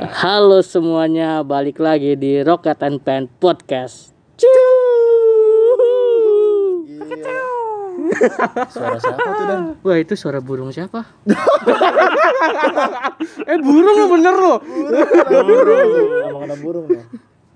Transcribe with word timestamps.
Halo 0.00 0.64
semuanya, 0.64 1.44
balik 1.44 1.76
lagi 1.76 2.16
di 2.16 2.40
Rocket 2.40 2.80
and 2.80 3.04
Pen 3.04 3.28
Podcast. 3.36 4.16
Suara 8.72 8.96
siapa 8.96 9.28
tuh 9.28 9.44
dan? 9.44 9.60
Wah 9.84 9.96
itu 10.00 10.16
suara 10.16 10.40
burung 10.40 10.72
siapa? 10.72 11.04
eh 13.44 13.58
burung 13.60 13.96
lo 14.00 14.06
bener 14.08 14.34
lo. 14.40 14.54
Emang 16.32 16.48
ada 16.48 16.56
burung 16.56 16.88
ya? 16.88 17.04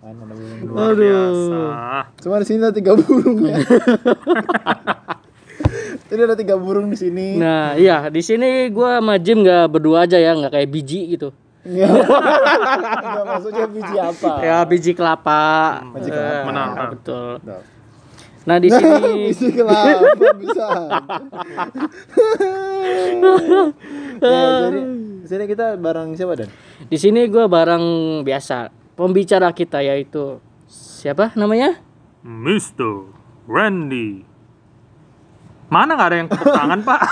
Ada 0.05 0.23
burung. 0.29 0.69
Luar 0.69 0.93
biasa. 1.01 1.61
Cuma 2.21 2.45
di 2.45 2.47
sini 2.53 2.61
ada 2.61 2.77
tiga 2.77 2.93
burung 2.93 3.41
ya. 3.41 3.57
Jadi 6.13 6.21
ada 6.21 6.37
tiga 6.37 6.61
burung 6.61 6.93
di 6.93 6.99
sini. 7.01 7.41
Nah 7.41 7.73
iya 7.81 8.13
di 8.13 8.21
sini 8.21 8.69
gua 8.69 9.01
sama 9.01 9.17
Jim 9.17 9.41
nggak 9.41 9.65
berdua 9.73 10.05
aja 10.05 10.21
ya, 10.21 10.37
nggak 10.37 10.53
kayak 10.53 10.69
biji 10.69 11.17
gitu. 11.17 11.33
Enggak. 11.65 11.91
Maksudnya 13.25 13.65
biji 13.67 13.97
apa? 13.97 14.31
Ya 14.39 14.57
biji 14.63 14.93
kelapa. 14.93 15.41
Biji 15.93 16.09
Eh, 16.09 16.13
kelapa. 16.13 16.45
Benar. 16.45 16.89
betul. 16.93 17.29
Nah. 17.41 17.63
Nah 18.45 18.57
di 18.59 18.69
sini 18.69 19.01
biji 19.25 19.47
kelapa 19.51 20.09
bisa. 20.37 20.69
ya, 24.21 24.41
jadi 24.63 24.81
di 25.25 25.27
sini 25.27 25.45
kita 25.47 25.75
bareng 25.75 26.13
siapa 26.13 26.33
dan? 26.37 26.49
di 26.85 26.95
sini 26.95 27.25
gua 27.27 27.49
bareng 27.49 27.83
biasa 28.21 28.69
pembicara 28.93 29.49
kita 29.51 29.81
yaitu 29.81 30.39
siapa 30.69 31.33
namanya? 31.33 31.81
Mr. 32.21 33.09
Randy. 33.45 34.25
Mana 35.67 35.97
nggak 35.97 36.07
ada 36.07 36.15
yang 36.15 36.29
tepuk 36.29 36.47
tangan 36.47 36.79
pak? 36.81 37.01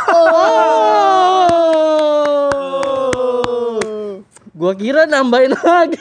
Gua 4.52 4.76
kira 4.76 5.08
nambahin 5.08 5.56
lagi. 5.56 5.96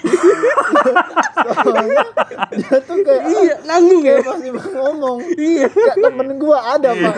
Soalnya 1.64 2.04
dia 2.52 2.76
tuh 2.84 3.00
kayak 3.00 3.24
iya, 3.32 3.56
nanggung 3.64 4.04
ya. 4.04 4.20
kayak 4.20 4.28
masih 4.28 4.52
mau 4.52 4.68
ngomong. 4.92 5.18
Iya. 5.40 5.72
Kayak 5.72 5.96
temen 6.04 6.28
gua 6.36 6.58
ada 6.76 6.92
pak. 6.92 7.16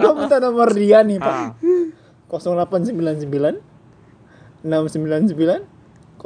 gua 0.00 0.12
minta 0.16 0.40
nomor 0.40 0.72
dia 0.72 1.04
nih 1.04 1.20
pak. 1.20 1.36
Ah, 1.36 1.52
0899 2.24 3.60
699 4.64 5.68
01 6.16 6.24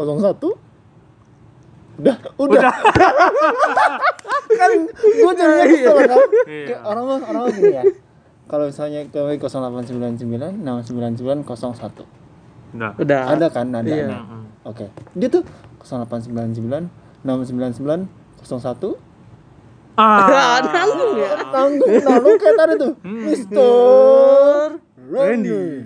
Udah, 1.92 2.16
udah. 2.40 2.72
kan 4.62 4.70
gua 4.94 5.32
jadinya 5.34 5.66
kesel 5.66 5.96
kan. 6.06 6.22
Iya. 6.46 6.66
Kayak 6.70 6.80
orang 6.86 7.04
orang 7.18 7.50
gini 7.50 7.74
ya. 7.74 7.82
Kalau 8.46 8.70
misalnya 8.70 9.10
ke 9.10 9.18
0899 9.18 10.62
699 10.62 11.42
01. 11.42 12.21
Udah. 12.72 12.90
Udah. 12.96 13.22
Ada 13.30 13.46
kan 13.48 13.66
ada. 13.70 13.84
Iya. 13.84 14.06
ada. 14.06 14.18
Oke. 14.64 14.86
Dia 15.12 15.28
tuh 15.28 15.42
0899 15.82 16.88
699 17.22 18.08
01 18.40 18.96
Ah, 19.92 20.56
nanggung 20.66 21.14
ya. 21.14 21.36
tanggung 21.52 21.92
nah 22.00 22.16
lu 22.16 22.32
kayak 22.34 22.56
tadi 22.56 22.74
tuh 22.76 22.92
Mister 23.04 24.80
Randy 25.04 25.84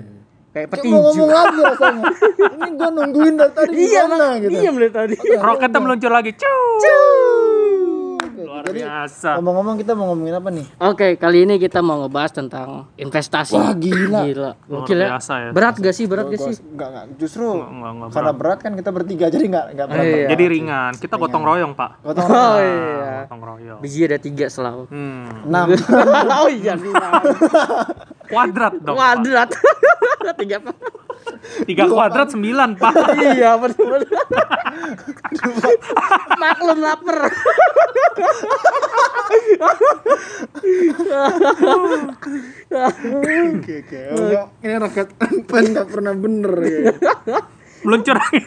Kayak 0.54 0.68
petinju. 0.72 0.94
ngomong 0.94 1.28
lagi 1.28 1.58
rasanya 1.60 2.02
ini 2.54 2.68
gua 2.72 2.88
nungguin 2.88 3.34
dari 3.34 3.52
tadi 3.52 3.72
Iya, 3.76 4.02
gimana 4.06 4.26
gitu 4.38 4.50
Iya 4.54 4.68
mulai 4.70 4.88
tadi. 4.88 5.14
Roketnya 5.18 5.78
meluncur 5.78 6.08
lagi. 6.08 6.32
Cuy. 6.32 6.48
Oke, 6.48 6.96
Luar 8.46 8.62
jadi 8.62 8.80
biasa. 8.80 9.30
ngomong-ngomong 9.36 9.74
kita 9.76 9.92
mau 9.92 10.06
ngomongin 10.08 10.34
apa 10.34 10.48
nih 10.48 10.66
Oke, 10.78 11.08
kali 11.16 11.38
ini 11.42 11.54
kita 11.56 11.80
mau 11.80 11.98
ngebahas 12.00 12.32
tentang 12.32 12.86
investasi. 12.94 13.54
Wah, 13.54 13.74
gila. 13.74 14.20
Gila. 14.22 14.50
Luar 14.64 14.80
Gokil 14.80 14.96
ya. 14.96 15.08
biasa 15.10 15.32
ya. 15.36 15.50
Berat 15.50 15.74
gak 15.76 15.92
sih? 15.92 16.04
Berat 16.06 16.26
gak 16.28 16.40
sih? 16.40 16.54
Enggak, 16.56 16.88
enggak. 16.88 17.04
Justru 17.16 17.46
Enggak, 17.52 17.90
enggak 17.92 18.08
karena 18.12 18.32
berat 18.32 18.58
kan 18.60 18.72
kita 18.72 18.90
bertiga 18.90 19.26
jadi 19.26 19.44
enggak 19.44 19.66
enggak 19.72 19.86
berat. 19.88 20.04
Iya. 20.06 20.26
Jadi 20.30 20.44
ringan. 20.48 20.92
Kita 20.96 21.14
gotong 21.16 21.42
royong 21.42 21.72
pak. 21.72 21.90
Gotong 22.02 22.24
Oh 22.24 22.32
royong. 22.32 22.62
iya. 22.62 23.12
Gotong 23.24 23.42
royong. 23.42 23.78
Biji 23.80 24.00
ada 24.04 24.18
tiga 24.18 24.46
selalu. 24.46 24.86
Hmm. 24.86 25.26
enam 25.44 25.66
oh 26.38 26.48
iya. 26.48 26.74
Kuadrat 28.26 28.74
dong. 28.82 28.96
Kuadrat. 28.96 29.50
tiga 30.40 30.56
apa? 30.58 30.72
Tiga 31.66 31.84
kuadrat 31.86 32.28
sembilan 32.34 32.68
pak. 32.76 32.94
iya 33.34 33.54
benar. 33.56 34.02
Maklum 36.36 36.78
lapar. 36.82 37.18
Oke, 43.56 43.74
oke. 43.82 44.00
Enggak, 44.12 44.46
ini 44.62 44.74
raket 44.76 45.08
pen 45.46 45.64
enggak 45.72 45.86
pernah 45.90 46.14
bener 46.14 46.54
ya. 46.66 46.92
Meluncur 47.86 48.16
lagi. 48.18 48.40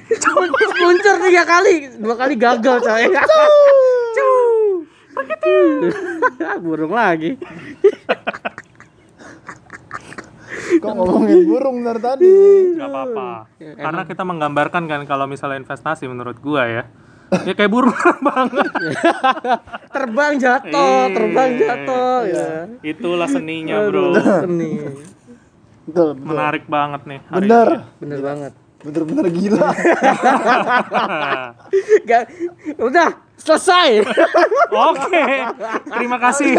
Muncul 0.79 1.15
tiga 1.23 1.43
kali, 1.47 1.73
dua 1.99 2.15
kali 2.19 2.35
gagal 2.35 2.77
coy. 2.83 3.03
Burung 6.59 6.93
lagi. 6.93 7.39
Kok 10.77 10.93
ngomongin 10.93 11.39
burung 11.49 11.77
dari 11.81 12.01
tadi? 12.01 12.29
Gak 12.77 12.89
apa-apa. 12.93 13.29
Karena 13.57 14.01
kita 14.05 14.21
menggambarkan 14.21 14.83
kan 14.85 15.01
kalau 15.09 15.25
misalnya 15.25 15.57
investasi 15.65 16.05
menurut 16.05 16.37
gua 16.37 16.69
ya. 16.69 16.83
Ya 17.45 17.53
kayak 17.53 17.69
burung 17.69 17.93
banget. 18.29 18.69
Terbang 19.89 20.33
jatuh, 20.37 21.13
terbang 21.13 21.49
jatuh 21.57 22.17
ya. 22.25 22.47
Itulah 22.81 23.29
seninya 23.29 23.85
bro. 23.89 24.13
Seni. 24.17 24.71
Betul, 25.89 26.09
betul. 26.17 26.25
Menarik 26.25 26.65
banget 26.69 27.01
nih. 27.09 27.19
hari 27.25 27.41
Bener. 27.49 27.67
Bener 27.97 28.19
banget. 28.21 28.53
Bener-bener 28.79 29.27
gila. 29.27 29.69
Gak, 32.09 32.23
udah 32.79 33.09
selesai. 33.35 34.07
Oke. 34.91 35.25
Terima 35.91 36.17
kasih. 36.19 36.55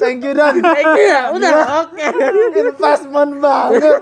Thank 0.00 0.24
you 0.24 0.32
Dan. 0.32 0.64
Thank 0.64 0.96
you 0.96 1.04
ya, 1.04 1.22
udah 1.32 1.52
oke. 1.84 2.04
Investment 2.56 3.32
banget. 3.40 4.00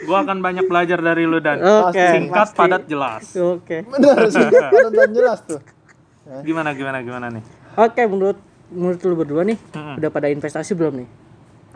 Gua 0.00 0.24
akan 0.24 0.40
banyak 0.40 0.64
belajar 0.64 0.96
dari 1.04 1.28
lu 1.28 1.44
dan 1.44 1.60
Oke. 1.60 2.00
singkat, 2.00 2.56
padat, 2.56 2.82
jelas. 2.88 3.36
Oke. 3.36 3.84
Bener 3.84 4.16
sih, 4.32 4.48
padat 4.48 4.92
dan 4.96 5.10
jelas 5.12 5.40
tuh. 5.44 5.60
Gimana 6.40 6.72
gimana 6.72 7.04
gimana 7.04 7.26
nih? 7.28 7.44
Oke, 7.76 8.08
menurut 8.08 8.40
menurut 8.72 9.00
lu 9.02 9.14
berdua 9.18 9.42
nih, 9.44 9.58
Mm-mm. 9.76 9.98
udah 10.00 10.08
pada 10.08 10.32
investasi 10.32 10.72
belum 10.72 11.04
nih? 11.04 11.08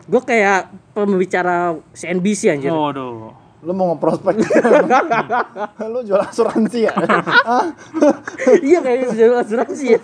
Gue 0.09 0.21
kayak 0.21 0.73
pembicara 0.95 1.75
CNBC 1.93 2.49
anjir. 2.49 2.71
Waduh. 2.73 3.44
Lu 3.65 3.73
mau 3.73 3.97
ngeprospek? 3.97 4.45
lu 5.93 5.99
jual 6.05 6.21
asuransi 6.21 6.85
ya? 6.85 6.93
Iya 8.61 8.77
kayak 8.85 9.09
jual 9.17 9.41
asuransi 9.41 9.97
ya. 9.97 9.99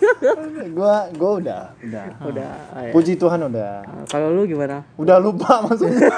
gua 0.73 1.05
gua 1.13 1.31
udah, 1.38 1.61
udah. 1.85 2.05
udah. 2.25 2.51
ayo. 2.81 2.91
Puji 2.97 3.22
Tuhan 3.22 3.38
udah. 3.45 3.85
Nah, 3.85 4.05
Kalau 4.09 4.33
lu 4.33 4.49
gimana? 4.49 4.81
Udah 4.97 5.22
lupa 5.22 5.61
maksudnya. 5.69 6.09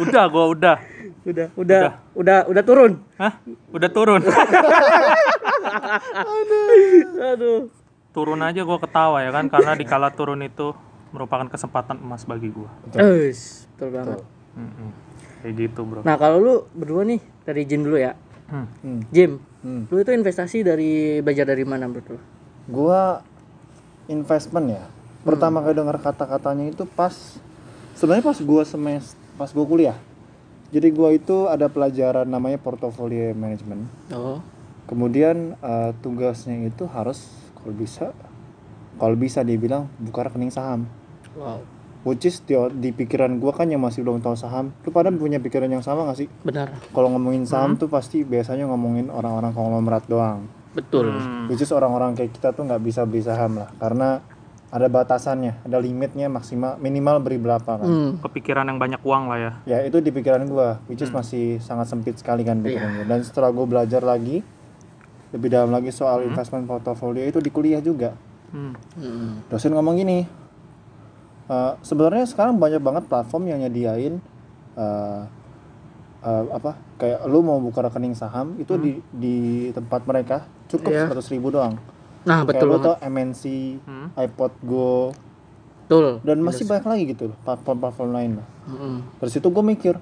Udah 0.00 0.24
gua 0.32 0.44
udah. 0.52 0.76
Udah, 1.22 1.46
udah, 1.54 1.80
udah, 2.18 2.38
udah, 2.50 2.62
turun. 2.66 2.98
Hah? 3.20 3.38
Udah 3.70 3.90
turun. 3.92 4.24
Aduh. 7.32 7.70
turun 8.12 8.40
aja 8.44 8.60
gua 8.64 8.76
ketawa 8.76 9.24
ya 9.24 9.32
kan 9.32 9.48
karena 9.48 9.72
di 9.72 9.88
kala 9.88 10.12
turun 10.12 10.44
itu 10.44 10.76
merupakan 11.12 11.48
kesempatan 11.48 12.00
emas 12.00 12.24
bagi 12.24 12.48
gua. 12.48 12.68
Eus, 12.96 13.68
betul 13.76 13.88
banget. 13.92 14.31
Kayak 15.42 15.54
gitu, 15.58 15.80
Bro. 15.82 16.00
Nah, 16.06 16.14
kalau 16.16 16.38
lu 16.38 16.54
berdua 16.76 17.02
nih 17.02 17.20
dari 17.42 17.62
Jim 17.66 17.82
dulu 17.82 17.98
ya. 17.98 18.14
Hmm. 18.52 18.68
Hmm. 18.84 19.00
Jim, 19.10 19.40
Hmm. 19.62 19.86
lu 19.86 19.96
itu 20.02 20.10
investasi 20.10 20.66
dari 20.66 21.22
belajar 21.22 21.46
dari 21.46 21.62
mana 21.62 21.86
menurut 21.86 22.18
lu? 22.18 22.18
Gua 22.66 23.22
investment 24.10 24.74
ya. 24.74 24.82
Pertama 25.22 25.62
kali 25.62 25.78
dengar 25.78 26.02
kata-katanya 26.02 26.66
itu 26.66 26.82
pas 26.82 27.38
sebenarnya 27.94 28.26
pas 28.26 28.38
gua 28.42 28.62
semester 28.66 29.14
pas 29.38 29.48
gua 29.54 29.62
kuliah. 29.62 29.98
Jadi 30.74 30.90
gua 30.90 31.14
itu 31.14 31.46
ada 31.46 31.70
pelajaran 31.70 32.26
namanya 32.26 32.58
portfolio 32.58 33.30
management. 33.38 33.86
Oh. 34.10 34.42
Kemudian 34.90 35.54
eh, 35.62 35.90
tugasnya 36.02 36.66
itu 36.66 36.90
harus 36.90 37.30
kalau 37.54 37.74
bisa 37.78 38.10
kalau 38.98 39.14
bisa 39.14 39.46
dia 39.46 39.56
bilang 39.56 39.86
buka 40.02 40.26
rekening 40.26 40.50
saham. 40.50 40.90
Wow. 41.38 41.62
Which 42.02 42.26
is 42.26 42.42
di, 42.42 42.58
di 42.82 42.90
pikiran 42.90 43.38
gua 43.38 43.54
kan 43.54 43.70
yang 43.70 43.78
masih 43.78 44.02
belum 44.02 44.18
tahu 44.18 44.34
saham. 44.34 44.74
Lu 44.82 44.90
pada 44.90 45.14
punya 45.14 45.38
pikiran 45.38 45.70
yang 45.70 45.86
sama 45.86 46.02
gak 46.10 46.26
sih? 46.26 46.28
Benar. 46.42 46.74
Kalau 46.90 47.08
ngomongin 47.14 47.46
saham 47.46 47.78
tuh 47.78 47.86
pasti 47.86 48.26
biasanya 48.26 48.66
ngomongin 48.66 49.06
orang-orang 49.06 49.54
konglomerat 49.54 50.10
doang. 50.10 50.50
Betul. 50.72 51.12
Hmm. 51.12 51.46
Which 51.52 51.62
is 51.62 51.70
orang-orang 51.70 52.16
kayak 52.16 52.32
kita 52.32 52.56
tuh 52.56 52.64
nggak 52.64 52.82
bisa 52.82 53.04
beli 53.04 53.22
saham 53.22 53.60
lah 53.60 53.68
karena 53.76 54.24
ada 54.72 54.88
batasannya, 54.88 55.68
ada 55.68 55.76
limitnya 55.76 56.32
maksimal 56.32 56.80
minimal 56.80 57.20
beri 57.20 57.36
berapa 57.36 57.76
kan. 57.76 57.84
Hmm. 57.84 58.10
Kepikiran 58.24 58.64
yang 58.64 58.80
banyak 58.80 59.04
uang 59.04 59.28
lah 59.28 59.38
ya. 59.38 59.52
Ya 59.68 59.78
itu 59.84 60.00
di 60.00 60.08
pikiran 60.08 60.48
gua, 60.48 60.80
which 60.88 61.04
is 61.04 61.12
masih 61.12 61.60
sangat 61.60 61.92
sempit 61.92 62.16
sekali 62.16 62.40
kan 62.40 62.64
pikiran 62.64 63.04
gua. 63.04 63.04
Dan 63.04 63.20
setelah 63.20 63.52
gua 63.52 63.68
belajar 63.68 64.00
lagi 64.00 64.40
lebih 65.32 65.48
dalam 65.52 65.76
lagi 65.76 65.92
soal 65.92 66.24
investment 66.24 66.64
portfolio 66.64 67.20
itu 67.20 67.36
di 67.44 67.52
kuliah 67.52 67.84
juga. 67.84 68.16
Hmm. 68.48 68.72
Hmm. 68.96 69.44
Dosen 69.52 69.76
ngomong 69.76 70.00
gini, 70.00 70.24
"Eh, 71.44 71.72
sebenarnya 71.80 72.22
sekarang 72.24 72.56
banyak 72.56 72.78
banget 72.78 73.04
platform 73.06 73.46
yang 73.46 73.58
nyediain 73.60 74.22
eh, 74.72 75.22
eh, 76.22 76.44
apa 76.48 76.78
kayak 76.96 77.26
lu 77.26 77.42
mau 77.42 77.58
buka 77.58 77.82
rekening 77.82 78.14
saham 78.14 78.54
itu 78.56 78.78
di 78.78 78.92
di 79.10 79.36
tempat 79.70 80.06
mereka 80.06 80.46
cukup 80.66 80.90
Iya. 80.90 81.06
seratus 81.06 81.28
ribu 81.28 81.50
doang 81.50 81.76
Nah, 82.22 82.46
kayak 82.46 82.62
betul 82.62 82.66
lu 82.70 82.78
MNC 83.02 83.42
Hmm. 83.82 84.08
iPod 84.14 84.52
Go 84.62 85.10
Betul. 85.90 86.22
dan 86.22 86.38
masih 86.40 86.64
banyak 86.64 86.86
lagi 86.86 87.02
gitu 87.10 87.22
loh 87.28 87.36
platform-platform 87.42 88.10
lain 88.12 88.32
lah 88.38 88.46
Mm-mm. 88.64 88.96
dari 89.18 89.28
situ 89.28 89.50
gue 89.50 89.64
mikir 89.66 89.98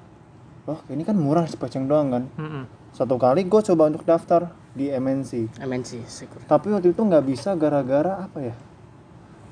wah 0.63 0.79
ini 0.87 1.03
kan 1.03 1.17
murah 1.17 1.49
sepeceng 1.49 1.89
doang 1.89 2.13
kan 2.13 2.25
Mm-mm. 2.37 2.69
satu 2.93 3.17
kali 3.17 3.43
gue 3.43 3.61
coba 3.65 3.89
untuk 3.89 4.05
daftar 4.05 4.53
di 4.71 4.87
MNC 4.87 5.59
MNC 5.59 5.91
secure. 6.07 6.45
tapi 6.47 6.71
waktu 6.71 6.95
itu 6.95 7.01
nggak 7.01 7.25
bisa 7.27 7.59
gara-gara 7.59 8.23
apa 8.23 8.39
ya 8.39 8.55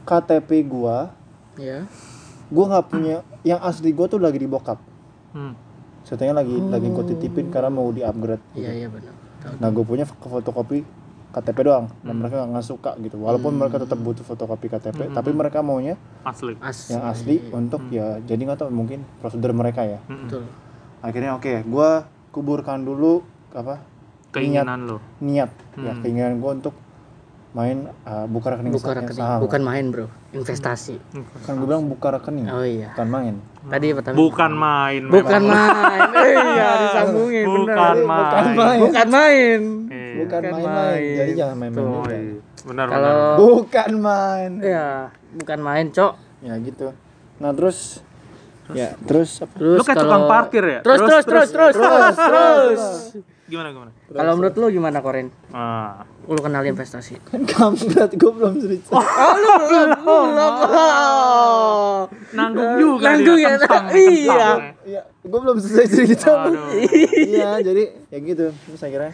KTP 0.05 0.62
gua 0.64 1.11
Ya. 1.58 1.84
gua 2.49 2.64
nggak 2.66 2.87
punya 2.87 3.16
yang 3.43 3.60
asli 3.60 3.90
gua 3.90 4.06
tuh 4.06 4.19
lagi 4.19 4.38
di 4.38 4.46
bokap 4.46 4.78
Hmm. 5.28 5.52
Ceritanya 6.00 6.40
lagi 6.40 6.56
lagi 6.56 6.88
gue 6.88 7.05
titipin 7.06 7.46
karena 7.49 7.69
mau 7.69 7.90
di 7.90 8.00
upgrade 8.00 8.40
Iya, 8.55 8.70
iya 8.75 8.88
benar. 8.88 9.12
Tahu. 9.38 9.55
nah 9.55 9.69
gue 9.69 9.84
punya 9.84 10.02
ke 10.02 10.26
fotokopi 10.26 10.78
KTP 11.28 11.58
doang 11.60 11.93
dan 12.00 12.14
mereka 12.16 12.43
nggak 12.43 12.64
suka 12.64 12.96
gitu 12.96 13.20
walaupun 13.20 13.52
mereka 13.52 13.76
tetap 13.78 14.00
butuh 14.00 14.25
fotokopi 14.25 14.66
KTP 14.66 15.12
tapi 15.12 15.31
mereka 15.31 15.60
maunya 15.60 16.00
Asli. 16.22 16.56
As. 16.58 16.88
yang 16.88 17.05
asli 17.05 17.44
untuk 17.52 17.84
ya 17.88 18.16
jadi 18.20 18.40
nggak 18.40 18.58
tahu 18.58 18.72
mungkin 18.72 19.05
prosedur 19.19 19.52
mereka 19.52 19.84
ya. 19.84 20.00
Betul. 20.02 20.49
akhirnya 20.99 21.37
oke 21.37 21.62
gua 21.64 22.02
kuburkan 22.31 22.81
dulu 22.81 23.20
apa 23.50 23.84
Keinginan 24.31 24.87
lo. 24.87 24.96
niat 25.19 25.52
ya 25.76 25.93
keinginan 26.00 26.37
gua 26.38 26.56
untuk 26.56 26.72
main 27.58 27.78
uh, 28.06 28.25
buka 28.25 28.55
rekening 28.55 28.70
Buka 28.70 28.94
rekening. 28.94 29.19
saham 29.19 29.43
Bukan 29.43 29.60
main, 29.60 29.84
Bro. 29.90 30.06
Investasi. 30.31 30.94
kan 31.43 31.58
gue 31.58 31.66
bilang 31.66 31.90
buka 31.90 32.14
rekening 32.14 32.46
Oh 32.46 32.62
iya. 32.62 32.94
bukan 32.94 33.08
main 33.08 33.34
Tadi 33.66 33.87
pertama. 33.90 34.14
Bukan 34.14 34.52
main. 34.55 35.02
Bukan 35.05 35.43
main. 35.44 36.00
Iya, 36.14 36.69
disambungin 36.81 37.44
Bukan 37.44 37.66
benar. 37.66 37.94
main. 37.99 38.16
bukan 38.16 38.46
main 38.55 38.78
Bukan 38.81 39.06
main. 39.08 39.60
Bukan 40.19 40.40
Bukan 40.40 40.43
main-main 40.50 40.75
main. 40.93 41.16
jadi 41.16 41.32
jangan 41.37 41.56
main-main 41.56 41.82
Oh, 41.84 41.94
juga 42.00 42.10
iya. 42.12 42.38
Benar 42.60 42.87
Kalau 42.87 43.10
benar. 43.10 43.37
bukan 43.37 43.90
main 43.99 44.50
ya 44.60 44.87
bukan 45.31 45.58
main, 45.60 45.87
Cok. 45.90 46.12
ya 46.40 46.55
gitu 46.60 46.87
nah 47.38 47.50
terus 47.50 48.02
ya 48.69 48.99
terus? 49.00 49.40
Terus 49.49 49.78
Lu 49.78 49.82
kayak 49.82 49.96
tukang 49.96 50.25
parkir 50.26 50.60
ya? 50.62 50.81
Terus 50.82 51.00
terus 51.00 51.25
terus 51.25 51.49
terus 51.49 51.75
terus. 51.75 52.16
terus. 52.19 52.82
Gimana 53.49 53.73
gimana? 53.73 53.91
Kalau 54.06 54.33
menurut 54.37 54.55
lu 54.55 54.67
gimana, 54.71 54.99
Koren? 55.00 55.33
Ah. 55.49 56.05
Lu 56.25 56.37
kenal 56.37 56.61
investasi? 56.62 57.17
kan 57.25 57.41
kampret 57.49 58.12
gue 58.12 58.29
belum 58.31 58.61
cerita 58.61 58.93
Oh, 58.93 59.05
lu 59.35 59.50
belum. 59.65 59.89
Oh. 60.39 62.05
Nanggung 62.31 62.73
juga 62.77 63.05
Nanggung 63.09 63.41
ya. 63.41 63.49
kentang, 63.56 63.85
Iya. 63.97 64.29
kentang. 64.29 64.61
Iya, 64.85 65.00
gue 65.25 65.39
belum 65.41 65.56
selesai 65.59 65.87
cerita. 65.89 66.33
Iya, 67.11 67.50
jadi 67.65 67.83
ya 68.06 68.19
gitu. 68.21 68.45
Terus 68.53 68.83
akhirnya 68.83 69.12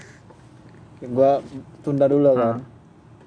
gue 1.00 1.30
tunda 1.80 2.06
dulu 2.06 2.34
kan. 2.34 2.58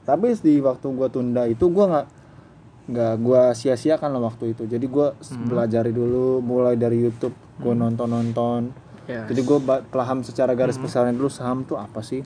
Tapi 0.03 0.35
di 0.37 0.59
waktu 0.59 0.87
gue 0.87 1.07
tunda 1.07 1.43
itu 1.45 1.65
gue 1.65 1.85
nggak 1.85 2.07
nggak 2.87 3.13
gue 3.17 3.41
sia-siakan 3.53 4.11
lah 4.11 4.21
waktu 4.25 4.51
itu. 4.51 4.63
Jadi 4.63 4.85
gue 4.85 5.07
belajari 5.45 5.91
dulu, 5.91 6.39
mulai 6.39 6.75
dari 6.75 6.99
YouTube, 6.99 7.35
gue 7.57 7.73
nonton-nonton. 7.73 8.86
Ya. 9.07 9.23
Jadi 9.23 9.39
gue 9.39 9.57
paham 9.87 10.19
secara 10.21 10.51
garis 10.51 10.75
besarnya 10.77 11.15
dulu 11.15 11.31
saham 11.31 11.63
tuh 11.63 11.75
apa 11.75 12.03
sih? 12.03 12.21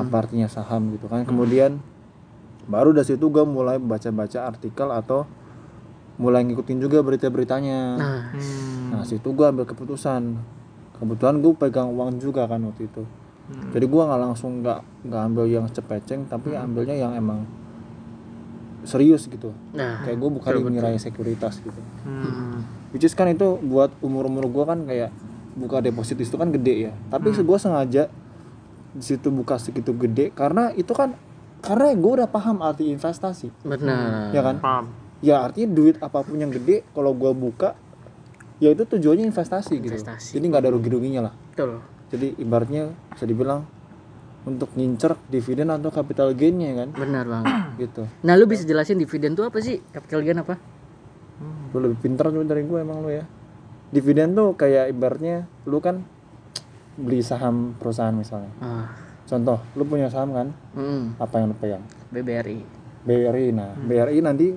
Apa 0.00 0.24
artinya 0.24 0.48
saham 0.48 0.88
gitu 0.90 1.04
kan? 1.04 1.22
Kemudian 1.22 1.84
baru 2.64 2.92
dari 2.92 3.04
situ 3.06 3.28
gue 3.28 3.44
mulai 3.44 3.76
baca-baca 3.76 4.44
artikel 4.44 4.88
atau 4.88 5.28
mulai 6.16 6.42
ngikutin 6.42 6.78
juga 6.80 6.98
berita-beritanya. 7.00 7.80
Nah, 7.94 8.20
Hmm. 8.32 8.90
Nah 8.90 9.02
situ 9.04 9.28
gue 9.30 9.44
ambil 9.44 9.64
keputusan. 9.64 10.34
Kebetulan 10.96 11.38
gue 11.38 11.52
pegang 11.54 11.92
uang 11.92 12.18
juga 12.18 12.44
kan 12.44 12.58
waktu 12.64 12.88
itu. 12.88 13.04
Jadi 13.48 13.86
gue 13.86 14.02
nggak 14.02 14.20
langsung 14.20 14.60
nggak 14.60 15.08
nggak 15.08 15.22
ambil 15.24 15.44
yang 15.44 15.64
cepeceng, 15.68 16.24
tapi 16.26 16.52
ambilnya 16.52 16.92
yang 16.92 17.12
emang 17.14 17.44
serius 18.82 19.28
gitu. 19.28 19.52
nah. 19.72 20.00
Kayak 20.04 20.16
gue 20.18 20.30
bukan 20.32 20.52
nilai 20.72 20.96
sekuritas 20.96 21.60
gitu. 21.60 21.80
Hmm. 22.04 22.64
Which 22.90 23.04
is 23.04 23.12
kan 23.12 23.28
itu 23.28 23.60
buat 23.60 23.92
umur 24.00 24.26
umur 24.26 24.48
gue 24.48 24.64
kan 24.64 24.80
kayak 24.84 25.12
buka 25.58 25.82
deposit 25.82 26.14
itu 26.22 26.38
kan 26.38 26.54
gede 26.54 26.88
ya. 26.88 26.92
Tapi 27.10 27.34
gue 27.34 27.58
sengaja 27.58 28.06
di 28.94 29.04
situ 29.04 29.28
buka 29.28 29.58
segitu 29.60 29.92
gede 29.92 30.30
karena 30.32 30.72
itu 30.72 30.94
kan 30.96 31.12
karena 31.58 31.90
gue 31.92 32.12
udah 32.22 32.28
paham 32.30 32.62
arti 32.62 32.86
investasi, 32.88 33.50
Benar. 33.66 34.30
ya 34.30 34.40
kan? 34.46 34.56
Paham. 34.62 34.84
Ya 35.18 35.42
artinya 35.42 35.74
duit 35.74 35.98
apa 35.98 36.22
pun 36.22 36.38
yang 36.38 36.54
gede 36.54 36.86
kalau 36.94 37.10
gue 37.10 37.34
buka 37.34 37.74
ya 38.62 38.70
itu 38.70 38.86
tujuannya 38.86 39.26
investasi, 39.26 39.82
gitu. 39.82 39.94
Investasi. 39.98 40.38
Jadi 40.38 40.44
nggak 40.46 40.62
ada 40.62 40.70
rugi-ruginya 40.70 41.20
lah. 41.30 41.34
Betul. 41.34 41.82
Jadi 42.14 42.38
ibaratnya 42.38 42.94
bisa 43.10 43.26
dibilang 43.26 43.66
untuk 44.46 44.70
ngincer 44.78 45.18
dividen 45.28 45.68
atau 45.68 45.92
capital 45.92 46.32
gainnya 46.32 46.72
kan 46.72 46.88
Benar 46.94 47.24
banget. 47.28 47.54
gitu. 47.84 48.02
Nah, 48.24 48.32
lu 48.38 48.48
bisa 48.48 48.64
jelasin 48.64 48.96
dividen 48.96 49.34
tuh 49.34 49.44
apa 49.44 49.58
sih? 49.60 49.82
Capital 49.92 50.24
gain 50.24 50.38
apa? 50.40 50.54
Lu 51.74 51.78
lebih 51.84 51.98
pintar 52.00 52.32
tuh 52.32 52.42
dari 52.46 52.64
gue 52.64 52.78
emang 52.80 53.04
lu 53.04 53.10
ya. 53.12 53.26
Dividen 53.88 54.36
tuh 54.36 54.52
kayak 54.54 54.92
ibaratnya 54.92 55.48
lu 55.64 55.80
kan 55.80 56.04
beli 56.98 57.24
saham 57.24 57.78
perusahaan 57.78 58.12
misalnya. 58.12 58.52
Ah. 58.60 58.90
Contoh, 59.28 59.60
lu 59.76 59.84
punya 59.84 60.08
saham 60.08 60.32
kan? 60.32 60.48
Hmm. 60.72 61.16
Apa 61.20 61.40
yang 61.40 61.52
lu 61.52 61.56
pegang? 61.56 61.84
BBRI. 62.12 62.58
BRI. 63.04 63.46
Nah, 63.52 63.76
BRI 63.76 64.18
nanti 64.24 64.48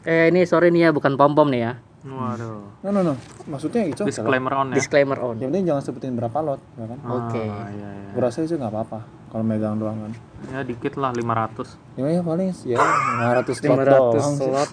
Eh 0.00 0.32
ini 0.32 0.48
sorry 0.48 0.72
nih 0.72 0.88
ya 0.88 0.90
bukan 0.96 1.12
pom 1.20 1.36
pom 1.36 1.52
nih 1.52 1.60
ya. 1.60 1.72
Waduh. 2.00 2.80
no 2.80 2.88
no 2.88 3.00
no. 3.04 3.14
Maksudnya 3.44 3.84
itu 3.84 4.08
Disclaimer 4.08 4.48
on 4.56 4.72
ya. 4.72 4.80
Disclaimer 4.80 5.18
on. 5.20 5.36
yang 5.36 5.52
penting 5.52 5.68
jangan 5.68 5.82
sebutin 5.84 6.16
berapa 6.16 6.38
lot, 6.40 6.60
ya 6.80 6.88
kan? 6.88 6.98
Oke. 7.04 7.44
Ah, 7.44 7.68
iya, 7.68 7.88
iya. 7.92 8.10
Gue 8.16 8.22
rasa 8.24 8.40
itu 8.40 8.56
nggak 8.56 8.72
apa-apa 8.72 9.19
kalau 9.30 9.42
megang 9.42 9.78
doang 9.78 9.94
kan. 9.96 10.12
Ya 10.48 10.60
dikit 10.60 10.96
lah 10.96 11.12
500. 11.12 11.76
Ya, 11.94 12.06
ya 12.08 12.20
paling 12.20 12.48
ya 12.64 12.78
500 12.80 13.60
lot 13.60 13.78
500 13.78 13.86
doang. 13.86 14.32
sih. 14.32 14.42
slot. 14.42 14.70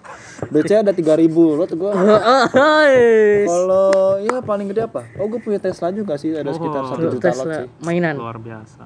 BC 0.47 0.71
ada 0.79 0.91
3000 0.91 1.29
lot 1.53 1.69
gue. 1.69 1.91
Hai. 2.55 2.97
Kalau 3.43 3.91
ya 4.17 4.37
paling 4.39 4.65
gede 4.67 4.81
apa? 4.83 5.01
Oh 5.15 5.27
gue 5.27 5.37
punya 5.37 5.59
Tesla 5.59 5.91
juga 5.91 6.15
sih 6.15 6.31
ada 6.31 6.49
sekitar 6.49 6.81
Oh. 6.81 6.89
satu 6.89 7.03
juta 7.07 7.19
lot 7.21 7.25
Tesla 7.27 7.53
sih. 7.55 7.69
mainan, 7.79 8.15
Luar 8.15 8.37
biasa. 8.37 8.81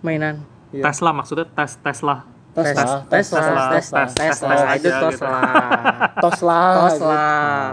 mainan. 0.00 0.42
Iya. 0.70 0.82
Tesla 0.84 1.10
maksudnya 1.12 1.46
tes 1.46 1.76
Tesla. 1.78 2.16
Tesla, 2.52 3.08
Tesla, 3.08 3.08
Tesla, 3.08 3.40
Tesla, 3.40 3.60
Tesla, 3.72 4.00
Tesla, 4.04 4.28
Tesla 4.28 4.54
aja 4.68 4.76
gitu. 4.76 5.06
Tesla. 5.08 5.40
Tesla. 6.20 6.60
Tesla. 6.84 7.24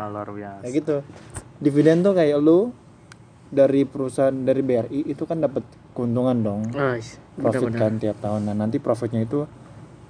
Luar 0.08 0.30
biasa. 0.32 0.62
Ya 0.64 0.70
gitu. 0.72 0.96
Dividen 1.60 2.00
tuh 2.00 2.16
kayak 2.16 2.40
lu 2.40 2.72
dari 3.50 3.82
perusahaan 3.84 4.34
dari 4.34 4.62
BRI 4.62 5.10
itu 5.10 5.26
kan 5.26 5.42
dapat 5.42 5.66
keuntungan 5.98 6.38
dong. 6.40 6.62
Oh, 6.78 6.94
Profit 7.40 7.74
kan 7.74 7.98
tiap 7.98 8.22
tahun. 8.22 8.46
Nah, 8.46 8.56
nanti 8.56 8.78
profitnya 8.78 9.26
itu 9.26 9.50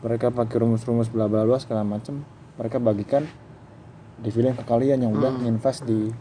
mereka 0.04 0.32
pakai 0.32 0.60
rumus-rumus 0.60 1.12
bla 1.12 1.28
bla 1.28 1.44
bla 1.44 1.60
segala 1.60 1.84
macem 1.84 2.24
mereka 2.56 2.80
bagikan 2.80 3.28
dividen 4.20 4.56
ke 4.56 4.64
kalian 4.68 5.04
yang 5.08 5.16
udah 5.16 5.32
invest 5.48 5.88
di 5.88 6.12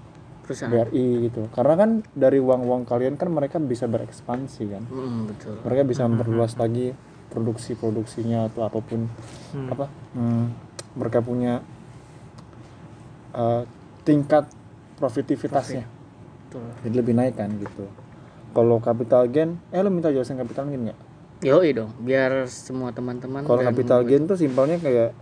perusahaan. 0.47 0.71
BRI 0.71 1.31
gitu. 1.31 1.51
Karena 1.51 1.75
kan 1.75 1.91
dari 2.15 2.39
uang-uang 2.39 2.87
kalian 2.87 3.19
kan 3.19 3.35
mereka 3.35 3.59
bisa 3.59 3.91
berekspansi 3.91 4.63
kan. 4.71 4.83
Hmm, 4.87 5.27
betul. 5.27 5.59
mereka 5.67 5.83
bisa 5.83 6.07
memperluas 6.07 6.55
lagi 6.55 6.95
produksi-produksinya 7.29 8.49
atau 8.49 8.65
apa 8.65 8.81
pun 8.81 9.05
apa 9.69 9.93
hmm, 10.17 10.45
mereka 10.97 11.21
punya 11.21 11.61
eh, 13.37 13.63
tingkat 14.09 14.49
profitivitasnya 14.97 15.98
Betul. 16.49 16.65
jadi 16.81 16.95
lebih 16.97 17.13
naik 17.13 17.37
kan 17.37 17.53
gitu. 17.55 17.85
Kalau 18.51 18.81
capital 18.81 19.29
gain 19.29 19.61
eh 19.69 19.85
lo 19.85 19.93
minta 19.93 20.09
jelasin 20.09 20.41
capital 20.41 20.65
gain 20.67 20.89
nggak? 20.89 20.99
Yoi 21.45 21.71
dong, 21.71 21.93
biar 22.01 22.49
semua 22.49 22.91
teman-teman 22.91 23.45
kalau 23.45 23.61
capital 23.61 24.03
gain 24.03 24.25
tuh 24.25 24.35
simpelnya 24.35 24.81
kayak 24.81 25.13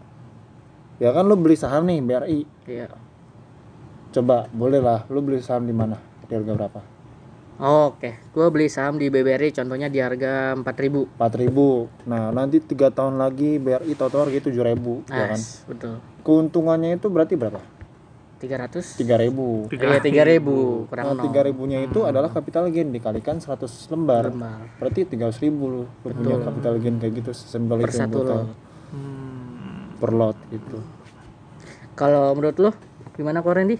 ya 0.96 1.10
kan 1.10 1.26
lo 1.26 1.36
beli 1.36 1.58
saham 1.58 1.84
nih 1.84 2.00
BRI 2.00 2.40
Iya. 2.64 2.88
coba 4.14 4.48
boleh 4.48 4.80
lah 4.80 5.04
lo 5.10 5.20
beli 5.20 5.42
saham 5.42 5.66
di 5.66 5.74
mana? 5.76 5.98
Di 6.24 6.32
harga 6.32 6.52
berapa? 6.56 6.80
Oh, 7.56 7.96
Oke, 7.96 8.20
gua 8.36 8.52
beli 8.52 8.68
saham 8.68 9.00
di 9.00 9.08
BBRI 9.08 9.48
contohnya 9.50 9.88
di 9.88 9.96
harga 9.96 10.52
4000 10.54 11.16
4000 11.16 12.08
nah 12.08 12.28
nanti 12.28 12.60
tiga 12.60 12.92
tahun 12.92 13.16
lagi 13.16 13.56
BRI 13.56 13.96
total 13.96 14.28
harga 14.28 14.46
7000 14.46 15.04
ya 15.08 15.24
kan? 15.32 15.40
Betul. 15.68 15.94
keuntungannya 16.20 16.96
itu 16.96 17.08
berarti 17.08 17.34
berapa 17.34 17.60
300 18.36 19.00
3000 19.00 19.72
Iya, 19.72 19.96
3000 19.98 20.84
kurang 20.86 21.04
Nah, 21.06 21.14
nol. 21.16 21.24
tiga 21.24 21.40
ribunya 21.40 21.78
itu 21.80 22.04
adalah 22.04 22.28
capital 22.28 22.68
gain 22.68 22.92
dikalikan 22.92 23.40
100 23.40 23.88
lembar. 23.88 24.28
lembar 24.28 24.60
Berarti 24.76 25.08
300 25.08 25.40
ribu 25.40 25.64
lu, 25.66 25.82
lu 25.88 26.12
punya 26.12 26.36
capital 26.44 26.76
gain 26.76 26.96
kayak 26.96 27.12
gitu 27.16 27.30
sesimpel 27.32 27.80
per 27.80 27.88
itu 27.88 27.96
yang 27.96 28.02
satu 28.06 28.18
lot. 28.20 28.48
Hmm. 28.86 29.96
per 29.96 30.10
lot 30.12 30.36
gitu. 30.48 30.78
Kalau 31.92 32.36
menurut 32.36 32.56
lo 32.58 32.70
gimana 33.12 33.40
kok 33.40 33.50
Randy? 33.50 33.76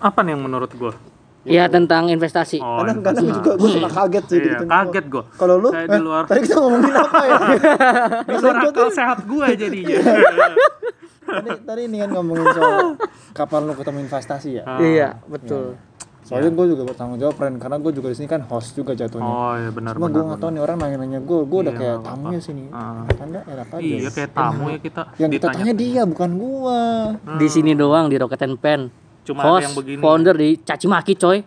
Apa 0.00 0.18
nih 0.20 0.32
yang 0.32 0.42
menurut 0.42 0.72
gua? 0.74 0.94
Ya 1.40 1.64
tentang 1.66 2.10
investasi. 2.10 2.60
Oh, 2.60 2.84
Kadang 2.84 3.00
kadang 3.00 3.24
juga 3.24 3.56
gue 3.56 3.70
suka 3.70 3.88
kaget 3.88 4.24
sih 4.26 4.38
iya, 4.38 4.44
gitu. 4.60 4.64
kaget 4.66 5.04
gua. 5.08 5.24
Kalau 5.32 5.54
lu 5.56 5.70
Kayak 5.72 5.88
di 5.88 5.96
eh, 5.96 6.02
luar 6.02 6.22
tadi 6.26 6.40
kita 6.44 6.56
ngomongin 6.58 6.92
apa 6.92 7.18
ya? 7.22 7.38
di 8.28 8.34
luar 8.36 8.56
akal 8.60 8.88
sehat 8.92 9.18
gua 9.24 9.46
jadinya. 9.54 9.96
tadi 11.32 11.50
tadi 11.62 11.82
ini 11.84 11.96
kan 11.98 12.10
ngomongin 12.10 12.46
soal 12.50 12.86
kapan 13.32 13.60
lu 13.62 13.72
ketemu 13.74 13.98
investasi 14.02 14.48
ya. 14.52 14.62
Ah, 14.64 14.78
Iya, 14.78 15.08
betul. 15.24 15.78
soalnya 16.20 16.52
gue 16.52 16.66
juga 16.68 16.82
bertanggung 16.86 17.18
jawab 17.18 17.34
friend 17.34 17.58
karena 17.58 17.76
gue 17.76 17.90
juga 17.90 18.06
di 18.06 18.14
sini 18.14 18.28
kan 18.28 18.44
host 18.44 18.72
juga 18.72 18.92
jatuhnya. 18.92 19.26
Oh 19.26 19.50
iya 19.52 19.66
benar 19.68 19.92
cuma 19.92 20.06
gue 20.06 20.22
nggak 20.22 20.38
tahu 20.38 20.50
nih 20.52 20.62
orang 20.62 20.76
nanya-nanya 20.78 21.18
gue 21.20 21.38
gue 21.42 21.58
udah 21.60 21.72
Iya, 21.72 21.80
kayak 21.80 21.94
nggak 21.96 22.06
tamunya 22.12 22.40
sini. 22.40 22.64
Ah. 22.70 23.02
anda 23.16 23.40
enak 23.42 23.68
aja 23.68 23.82
Iya 23.82 24.10
kayak 24.12 24.30
tamu 24.30 24.64
ya 24.64 24.78
kita. 24.78 25.02
Yang 25.16 25.30
kita 25.32 25.42
ditanya. 25.42 25.58
tanya 25.58 25.72
dia 25.74 26.02
bukan 26.04 26.30
gue 26.32 26.80
Di 27.36 27.48
sini 27.48 27.70
doang 27.72 28.06
di 28.06 28.16
Rocket 28.16 28.42
and 28.42 28.56
Pen. 28.56 28.80
Cuma 29.30 29.40
ada 29.40 29.50
Host, 29.52 29.62
yang 29.62 29.74
begini. 29.74 30.00
founder 30.00 30.34
di 30.34 30.58
caci 30.58 30.86
maki 30.86 31.14
coy. 31.14 31.38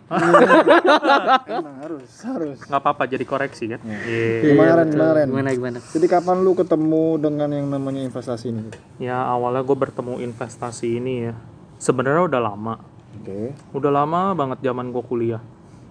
emang 1.46 1.76
harus 1.78 2.08
harus 2.22 2.56
nggak 2.60 2.80
apa-apa 2.80 3.04
jadi 3.06 3.22
koreksi 3.22 3.64
kan. 3.68 3.80
Iya. 3.84 4.40
gimana 4.46 4.72
Ren 4.74 4.88
gimana 4.88 5.12
Ren 5.12 5.28
Gimana 5.28 5.50
gimana? 5.52 5.78
jadi 5.84 6.06
kapan 6.08 6.36
lu 6.40 6.52
ketemu 6.54 7.04
dengan 7.18 7.48
yang 7.50 7.66
namanya 7.68 8.00
investasi 8.02 8.48
ini 8.48 8.72
Ya 8.98 9.20
awalnya 9.20 9.60
gue 9.60 9.76
bertemu 9.76 10.18
investasi 10.22 10.96
ini 10.96 11.14
ya. 11.22 11.34
Sebenarnya 11.76 12.24
udah 12.26 12.40
lama. 12.42 12.74
oke 13.14 13.40
Udah 13.72 13.90
lama 13.92 14.32
banget 14.32 14.58
zaman 14.62 14.88
gue 14.88 15.02
kuliah. 15.02 15.42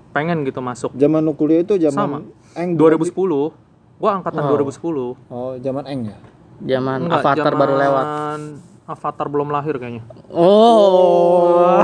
Pengen 0.10 0.42
gitu 0.42 0.60
masuk. 0.60 0.94
zaman 0.94 1.22
lu 1.22 1.34
kuliah 1.34 1.62
itu 1.62 1.78
Sama. 1.84 2.18
zaman 2.18 2.22
eng 2.56 2.70
2010. 2.74 3.14
Gue 3.94 4.10
angkatan 4.12 4.42
2010. 4.44 4.82
oh 5.24 5.54
zaman 5.58 5.86
eng 5.86 6.02
ya 6.08 6.18
Zaman 6.64 7.00
Enggak, 7.04 7.20
Avatar 7.20 7.46
zaman 7.46 7.60
baru 7.60 7.74
lewat. 7.76 8.06
Avatar 8.84 9.26
belum 9.26 9.48
lahir 9.48 9.76
kayaknya. 9.78 10.04
Oh. 10.28 11.80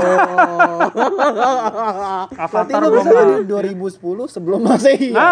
berarti 2.30 2.36
Avatar 2.36 2.78
lu 2.78 2.88
belum 2.90 2.98
bisa 2.98 3.10
lahir. 3.10 3.40
jadi 3.40 3.44
2010 3.80 3.96
sebelum 4.28 4.60
masehi 4.60 5.08
ya? 5.16 5.30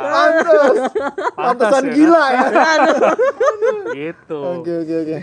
Pantes. 0.00 0.78
pantesan 1.32 1.84
ya, 1.84 1.92
gila 1.92 2.24
ya 2.28 2.44
Gitu. 4.00 4.38
oke 4.38 4.72
oke 4.80 4.94
oke 4.96 5.16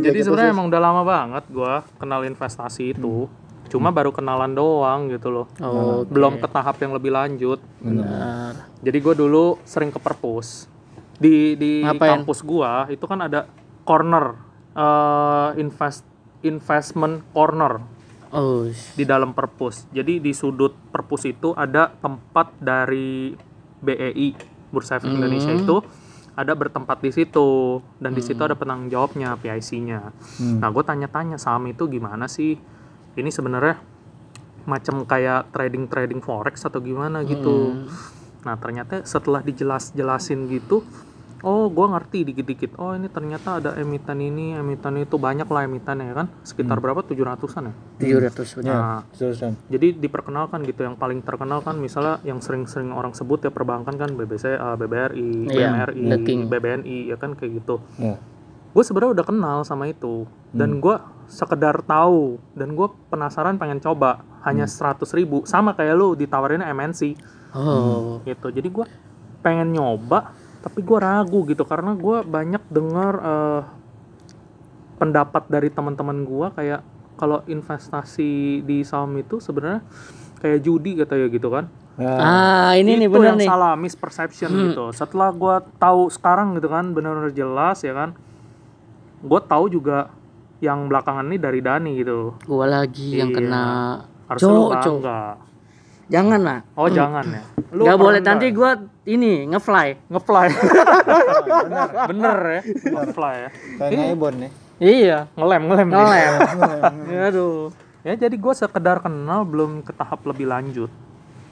Jadi 0.00 0.18
sebenarnya 0.20 0.50
emang 0.50 0.66
udah 0.68 0.80
lama 0.82 1.02
banget 1.02 1.44
gua 1.48 1.82
kenal 1.96 2.20
investasi 2.22 2.92
itu. 2.92 3.28
Cuma 3.64 3.88
baru 3.88 4.12
kenalan 4.12 4.52
doang 4.52 5.08
gitu 5.08 5.32
loh. 5.32 5.46
Oh, 5.58 6.04
Belum 6.04 6.36
ke 6.36 6.46
tahap 6.46 6.76
yang 6.78 6.92
lebih 6.92 7.10
lanjut. 7.10 7.58
benar. 7.80 8.68
Jadi 8.78 8.98
gue 9.00 9.14
dulu 9.16 9.56
sering 9.64 9.88
ke 9.88 9.96
perpus. 9.96 10.68
Di 11.18 11.54
di 11.54 11.82
Ngapain? 11.82 12.22
kampus 12.22 12.42
gua 12.42 12.86
itu 12.90 13.04
kan 13.06 13.22
ada 13.22 13.46
corner 13.86 14.34
eh, 14.74 15.48
invest 15.60 16.02
investment 16.42 17.22
corner 17.32 17.94
Oh. 18.34 18.66
di 18.98 19.06
dalam 19.06 19.30
perpus. 19.30 19.86
Jadi 19.94 20.18
di 20.18 20.34
sudut 20.34 20.74
perpus 20.90 21.22
itu 21.22 21.54
ada 21.54 21.86
tempat 21.86 22.50
dari 22.58 23.30
BEI 23.78 24.34
Bursa 24.74 24.98
Efek 24.98 25.14
Indonesia 25.14 25.54
itu 25.54 25.78
ada 26.34 26.50
bertempat 26.58 26.98
di 26.98 27.14
situ 27.14 27.78
dan 28.02 28.10
di 28.10 28.18
situ 28.18 28.42
ada 28.42 28.58
penanggung 28.58 28.90
jawabnya 28.90 29.38
PIC-nya. 29.38 30.10
Hmm. 30.42 30.58
Nah, 30.58 30.66
gue 30.74 30.82
tanya-tanya 30.82 31.38
saham 31.38 31.70
itu 31.70 31.86
gimana 31.86 32.26
sih? 32.26 32.58
Ini 33.14 33.30
sebenarnya 33.30 33.78
macam 34.66 35.06
kayak 35.06 35.54
trading 35.54 35.86
trading 35.86 36.18
forex 36.18 36.66
atau 36.66 36.82
gimana 36.82 37.22
gitu. 37.22 37.86
Nah, 38.44 38.60
ternyata 38.60 39.00
setelah 39.02 39.40
dijelas-jelasin 39.40 40.46
gitu, 40.52 40.84
oh, 41.40 41.68
gue 41.68 41.86
ngerti 41.88 42.18
dikit-dikit. 42.28 42.76
Oh, 42.76 42.92
ini 42.92 43.08
ternyata 43.08 43.60
ada 43.60 43.70
emiten 43.76 44.20
ini, 44.20 44.52
emiten 44.52 45.00
itu 45.00 45.16
banyak 45.16 45.48
lah 45.48 45.64
emitennya 45.64 46.12
ya 46.12 46.14
kan? 46.24 46.26
Sekitar 46.44 46.80
berapa? 46.80 47.00
700-an 47.00 47.72
ya? 47.72 47.74
700 48.00 48.56
benar. 48.60 48.72
Nah, 48.76 49.00
Terusan. 49.16 49.52
jadi 49.68 49.96
diperkenalkan 49.96 50.60
gitu 50.64 50.84
yang 50.84 50.96
paling 50.96 51.24
terkenal 51.24 51.64
kan 51.64 51.76
misalnya 51.76 52.20
yang 52.24 52.40
sering-sering 52.40 52.92
orang 52.92 53.16
sebut 53.16 53.44
ya 53.44 53.50
perbankan 53.52 53.96
kan 53.96 54.12
BBC, 54.12 54.56
eh, 54.56 54.76
BBRI, 54.76 55.28
Iya, 55.48 55.88
BMRI. 55.92 56.36
BBNI 56.48 56.98
ya 57.12 57.16
kan 57.16 57.32
kayak 57.32 57.64
gitu. 57.64 57.80
Ya. 57.96 58.20
Gue 58.74 58.82
sebenarnya 58.82 59.22
udah 59.22 59.26
kenal 59.30 59.58
sama 59.62 59.86
itu 59.86 60.26
dan 60.50 60.82
gue 60.82 60.96
sekedar 61.30 61.78
tahu 61.86 62.42
dan 62.58 62.74
gue 62.74 62.90
penasaran 63.06 63.54
pengen 63.54 63.78
coba 63.78 64.26
hanya 64.42 64.66
100 64.66 65.14
ribu 65.14 65.46
sama 65.46 65.78
kayak 65.78 65.94
lu 65.94 66.18
ditawarinnya 66.18 66.66
MNC 66.74 67.14
Oh. 67.54 68.18
gitu. 68.22 68.50
Jadi 68.50 68.68
gue 68.68 68.86
pengen 69.40 69.70
nyoba 69.70 70.32
tapi 70.58 70.80
gue 70.80 70.96
ragu 70.96 71.44
gitu 71.44 71.62
karena 71.62 71.92
gue 71.92 72.16
banyak 72.22 72.62
dengar 72.68 73.12
eh, 73.16 73.62
pendapat 74.96 75.44
dari 75.46 75.68
teman-teman 75.68 76.22
gue 76.22 76.46
kayak 76.52 76.80
kalau 77.14 77.44
investasi 77.44 78.32
di 78.60 78.80
saham 78.80 79.12
itu 79.14 79.38
sebenarnya 79.38 79.84
kayak 80.38 80.60
judi 80.60 80.96
kata 80.96 81.14
ya 81.16 81.28
gitu 81.28 81.48
kan 81.48 81.66
Nah, 81.94 82.18
Ah, 82.18 82.70
ini 82.74 82.98
nih 82.98 83.06
itu 83.06 83.14
benar 83.14 83.22
yang 83.24 83.38
nih. 83.38 83.46
Hmm. 83.46 83.54
salah 83.54 83.72
misperception 83.76 84.50
gitu 84.66 84.90
setelah 84.90 85.30
gua 85.30 85.62
tahu 85.78 86.10
sekarang 86.10 86.58
gitu 86.58 86.66
kan 86.66 86.90
benar-benar 86.90 87.30
jelas 87.30 87.78
ya 87.80 87.94
kan 87.94 88.18
gue 89.20 89.40
tahu 89.40 89.70
juga 89.70 90.10
yang 90.58 90.90
belakangan 90.90 91.22
ini 91.24 91.38
dari 91.38 91.62
Dani 91.62 91.94
gitu 91.94 92.34
Gua 92.42 92.66
lagi 92.66 93.14
yang 93.14 93.30
Iya. 93.30 93.38
kena. 93.38 93.66
harusnya 94.26 94.42
lu 94.48 94.58
Cok, 94.58 94.72
cok. 94.74 94.74
bangga 94.74 95.20
Jangan 96.04 96.40
lah. 96.40 96.60
oh 96.74 96.86
jangan 96.86 97.24
ya 97.24 97.42
lu 97.74 97.82
Gak 97.84 97.98
boleh 97.98 98.20
nanti 98.20 98.48
ya? 98.48 98.54
gua 98.54 98.70
ini 99.02 99.48
ngefly. 99.48 99.88
ngefly 100.06 100.46
bener 102.10 102.38
ya 102.38 102.60
ngefly 102.64 103.34
ya 103.34 103.48
kayak 103.80 103.92
ngebon 104.12 104.34
nih. 104.38 104.50
iya 104.78 105.18
ngelem 105.34 105.62
ngelem. 105.66 105.88
Ngelem. 105.94 106.94
Aduh. 107.24 107.72
ya 108.02 108.12
jadi 108.14 108.36
gue 108.36 108.54
sekedar 108.54 109.00
kenal 109.00 109.42
belum 109.42 109.80
ke 109.80 109.90
tahap 109.90 110.22
lebih 110.24 110.44
lanjut 110.44 110.92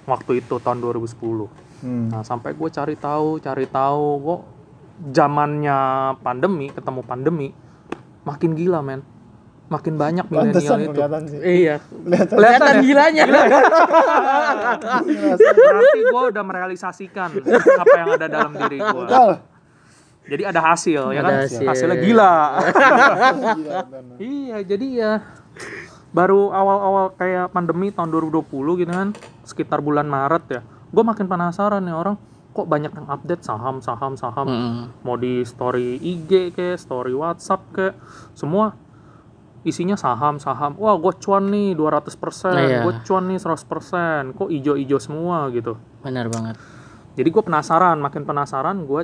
waktu 0.04 0.40
itu 0.40 0.56
tahun 0.58 0.78
2010 0.80 1.72
Hmm. 1.82 2.14
Nah, 2.14 2.22
sampai 2.22 2.54
gue 2.54 2.70
cari 2.70 2.94
tahu, 2.94 3.42
cari 3.42 3.66
tahu, 3.66 4.06
kok 4.22 4.40
zamannya 5.10 5.78
pandemi, 6.22 6.70
ketemu 6.70 7.02
pandemi, 7.02 7.48
makin 8.22 8.54
gila 8.54 8.78
men, 8.78 9.02
makin 9.72 9.94
banyak 9.96 10.26
milenial 10.28 10.78
itu. 10.84 10.92
kelihatan 10.92 11.22
sih. 11.24 11.38
Iya. 11.40 11.76
Kelihatan. 11.80 12.36
Kelihatan 12.36 12.74
gilanya. 12.84 13.22
Berarti 15.72 15.98
gue 16.04 16.22
udah 16.36 16.44
merealisasikan 16.44 17.28
apa 17.80 17.96
yang 17.96 18.08
ada 18.20 18.26
dalam 18.28 18.52
diri 18.52 18.78
gue. 18.78 19.04
Betul. 19.08 19.32
Jadi 20.22 20.42
ada 20.46 20.60
hasil, 20.62 21.02
ya 21.10 21.20
kan? 21.24 21.32
Hasil. 21.42 21.66
Hasilnya 21.66 21.98
gila. 21.98 22.34
Gila, 23.58 23.80
bener. 23.90 24.16
iya, 24.22 24.58
jadi 24.62 24.86
ya 24.92 25.12
baru 26.12 26.52
awal-awal 26.52 27.16
kayak 27.16 27.50
pandemi 27.50 27.88
tahun 27.90 28.12
2020 28.12 28.84
gitu 28.84 28.92
kan, 28.92 29.10
sekitar 29.42 29.82
bulan 29.82 30.06
Maret 30.06 30.44
ya. 30.52 30.60
Gue 30.92 31.02
makin 31.02 31.26
penasaran 31.26 31.82
nih 31.82 31.96
orang 31.96 32.14
kok 32.52 32.68
banyak 32.68 32.92
yang 32.92 33.08
update 33.08 33.42
saham, 33.42 33.80
saham, 33.80 34.12
saham. 34.14 34.46
Mm. 34.46 34.82
mau 35.02 35.16
di 35.16 35.40
story 35.42 35.96
IG 35.98 36.52
ke, 36.52 36.76
story 36.76 37.16
WhatsApp 37.16 37.64
ke, 37.72 37.86
semua 38.36 38.76
isinya 39.62 39.94
saham 39.94 40.36
saham. 40.36 40.74
Wah, 40.76 40.94
gue 40.96 41.12
cuan 41.16 41.48
nih 41.48 41.72
200%, 41.72 42.54
Iya. 42.56 42.80
gue 42.82 42.94
cuan 43.02 43.24
nih 43.26 43.38
100%. 43.38 44.34
Kok 44.34 44.48
ijo-ijo 44.48 44.98
semua 44.98 45.46
gitu. 45.50 45.78
Benar 46.00 46.26
banget. 46.26 46.58
Jadi 47.14 47.28
gue 47.28 47.42
penasaran, 47.42 47.98
makin 47.98 48.22
penasaran 48.22 48.82
gue 48.82 49.02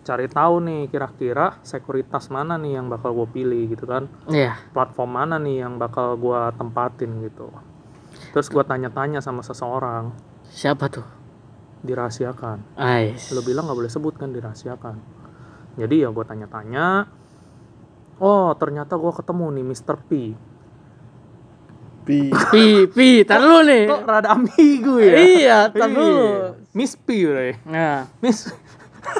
cari 0.00 0.26
tahu 0.26 0.64
nih 0.64 0.88
kira-kira 0.88 1.60
sekuritas 1.60 2.32
mana 2.32 2.56
nih 2.56 2.80
yang 2.80 2.88
bakal 2.88 3.12
gue 3.12 3.28
pilih 3.30 3.68
gitu 3.68 3.84
kan. 3.84 4.08
Iya. 4.26 4.56
Platform 4.72 5.10
mana 5.12 5.36
nih 5.36 5.62
yang 5.62 5.76
bakal 5.76 6.16
gue 6.16 6.40
tempatin 6.56 7.20
gitu. 7.20 7.52
Terus 8.32 8.48
gue 8.48 8.62
tanya-tanya 8.62 9.20
sama 9.20 9.40
seseorang, 9.40 10.10
Siapa 10.46 10.88
tuh? 10.88 11.06
dirahasiakan. 11.80 12.76
Ais. 12.76 13.32
lo 13.32 13.40
bilang 13.40 13.64
nggak 13.64 13.78
boleh 13.78 13.88
sebut 13.88 14.12
kan 14.12 14.28
dirahasiakan 14.28 15.00
jadi 15.80 16.04
ya 16.04 16.08
gue 16.10 16.24
tanya-tanya 16.24 17.08
oh 18.20 18.52
ternyata 18.54 18.94
gue 18.94 19.12
ketemu 19.12 19.46
nih 19.50 19.64
Mr. 19.66 19.96
P 19.98 20.10
Pi. 22.00 22.32
Pi, 22.32 22.66
pi, 22.88 23.08
tar 23.22 23.38
dulu 23.38 23.60
nih. 23.62 23.84
kok 23.86 24.02
rada 24.02 24.28
ambigu 24.32 24.98
ya 24.98 25.12
Iya, 25.14 25.58
tar 25.70 25.86
dulu. 25.86 26.26
Iya. 26.26 26.66
Miss 26.72 26.96
P 26.96 27.08
ya. 27.22 27.54
Nah, 27.62 28.08
Miss 28.18 28.50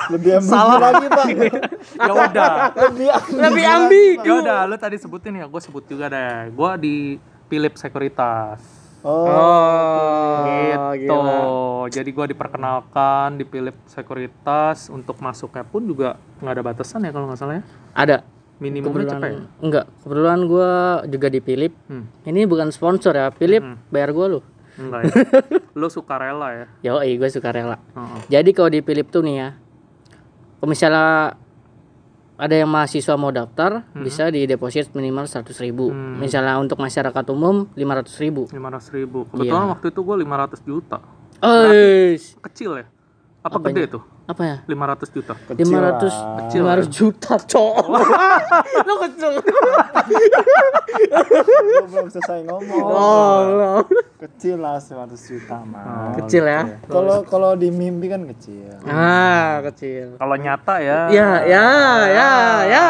Lebih 0.09 0.41
ambigu 0.41 0.51
Salah. 0.51 0.79
lagi, 0.81 1.07
Pak. 1.07 1.27
ya 2.01 2.11
udah 2.11 2.53
Lebih 2.89 3.09
ambigu. 3.13 3.37
lebih 3.39 3.65
ambigu. 3.67 4.25
ya 4.27 4.43
udah 4.43 4.61
lo 4.65 4.77
tadi 4.77 4.97
sebutin 4.97 5.39
ya 5.39 5.47
gue 5.47 5.61
sebut 5.61 5.85
juga 5.87 6.09
deh 6.09 6.51
gue 6.51 6.71
di 6.79 6.95
Philip 7.47 7.77
Sekuritas 7.77 8.61
Oh. 9.01 10.45
gitu 10.93 11.21
jadi 11.89 12.11
gue 12.11 12.27
diperkenalkan 12.29 13.33
di 13.35 13.45
Philip 13.45 13.73
Sekuritas 13.87 14.89
untuk 14.89 15.17
masuknya 15.19 15.65
pun 15.65 15.81
juga 15.83 16.21
nggak 16.37 16.53
ada 16.53 16.63
batasan 16.63 17.01
ya 17.01 17.11
kalau 17.11 17.25
nggak 17.25 17.39
salah 17.39 17.57
ya 17.57 17.65
Ada. 17.95 18.17
Minimumnya 18.61 19.09
cepet 19.09 19.31
ya? 19.33 19.41
Kebetulan 19.41 19.59
enggak, 19.59 19.85
kebetulan 20.05 20.41
gua 20.45 20.71
juga 21.05 21.27
di 21.27 21.41
Philip. 21.41 21.73
Hmm. 21.89 22.05
Ini 22.23 22.41
bukan 22.45 22.69
sponsor 22.71 23.13
ya, 23.13 23.33
Philip 23.33 23.63
bayar 23.89 24.13
gua 24.13 24.27
lu. 24.29 24.41
enggak 24.77 25.01
ya 25.03 25.13
lo 25.81 25.89
suka 25.89 26.15
rela 26.17 26.49
ya 26.55 26.67
Yo, 26.81 27.01
gue 27.01 27.29
suka 27.29 27.51
rela. 27.51 27.77
Heeh. 27.93 28.21
Jadi 28.31 28.51
kalau 28.53 28.69
di 28.69 28.81
Philip 28.81 29.09
tuh 29.09 29.21
nih 29.21 29.37
ya, 29.37 29.49
kalau 30.57 30.69
misalnya 30.69 31.35
ada 32.37 32.55
yang 32.57 32.69
mahasiswa 32.69 33.21
mau 33.21 33.29
daftar, 33.29 33.85
bisa 33.93 34.33
di 34.33 34.49
deposit 34.49 34.89
minimal 34.93 35.29
100.000 35.29 35.53
ribu. 35.61 35.93
Misalnya 35.93 36.57
untuk 36.57 36.81
masyarakat 36.81 37.25
umum 37.29 37.69
500.000 37.77 38.25
ribu. 38.25 38.43
lima 38.49 38.69
ratus 38.73 38.89
ribu 38.89 39.29
kebetulan 39.29 39.69
waktu 39.69 39.87
itu 39.89 40.01
gue 40.01 40.17
500 40.25 40.65
juta 40.65 40.99
Ois. 41.41 42.23
kecil 42.41 42.71
ya 42.77 42.87
apa 43.41 43.57
gede 43.63 43.89
tuh 43.89 44.03
apa 44.31 44.43
ya 44.43 44.57
500 44.65 45.11
juta. 45.11 45.33
Kecil 45.35 45.67
500 45.67 46.07
lah. 46.07 46.83
500 46.87 46.87
juta 46.89 47.33
cok 47.37 47.75
lo 48.87 48.95
kecil 49.03 49.31
belum 51.83 52.07
selesai 52.09 52.39
ngomong. 52.47 52.85
oh 52.85 53.39
lo. 53.49 53.75
Kecil 54.19 54.57
lah 54.57 54.77
100 54.79 55.17
juta 55.17 55.57
mah. 55.65 56.15
kecil 56.17 56.45
ya 56.45 56.63
Kalau 56.87 57.25
kalau 57.25 57.51
di 57.55 57.69
mimpi 57.69 58.07
kan 58.07 58.23
kecil. 58.27 58.77
ah 58.85 59.65
kecil 59.67 60.15
Kalau 60.15 60.37
nyata 60.37 60.75
ya. 60.79 60.99
ya 61.09 61.29
ya 61.43 61.67
ya 62.07 62.31
ya 62.67 62.87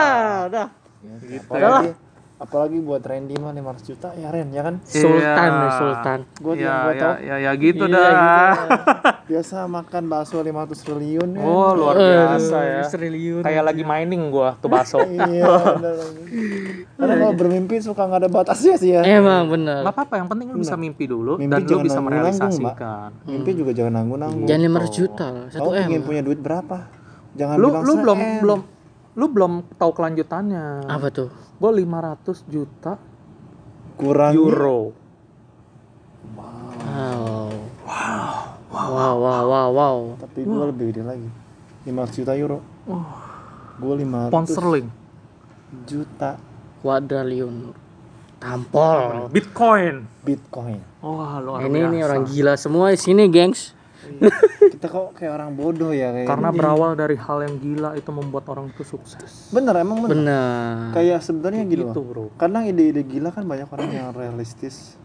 udah 0.46 0.68
Gitu 1.00 1.46
Apalagi 1.46 1.96
apalagi 2.40 2.80
buat 2.80 3.04
Randy 3.04 3.36
mah 3.36 3.52
500 3.52 3.84
juta 3.84 4.08
ya 4.16 4.32
Ren 4.32 4.48
ya 4.48 4.64
kan. 4.64 4.80
sultan 4.82 5.20
Iya. 5.46 5.60
nih, 5.60 5.72
sultan 5.76 6.18
Gua 6.40 6.52
ya, 6.52 6.60
yang 6.64 6.72
gua 6.80 6.90
ya, 6.90 6.96
tahu 6.98 7.14
ya, 7.20 7.34
ya 7.36 7.50
gitu 7.54 7.84
Iya, 7.84 7.92
dah. 7.92 8.08
gitu. 8.08 8.64
biasa 9.30 9.56
makan 9.68 10.02
bakso 10.08 10.36
500 10.40 10.80
triliun 10.80 11.28
ya. 11.36 11.44
Oh, 11.44 11.70
luar 11.76 11.94
biasa 11.94 12.56
ya. 12.58 12.82
triliun 12.82 13.42
Kayak 13.44 13.62
lagi 13.62 13.82
mining 13.84 14.32
gua 14.32 14.56
tuh 14.56 14.72
baso. 14.72 14.98
Iya. 15.10 15.44
Karena 16.96 17.14
kalau 17.16 17.32
bermimpi 17.32 17.76
suka 17.78 18.02
nggak 18.04 18.20
ada 18.24 18.30
batasnya 18.30 18.74
sih 18.76 18.90
ya. 18.92 19.02
emang 19.04 19.48
bener 19.48 19.84
Gak 19.84 19.92
apa-apa, 19.92 20.14
yang 20.20 20.28
penting 20.28 20.46
lu 20.50 20.60
bisa 20.60 20.76
mimpi 20.76 21.04
dulu 21.04 21.36
Mimpi 21.36 21.48
dan 21.48 21.60
lu 21.60 21.68
jangan 21.68 21.84
bisa 21.84 22.00
merealisasikan. 22.00 23.08
Mimpi 23.24 23.50
juga 23.52 23.70
jangan 23.72 23.92
nanggung-nanggung. 24.00 24.48
jangan 24.48 24.62
500 24.80 24.92
juta 24.92 25.26
lah, 25.28 25.46
satu 25.48 25.68
m 25.70 25.76
pengen 25.76 26.02
punya 26.04 26.22
duit 26.24 26.40
berapa? 26.40 26.88
Jangan 27.30 27.56
Lu 27.56 27.68
bilang 27.68 27.84
lu 27.84 27.92
belum 27.96 28.18
belum 28.40 28.60
lu 29.12 29.26
belum 29.26 29.52
tahu 29.74 29.90
kelanjutannya. 29.90 30.86
apa 30.86 31.08
tuh 31.08 31.28
Gue 31.56 31.70
500 31.76 32.46
juta 32.46 32.94
kurang 33.94 34.32
euro. 34.32 34.94
wow 36.30 37.50
wow 38.70 39.14
wow 39.16 39.42
wow 39.44 39.68
wow 39.70 39.96
Tapi 40.16 40.40
gue 40.42 40.64
lebih 40.66 40.86
gede 40.90 41.02
lagi. 41.02 41.28
500 41.82 42.16
juta 42.16 42.32
euro. 42.34 42.58
Gue 43.76 43.94
500 43.98 44.30
Pound 44.30 44.46
sterling. 44.46 44.88
juta 45.82 46.34
quadrillion 46.78 47.70
tampol 48.36 49.28
Bitcoin. 49.28 50.08
Bitcoin. 50.20 50.80
Wah, 50.98 51.38
luar 51.38 51.62
ini 51.62 51.76
biasa. 51.78 51.90
nih 51.90 52.00
orang 52.02 52.22
gila 52.24 52.54
semua 52.56 52.86
di 52.88 52.98
sini 52.98 53.24
gengs 53.26 53.76
Kita 54.72 54.86
kok 54.86 55.14
kayak 55.14 55.32
orang 55.32 55.50
bodoh 55.52 55.90
ya 55.90 56.10
kayak. 56.10 56.26
Karena 56.26 56.48
berawal 56.50 56.94
dari 56.94 57.14
hal 57.14 57.38
yang 57.42 57.56
gila 57.56 57.90
itu 57.94 58.10
membuat 58.10 58.44
orang 58.46 58.68
itu 58.68 58.82
sukses. 58.82 59.48
bener 59.48 59.76
emang 59.76 60.02
bener. 60.02 60.16
bener 60.16 60.92
Kayak 60.92 61.20
sebenarnya 61.20 61.62
gitu 61.64 61.84
Gitu, 61.84 62.00
loh. 62.00 62.06
Bro. 62.06 62.24
Kadang 62.34 62.64
ide-ide 62.64 63.02
gila 63.02 63.28
kan 63.28 63.44
banyak 63.44 63.66
orang 63.66 63.88
yang 63.88 64.08
realistis 64.10 64.96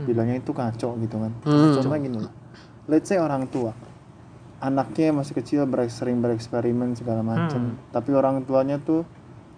bilangnya 0.00 0.38
itu 0.38 0.50
ngaco 0.50 0.88
gitu 0.96 1.16
kan. 1.18 1.32
Hmm. 1.42 1.72
Contohnya 1.74 2.00
gini 2.00 2.18
loh. 2.18 2.32
Let's 2.86 3.06
say 3.06 3.16
orang 3.16 3.46
tua 3.46 3.76
anaknya 4.58 5.14
masih 5.14 5.36
kecil 5.36 5.62
ber 5.64 5.86
sering 5.86 6.18
bereksperimen 6.18 6.90
segala 6.92 7.22
macem 7.22 7.78
tapi 7.88 8.10
orang 8.10 8.42
tuanya 8.42 8.74
tuh 8.76 9.06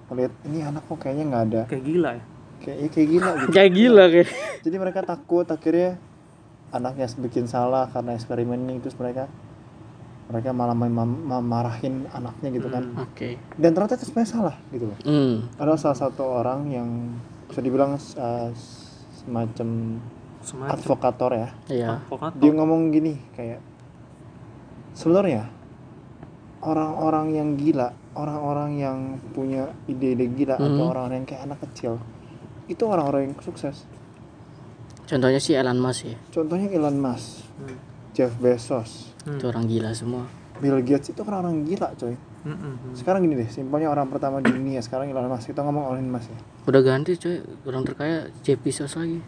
melihat 0.07 0.29
ini 0.45 0.61
anak 0.61 0.85
kok 0.85 1.01
kayaknya 1.01 1.25
nggak 1.25 1.45
ada 1.49 1.63
Kayak 1.65 1.85
gila 1.87 2.11
ya. 2.13 2.25
kayak 2.61 2.77
ya 2.77 2.89
kayak 2.93 3.09
gila 3.09 3.31
gitu 3.33 3.49
kayak 3.57 3.73
gila 3.73 4.05
kayak 4.13 4.29
jadi 4.61 4.77
mereka 4.77 5.01
takut 5.01 5.47
akhirnya 5.49 5.97
anaknya 6.71 7.07
bikin 7.17 7.45
salah 7.45 7.87
karena 7.87 8.15
eksperimen 8.15 8.59
ini 8.63 8.79
terus 8.79 8.95
mereka 8.95 9.27
mereka 10.27 10.51
malah 10.51 10.73
mem- 10.73 10.95
mem- 10.95 11.23
memarahin 11.25 12.07
anaknya 12.09 12.49
gitu 12.53 12.69
kan. 12.69 12.87
Oke. 12.97 13.35
Dan 13.55 13.75
ternyata 13.75 13.95
itu 13.95 14.07
sebenarnya 14.07 14.31
salah 14.31 14.57
gitu 14.71 14.87
loh. 14.87 14.99
Hmm. 15.03 15.51
Ada 15.59 15.75
salah 15.77 15.99
satu 16.01 16.23
orang 16.23 16.71
yang 16.71 16.87
bisa 17.47 17.59
dibilang 17.59 17.99
uh, 17.99 18.49
semacam 19.13 19.99
Semacam. 20.41 20.71
advokator 20.71 21.31
ya. 21.35 21.49
Iya. 21.67 21.89
Advokat. 21.99 22.31
dia 22.39 22.53
ngomong 22.53 22.81
gini 22.89 23.19
kayak 23.35 23.59
sebenarnya 24.93 25.51
orang-orang 26.61 27.27
yang 27.33 27.49
gila 27.57 27.89
orang-orang 28.13 28.71
yang 28.77 28.99
punya 29.33 29.71
ide-ide 29.87 30.29
gila 30.29 30.55
atau 30.57 30.67
Mhm. 30.79 30.91
orang-orang 30.91 31.17
yang 31.19 31.29
kayak 31.29 31.43
anak 31.45 31.59
kecil 31.65 31.93
itu 32.67 32.83
orang-orang 32.85 33.31
yang 33.31 33.35
sukses 33.41 33.87
contohnya 35.11 35.37
si 35.37 35.53
Elon 35.53 35.77
Musk 35.77 36.07
ya. 36.07 36.17
Contohnya 36.31 36.71
Elon 36.71 36.97
Musk 36.97 37.43
Hmm. 37.59 37.77
Jeff 38.11 38.33
Bezos. 38.37 39.13
Itu 39.21 39.45
orang 39.47 39.67
gila 39.67 39.91
semua. 39.93 40.25
Bill 40.57 40.81
Gates 40.81 41.11
itu 41.11 41.21
kan 41.21 41.35
orang 41.37 41.63
gila 41.63 41.93
coy. 41.95 42.15
Mm-mm. 42.41 42.97
sekarang 42.97 43.21
gini 43.21 43.37
deh 43.37 43.45
simpelnya 43.47 43.87
orang 43.87 44.09
pertama 44.09 44.41
di 44.41 44.49
dunia 44.49 44.81
sekarang 44.81 45.09
Elon 45.09 45.27
Musk. 45.27 45.47
Kita 45.47 45.61
ngomong 45.61 45.91
Elon 45.91 46.09
Musk 46.09 46.27
ya. 46.27 46.39
Udah 46.65 46.81
ganti 46.81 47.13
coy. 47.15 47.37
Orang 47.65 47.83
terkaya 47.83 48.17
Jeff 48.39 48.57
Bezos 48.59 48.95
lagi. 48.95 49.21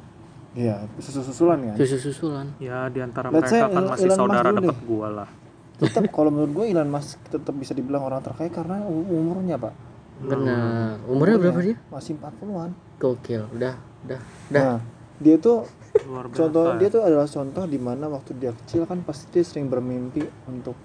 Iya 0.52 0.84
susul-susulan 0.96 1.58
kan? 1.62 1.76
Susu 1.78 1.96
susulan 1.98 2.46
Ya 2.58 2.84
di 2.86 3.00
antara 3.00 3.28
Let's 3.28 3.48
mereka 3.48 3.48
say 3.48 3.60
kan 3.60 3.70
Elon- 3.70 3.88
masih 3.90 4.04
Elon 4.06 4.16
Musk 4.18 4.20
saudara 4.32 4.48
deh. 4.54 4.76
gua 4.86 5.08
lah. 5.10 5.28
tetap 5.74 6.04
kalau 6.08 6.30
menurut 6.30 6.52
gue 6.54 6.64
Elon 6.68 6.86
Musk 6.86 7.18
tetap 7.26 7.52
bisa 7.52 7.72
dibilang 7.72 8.02
orang 8.02 8.20
terkaya 8.20 8.46
karena 8.48 8.80
umurnya 8.84 9.56
pak. 9.56 9.74
Bener 10.22 11.00
umurnya 11.04 11.36
berapa 11.36 11.60
dia? 11.60 11.76
masih 11.88 12.14
40-an 12.14 12.70
gokil. 12.96 13.42
Udah 13.50 13.74
udah 14.02 14.20
udah. 14.48 14.62
Nah 14.62 14.76
dia 15.20 15.36
tuh 15.36 15.68
Luar 16.08 16.24
biasa. 16.28 16.36
contoh 16.38 16.64
ya. 16.64 16.76
dia 16.80 16.88
tuh 16.88 17.02
adalah 17.04 17.28
contoh 17.28 17.64
di 17.66 17.78
mana 17.78 18.04
waktu 18.08 18.32
dia 18.36 18.52
kecil 18.54 18.88
kan 18.88 19.04
pasti 19.04 19.28
dia 19.28 19.44
sering 19.44 19.68
bermimpi 19.68 20.24
untuk 20.48 20.76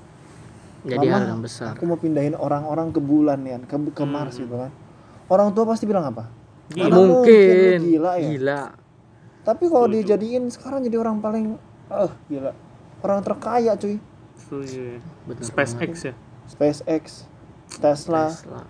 jadi 0.83 1.03
"Mama, 1.03 1.15
hal 1.19 1.25
yang 1.35 1.41
besar. 1.41 1.73
aku 1.75 1.83
mau 1.83 1.97
pindahin 1.97 2.35
orang-orang 2.35 2.91
ke 2.91 2.99
bulan 2.99 3.39
ya 3.43 3.57
ke, 3.59 3.75
ke 3.91 4.03
Mars 4.03 4.37
gitu 4.37 4.55
kan. 4.55 4.71
Orang 5.27 5.51
tua 5.51 5.67
pasti 5.67 5.83
bilang 5.83 6.07
apa? 6.07 6.31
Gila. 6.71 6.95
Mungkin 6.95 7.79
lu 7.79 7.87
gila 7.91 8.11
ya. 8.15 8.27
Gila. 8.31 8.61
Tapi 9.43 9.63
kalau 9.67 9.87
dijadiin 9.87 10.47
sekarang 10.47 10.83
jadi 10.83 10.95
orang 10.99 11.19
paling 11.19 11.59
eh 11.87 12.11
gila. 12.27 12.51
Orang 12.99 13.19
terkaya 13.23 13.75
cuy. 13.75 13.99
Setuju. 14.37 15.01
SpaceX 15.41 15.91
ya. 16.03 16.13
SpaceX 16.47 17.27
Tesla. 17.79 18.31
Tesla. 18.31 18.61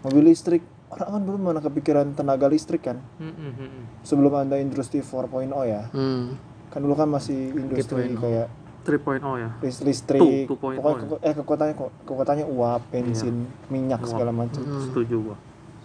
Mobil 0.00 0.32
listrik 0.32 0.64
orang 0.90 1.08
kan 1.08 1.22
dulu 1.22 1.36
mana 1.40 1.60
kepikiran 1.60 2.12
tenaga 2.12 2.46
listrik 2.46 2.82
kan 2.82 2.98
Mm-mm. 3.16 4.02
sebelum 4.02 4.34
ada 4.36 4.56
industri 4.56 4.98
4.0 4.98 5.30
ya 5.64 5.86
hmm 5.88 6.24
kan 6.68 6.78
dulu 6.78 6.94
kan 6.94 7.08
masih 7.08 7.50
industri 7.52 8.10
3.0. 8.10 8.18
kayak 8.20 8.46
3.0 8.80 9.22
ya. 9.36 9.50
lis- 9.60 9.82
listrik 9.82 10.22
Tuh, 10.46 10.46
2.0 10.48 10.78
pokoknya 10.78 10.98
keko- 11.00 11.20
eh 11.20 11.34
kekuatannya 11.34 11.74
kok 11.74 11.90
kekuatannya 12.04 12.46
uap 12.48 12.82
bensin 12.90 13.36
minyak 13.66 14.00
Uap. 14.00 14.08
segala 14.08 14.30
macam 14.30 14.62
Hmm. 14.62 14.82
Setuju 14.84 15.16
gua. 15.24 15.36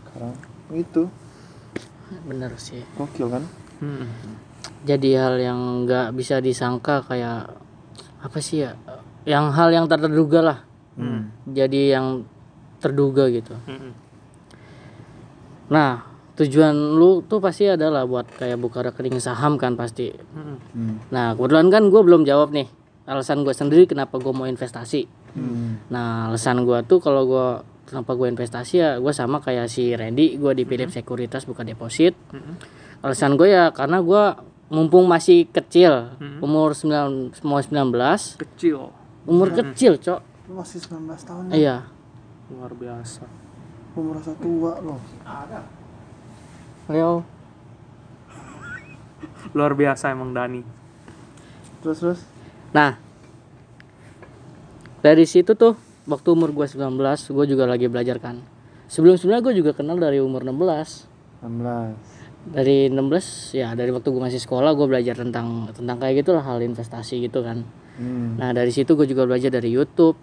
sekarang 0.05 0.33
itu 0.71 1.03
bener 2.23 2.53
sih 2.55 2.85
gokil 2.93 3.27
kan 3.27 3.43
Mm-mm. 3.77 4.07
jadi 4.83 5.09
hal 5.19 5.35
yang 5.39 5.59
nggak 5.83 6.13
bisa 6.13 6.37
disangka 6.37 7.01
kayak 7.03 7.49
apa 8.19 8.37
sih 8.39 8.61
ya 8.61 8.77
yang 9.23 9.49
hal 9.49 9.69
yang 9.69 9.85
tak 9.85 10.01
terduga 10.01 10.39
lah 10.39 10.59
Hmm. 10.93 11.33
jadi 11.45 11.93
yang 11.93 12.23
terduga 12.77 13.27
gitu 13.27 13.57
Mm-mm. 13.59 13.91
Nah 15.67 16.03
tujuan 16.35 16.75
lu 16.95 17.23
tuh 17.23 17.39
pasti 17.39 17.65
adalah 17.65 18.03
buat 18.03 18.27
kayak 18.29 18.59
buka 18.59 18.83
rekening 18.83 19.17
saham 19.17 19.55
kan 19.55 19.73
pasti 19.73 20.11
hmm. 20.11 21.09
nah 21.09 21.31
kebetulan 21.31 21.67
kan 21.69 21.87
gue 21.87 22.01
belum 22.01 22.23
jawab 22.23 22.51
nih 22.51 22.67
alasan 23.05 23.41
gue 23.41 23.51
sendiri 23.51 23.85
kenapa 23.85 24.17
gue 24.17 24.31
mau 24.31 24.45
investasi 24.45 25.27
Hmm. 25.35 25.83
nah 25.91 26.31
alasan 26.31 26.63
gue 26.63 26.79
tuh 26.87 27.03
kalau 27.03 27.27
gue 27.27 27.47
kenapa 27.85 28.15
gue 28.15 28.31
investasi 28.31 28.73
ya 28.75 28.89
gue 28.95 29.11
sama 29.11 29.43
kayak 29.43 29.67
si 29.67 29.91
Randy 29.91 30.39
gue 30.39 30.55
di 30.55 30.63
Philip 30.63 30.87
Sekuritas 30.87 31.43
buka 31.43 31.59
deposit 31.61 32.15
Mm-mm. 32.31 32.55
alasan 33.03 33.35
gue 33.35 33.51
ya 33.51 33.67
karena 33.69 33.99
gue 33.99 34.23
mumpung 34.67 35.03
masih 35.05 35.43
kecil 35.45 36.15
Mm-mm. 36.17 36.39
umur 36.39 36.71
9 36.71 37.35
mau 37.43 37.59
19 37.59 37.91
Kecil. 38.39 38.79
umur 39.27 39.51
kecil 39.51 39.99
cok 39.99 40.19
lu 40.47 40.55
masih 40.55 40.79
19 40.79 41.03
tahun 41.19 41.43
ya 41.47 41.53
iya 41.53 41.77
Luar 42.47 42.71
biasa. 42.71 43.27
Lu 43.95 44.01
merasa 44.11 44.31
tua 44.35 44.75
loh. 44.83 44.99
Leo. 46.91 47.23
Luar 49.55 49.73
biasa 49.73 50.11
emang 50.11 50.35
Dani. 50.35 50.61
terus 51.79 52.01
terus? 52.01 52.19
Nah 52.75 52.97
dari 54.99 55.23
situ 55.29 55.53
tuh 55.53 55.77
waktu 56.09 56.27
umur 56.33 56.49
gue 56.51 56.65
19 56.65 56.97
gue 57.31 57.45
juga 57.47 57.63
lagi 57.63 57.87
belajar 57.87 58.19
kan. 58.19 58.43
Sebelum 58.91 59.15
sebelumnya 59.15 59.41
gue 59.47 59.53
juga 59.63 59.71
kenal 59.71 59.97
dari 59.97 60.19
umur 60.19 60.43
16 60.43 61.45
16 61.45 62.53
dari 62.53 62.93
16 62.93 63.57
ya 63.57 63.73
dari 63.73 63.89
waktu 63.89 64.05
gue 64.11 64.21
masih 64.21 64.41
sekolah 64.41 64.77
gue 64.77 64.85
belajar 64.85 65.17
tentang 65.17 65.69
tentang 65.73 65.97
kayak 65.97 66.21
gitulah 66.25 66.43
hal 66.45 66.61
investasi 66.61 67.23
gitu 67.23 67.41
kan. 67.41 67.65
Hmm. 67.95 68.35
nah 68.35 68.51
dari 68.51 68.75
situ 68.75 68.91
gue 68.91 69.07
juga 69.07 69.23
belajar 69.23 69.47
dari 69.55 69.71
YouTube 69.71 70.19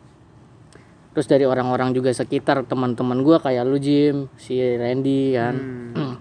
terus 1.13 1.29
dari 1.29 1.45
orang-orang 1.45 1.93
juga 1.93 2.09
sekitar 2.11 2.65
teman-teman 2.65 3.21
gue 3.21 3.37
kayak 3.37 3.63
lu 3.65 3.77
Jim 3.77 4.17
si 4.37 4.57
Randy 4.59 5.37
kan. 5.37 5.55
Hmm. 5.93 6.15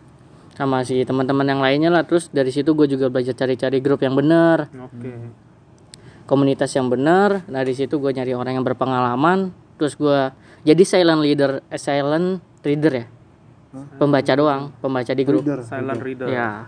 sama 0.52 0.84
si 0.86 1.02
teman-teman 1.02 1.48
yang 1.48 1.62
lainnya 1.64 1.90
lah. 1.90 2.04
Terus 2.06 2.30
dari 2.30 2.52
situ 2.54 2.76
gue 2.76 2.86
juga 2.86 3.08
belajar 3.10 3.34
cari-cari 3.34 3.80
grup 3.80 4.04
yang 4.04 4.14
benar. 4.14 4.70
Oke. 4.70 5.12
komunitas 6.30 6.72
yang 6.72 6.88
benar. 6.88 7.44
Nah 7.50 7.60
di 7.66 7.74
situ 7.74 7.98
gue 7.98 8.12
nyari 8.14 8.32
orang 8.32 8.60
yang 8.62 8.66
berpengalaman. 8.68 9.52
Terus 9.76 9.98
gue 9.98 10.30
jadi 10.62 10.84
silent 10.86 11.20
leader 11.20 11.66
eh, 11.66 11.82
silent 11.82 12.40
reader 12.62 12.94
ya. 12.94 13.06
Pembaca 13.98 14.34
doang 14.36 14.76
pembaca 14.78 15.12
di 15.12 15.24
grup. 15.24 15.42
Reader, 15.48 15.64
Silent 15.64 16.02
reader. 16.04 16.28
ya. 16.28 16.68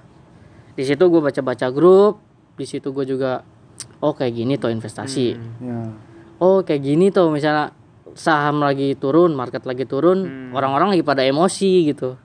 Di 0.74 0.84
situ 0.88 1.04
gue 1.06 1.22
baca-baca 1.22 1.68
grup. 1.70 2.18
Di 2.56 2.66
situ 2.66 2.90
gue 2.90 3.06
juga 3.06 3.44
oh 4.00 4.16
kayak 4.16 4.34
gini 4.34 4.54
tuh 4.56 4.72
investasi. 4.72 5.28
Hmm. 5.36 5.54
ya. 5.62 5.80
Oh 6.40 6.64
kayak 6.64 6.82
gini 6.82 7.12
tuh 7.12 7.30
misalnya 7.30 7.76
saham 8.14 8.62
lagi 8.62 8.94
turun 8.96 9.34
market 9.34 9.66
lagi 9.66 9.86
turun 9.86 10.26
Hmm. 10.26 10.52
orang-orang 10.58 10.98
lagi 10.98 11.04
pada 11.06 11.22
emosi 11.26 11.94
gitu. 11.94 12.16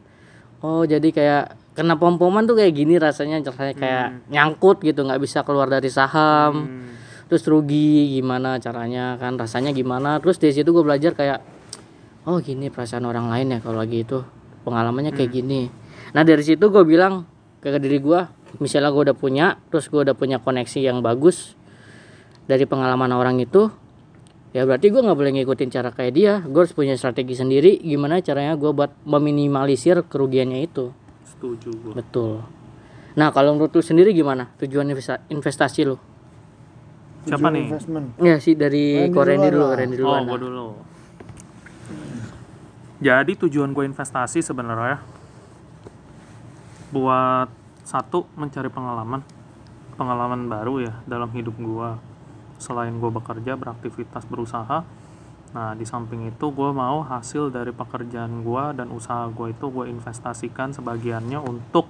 Oh 0.60 0.82
jadi 0.82 1.08
kayak 1.10 1.44
kena 1.78 1.94
pom-poman 1.94 2.42
tuh 2.44 2.58
kayak 2.58 2.74
gini 2.74 2.98
rasanya 2.98 3.38
rasanya 3.40 3.74
kayak 3.78 4.06
nyangkut 4.28 4.82
gitu 4.82 5.06
nggak 5.06 5.22
bisa 5.22 5.42
keluar 5.46 5.68
dari 5.68 5.88
saham. 5.88 6.54
Hmm. 6.66 6.86
terus 7.28 7.44
rugi 7.44 8.16
gimana 8.16 8.56
caranya 8.56 9.20
kan 9.20 9.36
rasanya 9.36 9.76
gimana. 9.76 10.16
Terus 10.16 10.40
dari 10.40 10.56
situ 10.56 10.72
gue 10.72 10.80
belajar 10.80 11.12
kayak 11.12 11.44
oh 12.24 12.40
gini 12.40 12.72
perasaan 12.72 13.04
orang 13.04 13.28
lain 13.28 13.52
ya 13.52 13.58
kalau 13.60 13.84
lagi 13.84 14.00
itu. 14.00 14.24
Pengalamannya 14.64 15.12
kayak 15.12 15.36
gini. 15.36 15.68
Nah 16.16 16.24
dari 16.24 16.40
situ 16.40 16.72
gue 16.72 16.84
bilang 16.88 17.28
ke 17.60 17.68
diri 17.76 18.00
gue 18.00 18.20
misalnya 18.64 18.88
gue 18.88 19.12
udah 19.12 19.16
punya 19.18 19.60
terus 19.68 19.92
gue 19.92 20.00
udah 20.00 20.16
punya 20.16 20.40
koneksi 20.40 20.80
yang 20.80 21.04
bagus 21.04 21.52
dari 22.48 22.64
pengalaman 22.64 23.12
orang 23.12 23.36
itu 23.44 23.68
ya 24.56 24.64
berarti 24.64 24.88
gue 24.88 25.00
nggak 25.04 25.18
boleh 25.18 25.32
ngikutin 25.40 25.68
cara 25.68 25.90
kayak 25.92 26.12
dia. 26.16 26.32
Gue 26.44 26.64
harus 26.64 26.74
punya 26.74 26.96
strategi 26.96 27.36
sendiri 27.36 27.76
gimana 27.80 28.20
caranya 28.24 28.56
gue 28.56 28.70
buat 28.72 28.92
meminimalisir 29.04 30.04
kerugiannya 30.08 30.64
itu. 30.64 30.92
Setuju 31.24 31.70
gue 31.70 31.92
betul. 31.96 32.44
Nah 33.18 33.34
kalau 33.34 33.56
menurut 33.58 33.74
lu 33.74 33.82
sendiri 33.82 34.14
gimana 34.14 34.52
tujuan 34.62 34.88
investa- 34.88 35.24
investasi 35.28 35.80
lu? 35.84 35.96
Siapa 37.28 37.50
nih? 37.52 37.68
investment. 37.68 38.06
Ya 38.22 38.40
sih 38.40 38.54
dari 38.56 39.12
Korendi 39.12 39.48
dulu 39.52 39.66
lah. 39.68 39.76
Randy 39.76 39.96
oh 40.00 40.18
gue 40.24 40.38
dulu. 40.38 40.66
Jadi 42.98 43.32
tujuan 43.46 43.70
gue 43.76 43.84
investasi 43.86 44.42
sebenarnya 44.42 44.98
buat 46.90 47.48
satu 47.84 48.26
mencari 48.34 48.72
pengalaman. 48.72 49.22
Pengalaman 49.98 50.46
baru 50.46 50.88
ya 50.88 50.94
dalam 51.10 51.28
hidup 51.34 51.58
gue 51.58 51.88
selain 52.58 52.94
gue 52.94 53.10
bekerja 53.10 53.54
beraktivitas 53.54 54.26
berusaha 54.26 54.84
nah 55.48 55.72
di 55.72 55.88
samping 55.88 56.28
itu 56.28 56.52
gue 56.52 56.70
mau 56.76 57.00
hasil 57.00 57.48
dari 57.48 57.72
pekerjaan 57.72 58.44
gue 58.44 58.64
dan 58.76 58.92
usaha 58.92 59.24
gue 59.32 59.56
itu 59.56 59.66
gue 59.72 59.88
investasikan 59.88 60.76
sebagiannya 60.76 61.40
untuk 61.40 61.88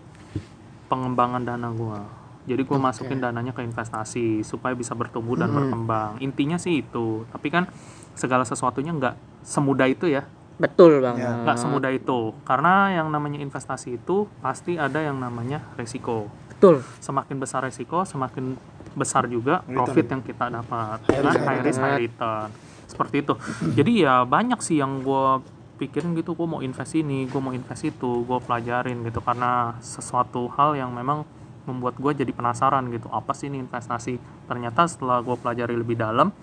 pengembangan 0.86 1.42
dana 1.42 1.68
gue 1.74 2.00
jadi 2.48 2.64
gue 2.64 2.78
masukin 2.80 3.20
dananya 3.20 3.52
ke 3.52 3.60
investasi 3.60 4.40
supaya 4.40 4.72
bisa 4.72 4.96
bertumbuh 4.96 5.36
dan 5.36 5.52
berkembang. 5.52 6.16
Intinya 6.24 6.56
sih 6.56 6.80
itu. 6.80 7.28
Tapi 7.28 7.52
kan 7.52 7.68
segala 8.16 8.48
sesuatunya 8.48 8.96
nggak 8.96 9.44
semudah 9.44 9.84
itu 9.84 10.08
ya. 10.08 10.24
Betul 10.56 11.04
bang 11.04 11.20
Ya. 11.20 11.44
nggak 11.44 11.58
semudah 11.60 11.92
itu. 11.92 12.32
Karena 12.48 12.88
yang 12.96 13.12
namanya 13.12 13.36
investasi 13.44 14.00
itu 14.00 14.24
pasti 14.40 14.80
ada 14.80 14.96
yang 15.04 15.20
namanya 15.20 15.60
resiko 15.76 16.32
betul. 16.58 16.82
Semakin 16.98 17.36
besar 17.38 17.62
resiko 17.62 18.02
semakin 18.02 18.58
besar 18.98 19.30
juga 19.30 19.62
profit 19.62 20.10
yang 20.10 20.22
kita 20.26 20.50
dapat. 20.50 20.98
High 21.06 21.22
risk, 21.22 21.40
high 21.46 21.62
risk 21.62 21.78
high 21.78 21.98
return. 22.02 22.50
Seperti 22.90 23.22
itu. 23.22 23.34
Jadi 23.78 24.02
ya 24.02 24.26
banyak 24.26 24.58
sih 24.58 24.82
yang 24.82 25.06
gue 25.06 25.38
pikirin 25.78 26.18
gitu 26.18 26.34
gue 26.34 26.42
mau 26.50 26.58
invest 26.58 26.98
ini 26.98 27.30
gue 27.30 27.38
mau 27.38 27.54
invest 27.54 27.86
itu 27.86 28.26
gue 28.26 28.38
pelajarin 28.42 28.98
gitu. 29.06 29.22
Karena 29.22 29.78
sesuatu 29.78 30.50
hal 30.58 30.74
yang 30.74 30.90
memang 30.90 31.22
membuat 31.70 31.94
gue 32.02 32.26
jadi 32.26 32.34
penasaran 32.34 32.90
gitu. 32.90 33.06
Apa 33.14 33.38
sih 33.38 33.46
ini 33.46 33.62
investasi? 33.62 34.18
Ternyata 34.50 34.90
setelah 34.90 35.22
gue 35.22 35.38
pelajari 35.38 35.78
lebih 35.78 35.94
dalam 35.94 36.34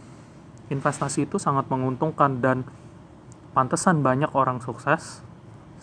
investasi 0.72 1.28
itu 1.28 1.38
sangat 1.38 1.68
menguntungkan 1.68 2.40
dan 2.40 2.64
pantesan 3.52 4.00
banyak 4.00 4.32
orang 4.32 4.64
sukses. 4.64 5.20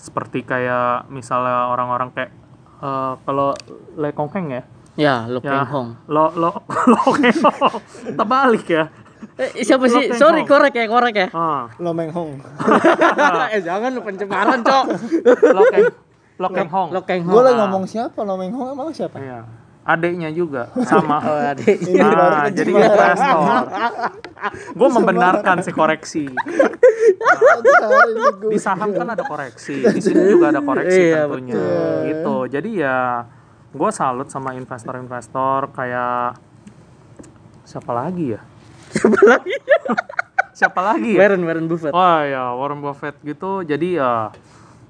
Seperti 0.00 0.40
kayak 0.42 1.12
misalnya 1.12 1.68
orang-orang 1.68 2.10
kayak 2.16 2.32
eh, 2.82 3.12
kalau 3.22 3.54
Le 3.96 4.10
Kong 4.12 4.30
Heng 4.34 4.46
ya? 4.50 4.62
Ya 4.92 5.14
lo 5.24 5.40
Ya. 5.40 5.64
Hong 5.64 5.96
lo 6.10 6.28
lo 6.36 6.50
lo 6.92 7.00
Keng. 7.16 7.38
Hong 7.40 7.80
terbalik 8.18 8.66
ya? 8.68 8.84
Eh, 9.38 9.62
siapa 9.64 9.86
sih? 9.88 10.12
Sorry 10.12 10.42
korek 10.44 10.74
ya 10.74 10.84
korek 10.90 11.14
ya. 11.14 11.28
Ah. 11.32 11.70
Lo 11.78 11.94
Meng 11.94 12.10
Hong. 12.12 12.36
Eh 13.54 13.62
jangan 13.62 13.94
lu 13.94 14.02
pencemaran 14.02 14.60
cok. 14.60 14.84
Lo 15.56 15.62
Keng 15.70 15.88
lo 16.42 16.48
Keng 16.50 16.68
Hong. 16.68 16.88
Lo 16.90 17.00
Peng 17.06 17.22
Hong. 17.24 17.32
Gue 17.32 17.42
lagi 17.46 17.56
ngomong 17.56 17.84
siapa? 17.86 18.18
Lo 18.26 18.34
Meng 18.36 18.52
Hong 18.52 18.74
emang 18.74 18.90
siapa? 18.92 19.16
Iya 19.22 19.61
adiknya 19.82 20.30
juga 20.30 20.70
sama 20.84 21.18
oh 21.20 21.40
adik 21.42 21.82
Ini 21.82 21.98
baru 21.98 22.16
Nah, 22.32 22.46
jadi 22.48 22.70
investor. 22.70 23.62
Gue 24.72 24.88
membenarkan 24.88 25.56
si 25.58 25.70
koreksi. 25.70 26.22
Gua- 26.30 27.90
Di 28.46 28.56
saham 28.56 28.92
kan 28.92 29.08
ada 29.08 29.22
koreksi, 29.22 29.80
di 29.80 30.00
sini 30.00 30.20
juga 30.28 30.50
ada 30.50 30.60
koreksi 30.60 31.00
Iya, 31.08 31.24
tentunya. 31.24 31.56
Gitu. 32.06 32.34
Jadi 32.48 32.70
ya, 32.76 33.24
gue 33.68 33.90
salut 33.90 34.28
sama 34.28 34.52
investor-investor 34.52 35.72
kayak 35.72 36.36
siapa 37.64 37.90
lagi 37.90 38.32
ya? 38.32 38.40
Siapa 38.92 39.20
lagi? 39.24 39.52
siapa 40.52 40.80
lagi 40.84 41.10
ya? 41.16 41.18
Warren 41.18 41.42
Warren 41.42 41.64
Buffett 41.64 41.90
Wah 41.90 42.22
ya 42.22 42.52
Warren 42.52 42.78
Buffett 42.78 43.16
gitu. 43.22 43.62
Jadi 43.62 43.96
ya 43.96 44.28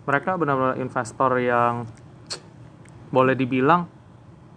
mereka 0.02 0.34
benar-benar 0.34 0.74
investor 0.76 1.38
yang 1.38 1.86
boleh 3.08 3.32
dibilang 3.32 3.86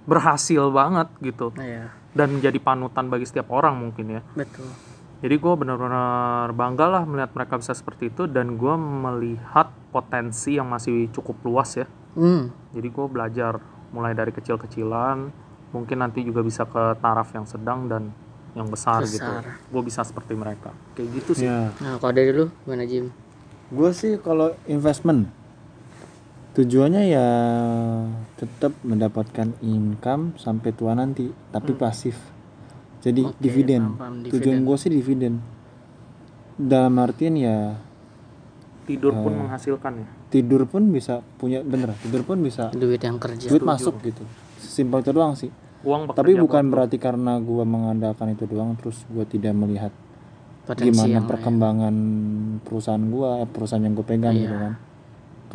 berhasil 0.05 0.69
banget 0.69 1.09
gitu 1.21 1.49
Nah, 1.57 1.65
ya 1.65 1.85
dan 2.15 2.31
menjadi 2.31 2.55
panutan 2.63 3.11
bagi 3.11 3.27
setiap 3.27 3.51
orang 3.51 3.75
mungkin 3.75 4.07
ya. 4.07 4.21
betul 4.33 4.71
Jadi 5.19 5.35
gue 5.35 5.53
benar-benar 5.57 6.55
bangga 6.55 6.85
lah 6.87 7.03
melihat 7.03 7.35
mereka 7.35 7.59
bisa 7.59 7.75
seperti 7.75 8.07
itu 8.07 8.23
dan 8.23 8.55
gue 8.55 8.75
melihat 8.77 9.67
potensi 9.91 10.55
yang 10.55 10.71
masih 10.71 11.11
cukup 11.11 11.43
luas 11.43 11.75
ya. 11.75 11.87
hmm 12.15 12.71
Jadi 12.71 12.87
gue 12.87 13.05
belajar 13.11 13.59
mulai 13.91 14.15
dari 14.15 14.31
kecil-kecilan, 14.31 15.27
mungkin 15.71 15.97
nanti 15.99 16.23
juga 16.23 16.39
bisa 16.39 16.63
ke 16.63 16.99
taraf 16.99 17.35
yang 17.35 17.43
sedang 17.43 17.87
dan 17.87 18.11
yang 18.55 18.71
besar, 18.71 19.03
gitu. 19.03 19.19
Besar. 19.19 19.59
Gue 19.67 19.81
bisa 19.83 20.03
seperti 20.07 20.35
mereka. 20.35 20.71
Kayak 20.95 21.09
gitu 21.19 21.31
sih. 21.35 21.47
ya 21.51 21.71
nah 21.83 21.99
kalau 21.99 22.13
dari 22.15 22.31
lu 22.31 22.47
gimana 22.63 22.87
Jim 22.87 23.11
gue 23.65 23.89
sih 23.91 24.15
kalau 24.21 24.55
investment 24.71 25.27
tujuannya 26.55 27.03
ya 27.05 27.27
tetap 28.35 28.71
mendapatkan 28.81 29.59
income 29.59 30.35
sampai 30.35 30.71
tua 30.71 30.95
nanti 30.95 31.27
tapi 31.51 31.75
pasif. 31.75 32.15
Jadi 32.99 33.21
Oke, 33.21 33.37
dividen. 33.37 33.93
tujuan 34.25 34.63
gue 34.63 34.77
sih 34.79 34.89
dividen. 34.89 35.43
Dalam 36.55 36.95
artian 36.97 37.35
ya 37.35 37.75
Tidur 38.85 39.11
Eh. 39.11 39.19
pun 39.19 39.33
menghasilkan 39.35 39.93
ya. 39.97 40.07
tidur 40.27 40.61
pun 40.65 40.87
bisa 40.87 41.17
punya 41.35 41.59
bener 41.59 41.97
tidur 41.97 42.21
pun 42.21 42.37
bisa 42.37 42.69
duit 42.69 42.99
yang 42.99 43.17
kerja. 43.17 43.47
duit 43.47 43.61
masuk 43.61 43.97
gitu. 43.99 44.21
Simpel 44.57 45.01
itu 45.01 45.09
doang 45.09 45.33
sih. 45.33 45.49
Uang 45.81 46.09
tapi 46.09 46.33
bukan 46.33 46.69
berarti 46.69 46.95
karena 46.95 47.37
gue 47.37 47.61
mengandalkan 47.61 48.31
itu 48.31 48.45
doang 48.45 48.73
terus 48.75 49.01
gue 49.05 49.25
tidak 49.25 49.53
melihat 49.53 49.89
potensi 50.63 50.89
gimana 50.91 51.17
lain. 51.17 51.25
perkembangan 51.25 51.95
perusahaan 52.61 53.05
gua 53.05 53.45
perusahaan 53.45 53.81
yang 53.81 53.93
gue 53.93 54.01
pegang 54.03 54.33
Iya. 54.33 54.41
gitu 54.43 54.55
kan 54.55 54.73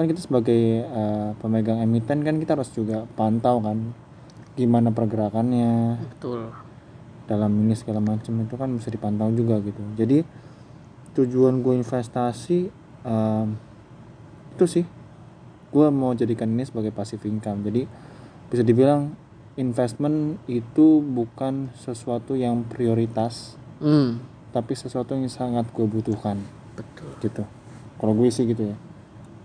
kan 0.01 0.09
kita 0.09 0.25
sebagai 0.25 0.81
eh, 0.81 1.31
pemegang 1.45 1.85
emiten 1.85 2.25
kan 2.25 2.41
kita 2.41 2.57
harus 2.57 2.73
juga 2.73 3.05
pantau 3.21 3.61
kan 3.61 3.93
gimana 4.57 4.89
pergerakannya. 4.97 6.01
Betul. 6.01 6.49
Dalam 7.29 7.53
ini 7.61 7.77
segala 7.77 8.01
macam 8.01 8.33
itu 8.41 8.55
kan 8.57 8.73
bisa 8.73 8.89
dipantau 8.89 9.29
juga 9.29 9.61
gitu. 9.61 9.85
Jadi 10.01 10.25
tujuan 11.21 11.61
gue 11.61 11.77
investasi 11.85 12.73
em, 13.05 13.47
itu 14.57 14.65
sih. 14.65 14.85
Gue 15.69 15.87
mau 15.93 16.17
jadikan 16.17 16.49
ini 16.49 16.65
sebagai 16.65 16.91
passive 16.91 17.23
income. 17.29 17.61
Jadi 17.63 17.85
bisa 18.49 18.65
dibilang 18.65 19.15
investment 19.61 20.41
itu 20.49 21.05
bukan 21.05 21.71
sesuatu 21.77 22.35
yang 22.35 22.65
prioritas 22.65 23.61
hmm. 23.85 24.19
tapi 24.51 24.73
sesuatu 24.73 25.13
yang 25.13 25.29
sangat 25.29 25.69
gue 25.71 25.85
butuhkan. 25.85 26.41
Betul. 26.75 27.13
Gitu. 27.21 27.43
Kalau 28.01 28.13
gue 28.17 28.33
sih 28.33 28.49
gitu 28.49 28.73
ya 28.73 28.90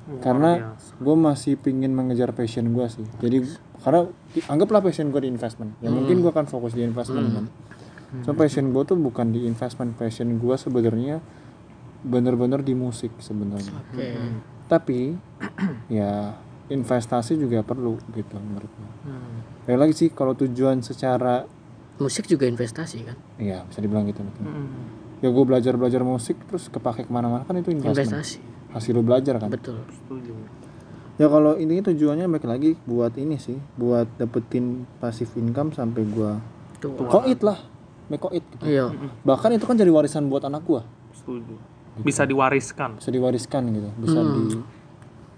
Luar 0.06 0.22
karena 0.22 0.52
biasa. 0.72 1.02
gue 1.02 1.16
masih 1.18 1.54
pingin 1.58 1.92
mengejar 1.92 2.30
passion 2.32 2.70
gue 2.70 2.86
sih. 2.86 3.06
Jadi 3.18 3.42
karena 3.82 4.06
anggaplah 4.46 4.82
passion 4.82 5.10
gue 5.10 5.22
di 5.22 5.30
investment. 5.30 5.74
Ya 5.80 5.90
mungkin 5.90 6.22
gue 6.22 6.30
akan 6.30 6.46
fokus 6.46 6.74
di 6.74 6.82
investment 6.82 7.28
kan. 7.32 7.46
So 8.22 8.32
passion 8.32 8.70
gue 8.70 8.84
tuh 8.86 8.96
bukan 8.96 9.34
di 9.34 9.44
investment. 9.44 9.98
Passion 9.98 10.38
gue 10.38 10.56
sebenarnya 10.56 11.20
bener-bener 12.02 12.62
di 12.62 12.72
musik 12.72 13.10
sebenarnya. 13.18 13.74
Oke. 13.84 14.10
Tapi 14.66 15.18
ya 15.92 16.38
investasi 16.66 17.38
juga 17.38 17.62
perlu 17.62 17.98
gitu 18.12 18.38
menurut 18.38 18.66
gue 18.68 18.90
Hmm. 19.06 19.38
ya 19.70 19.78
lagi 19.78 19.94
sih 19.94 20.10
kalau 20.10 20.34
tujuan 20.34 20.82
secara 20.82 21.46
musik 21.96 22.26
juga 22.26 22.50
investasi 22.50 23.06
kan? 23.06 23.14
Ya 23.38 23.62
bisa 23.66 23.82
dibilang 23.82 24.06
gitu 24.06 24.22
mungkin. 24.22 24.46
Hmm. 24.46 24.70
ya 25.22 25.30
gue 25.30 25.46
belajar 25.46 25.74
belajar 25.74 26.02
musik 26.02 26.38
terus 26.46 26.68
kepake 26.68 27.06
ke 27.06 27.12
mana-mana 27.14 27.46
kan 27.46 27.54
itu 27.56 27.70
investment. 27.70 27.98
Investasi 27.98 28.40
hasil 28.76 28.92
lu 28.92 29.02
belajar 29.02 29.36
kan 29.38 29.48
betul 29.48 29.80
Setuju. 29.88 30.36
ya 31.16 31.26
kalau 31.26 31.56
intinya 31.56 31.88
tujuannya 31.88 32.28
balik 32.28 32.44
lagi 32.46 32.72
buat 32.84 33.16
ini 33.16 33.36
sih 33.36 33.56
buat 33.74 34.06
dapetin 34.16 34.84
passive 35.00 35.32
income 35.36 35.72
sampai 35.72 36.04
gua 36.06 36.44
koit 37.08 37.40
lah 37.40 37.56
mekoit 38.06 38.44
gitu. 38.46 38.64
iya 38.64 38.92
bahkan 39.24 39.50
itu 39.50 39.64
kan 39.64 39.74
jadi 39.74 39.90
warisan 39.90 40.28
buat 40.28 40.44
anak 40.44 40.62
gua 40.62 40.84
Setuju. 41.16 41.56
Bisa 41.98 42.28
diwariskan. 42.28 43.00
bisa 43.00 43.08
diwariskan 43.10 43.72
gitu 43.72 43.90
bisa 43.98 44.20
Hmm. 44.20 44.36
di 44.36 44.60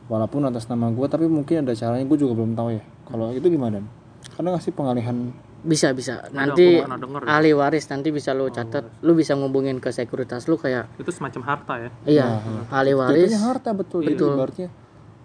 walaupun 0.08 0.42
atas 0.44 0.66
nama 0.66 0.90
gua 0.90 1.06
tapi 1.06 1.28
mungkin 1.28 1.62
ada 1.62 1.72
caranya 1.72 2.02
gua 2.04 2.18
juga 2.18 2.34
belum 2.34 2.52
tahu 2.52 2.70
ya 2.72 2.82
kalau 3.06 3.30
itu 3.30 3.46
gimana 3.46 3.86
karena 4.34 4.50
ngasih 4.52 4.74
pengalihan 4.74 5.30
bisa 5.60 5.90
bisa 5.92 6.30
nanti 6.30 6.78
denger 6.80 7.22
ya. 7.22 7.30
ahli 7.34 7.52
waris 7.52 7.86
nanti 7.88 8.10
bisa 8.10 8.32
lu 8.32 8.48
catat 8.48 8.86
lu 9.02 9.14
bisa 9.14 9.34
ngubungin 9.34 9.78
ke 9.78 9.90
sekuritas 9.90 10.46
lu 10.46 10.56
kayak 10.56 10.86
Itu 10.96 11.10
semacam 11.10 11.42
harta 11.44 11.74
ya. 11.78 11.90
iya 12.06 12.28
ahli 12.70 12.94
waris 12.94 13.28
Jatuhnya 13.28 13.42
harta 13.44 13.70
betul. 13.72 14.02
Jadi 14.02 14.14
Betul. 14.14 14.34
ibaratnya 14.34 14.70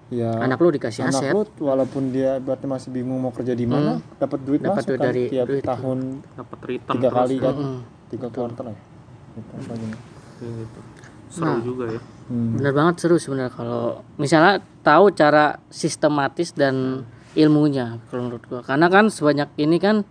ya 0.08 0.30
anak 0.36 0.58
lu 0.58 0.68
dikasih 0.70 1.02
anak 1.02 1.16
aset 1.18 1.32
lu 1.32 1.42
walaupun 1.62 2.02
dia 2.10 2.36
berarti 2.36 2.66
masih 2.66 2.88
bingung 2.90 3.16
mau 3.18 3.30
kerja 3.30 3.52
di 3.52 3.64
mana, 3.64 3.96
dapat 4.16 4.40
duit 4.40 4.60
Hmm. 4.60 4.68
Dapat 4.68 4.76
masuk 4.78 4.88
duit 4.88 4.98
kan 4.98 5.06
dari 5.06 5.22
tiap 5.26 5.46
duit. 5.46 5.64
tahun 5.64 5.98
Dapat 6.32 6.58
return 6.62 6.94
tiga 6.94 7.08
terus 7.08 7.16
kali 7.18 7.36
kan, 7.38 7.54
Mm. 7.54 7.78
tiga 8.08 8.26
kuartal 8.28 8.66
ya. 8.66 8.78
Gitu. 9.32 9.52
Kayak 10.36 10.52
gitu. 10.58 10.80
Seru 11.28 11.56
juga 11.62 11.84
ya. 11.88 12.00
Hmm. 12.22 12.56
bener 12.56 12.72
banget 12.72 12.94
seru 12.98 13.16
sebenarnya 13.16 13.50
kalau 13.50 13.84
misalnya 14.14 14.54
tahu 14.80 15.12
cara 15.12 15.60
sistematis 15.68 16.52
dan 16.52 17.04
ilmunya 17.32 18.00
kalau 18.08 18.22
menurut 18.26 18.44
gua 18.46 18.60
karena 18.60 18.86
kan 18.86 19.08
sebanyak 19.08 19.48
ini 19.56 19.76
kan 19.76 20.04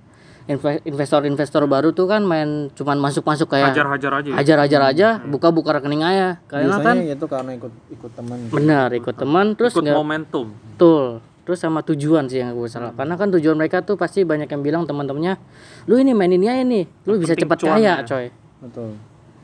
investor-investor 0.83 1.63
baru 1.65 1.91
tuh 1.91 2.05
kan 2.05 2.21
main 2.21 2.69
cuman 2.71 2.97
masuk-masuk 2.97 3.47
kayak 3.47 3.71
Hajar-hajar 3.71 4.11
aja. 4.15 4.27
ya. 4.27 4.35
ajar-ajar 4.37 4.81
aja 4.83 5.07
buka-buka 5.21 5.73
rekening 5.73 6.01
aja 6.01 6.41
karena 6.45 6.75
kan 6.75 6.95
Biasanya 6.97 7.13
itu 7.13 7.25
karena 7.25 7.51
ikut 7.55 7.73
ikut 7.91 8.11
teman. 8.11 8.37
benar 8.47 8.89
ikut 8.91 9.15
teman 9.15 9.45
terus 9.53 9.71
Ikut 9.71 9.83
nggak 9.83 9.95
momentum. 9.95 10.45
betul 10.49 11.05
terus 11.41 11.57
sama 11.57 11.81
tujuan 11.81 12.25
sih 12.25 12.37
yang 12.37 12.53
gue 12.53 12.65
salah 12.65 12.91
karena 12.91 13.15
kan 13.15 13.29
tujuan 13.31 13.55
mereka 13.55 13.81
tuh 13.81 13.95
pasti 13.95 14.21
banyak 14.21 14.45
yang 14.45 14.61
bilang 14.61 14.83
teman-temannya 14.83 15.41
lu 15.85 15.97
ini 15.97 16.11
main 16.11 16.29
ini 16.29 16.45
aja 16.45 16.63
nih 16.63 16.85
lu 17.03 17.17
bisa 17.17 17.33
penting 17.33 17.45
cepat 17.45 17.57
kaya 17.61 17.77
ya." 17.79 17.95
coy 18.01 18.25
Betul. 18.61 18.89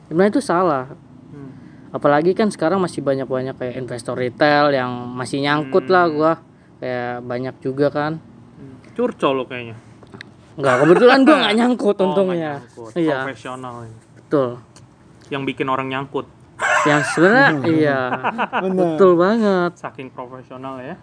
sebenarnya 0.06 0.32
itu 0.32 0.42
salah 0.42 0.84
Hmm. 1.28 1.52
apalagi 1.90 2.32
kan 2.32 2.48
sekarang 2.48 2.80
masih 2.80 3.02
banyak-banyak 3.02 3.52
kayak 3.52 3.76
investor 3.76 4.14
retail 4.14 4.70
yang 4.70 4.88
masih 5.10 5.38
nyangkut 5.38 5.84
lah 5.86 6.08
gua 6.08 6.32
kayak 6.78 7.20
banyak 7.22 7.54
juga 7.60 7.88
kan 7.88 8.12
Hmm. 8.56 8.74
Curcol 8.92 9.32
lo 9.32 9.44
kayaknya. 9.44 9.76
Nggak 10.58 10.76
kebetulan 10.76 11.18
gua 11.22 11.36
nggak 11.38 11.54
nyangkut 11.60 11.96
Oh, 11.96 12.04
untungnya. 12.04 12.34
nggak 12.34 12.66
nyangkut. 12.66 12.92
iya. 12.96 13.18
Profesional 13.22 13.74
ini. 13.82 13.98
betul. 14.16 14.48
Yang 15.28 15.42
bikin 15.46 15.66
orang 15.66 15.86
nyangkut. 15.88 16.26
yang 16.84 17.00
sebenarnya 17.06 17.50
iya. 17.78 17.98
Betul 18.68 19.14
banget. 19.14 19.72
Saking 19.74 20.10
profesional 20.10 20.78
ya. 20.78 20.98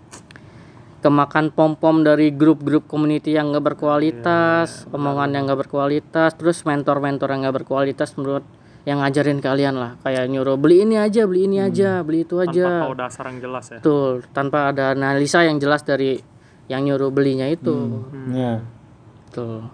kemakan 0.98 1.54
pom 1.54 1.78
pom 1.78 2.02
dari 2.02 2.34
grup-grup 2.34 2.86
community 2.86 3.32
yang 3.32 3.54
nggak 3.54 3.62
berkualitas 3.68 4.90
omongan 4.90 5.30
yang 5.32 5.46
nggak 5.46 5.62
berkualitas 5.62 6.34
terus 6.34 6.66
mentor-mentor 6.66 7.30
yang 7.30 7.46
nggak 7.46 7.62
berkualitas 7.62 8.10
menurut 8.16 8.42
yang 8.84 8.98
ngajarin 9.00 9.38
kalian 9.38 9.76
lah. 9.76 9.92
Kayak 10.02 10.26
nyuruh 10.28 10.58
beli 10.58 10.82
ini 10.82 10.98
aja 10.98 11.24
beli 11.24 11.46
ini 11.46 11.58
aja 11.60 12.02
beli 12.02 12.22
itu 12.22 12.36
Tanpa 12.36 12.50
aja. 12.50 12.66
tahu 12.82 12.94
dasar 12.96 13.24
yang 13.28 13.40
jelas 13.40 13.66
ya. 13.68 13.78
betul 13.78 14.12
tanpa 14.30 14.58
ada 14.70 14.86
analisa 14.92 15.40
yang 15.42 15.58
jelas 15.58 15.82
dari 15.82 16.18
yang 16.66 16.82
nyuruh 16.84 17.10
belinya 17.10 17.46
itu. 17.46 18.02
Ya. 18.30 18.66
Betul. 19.36 19.68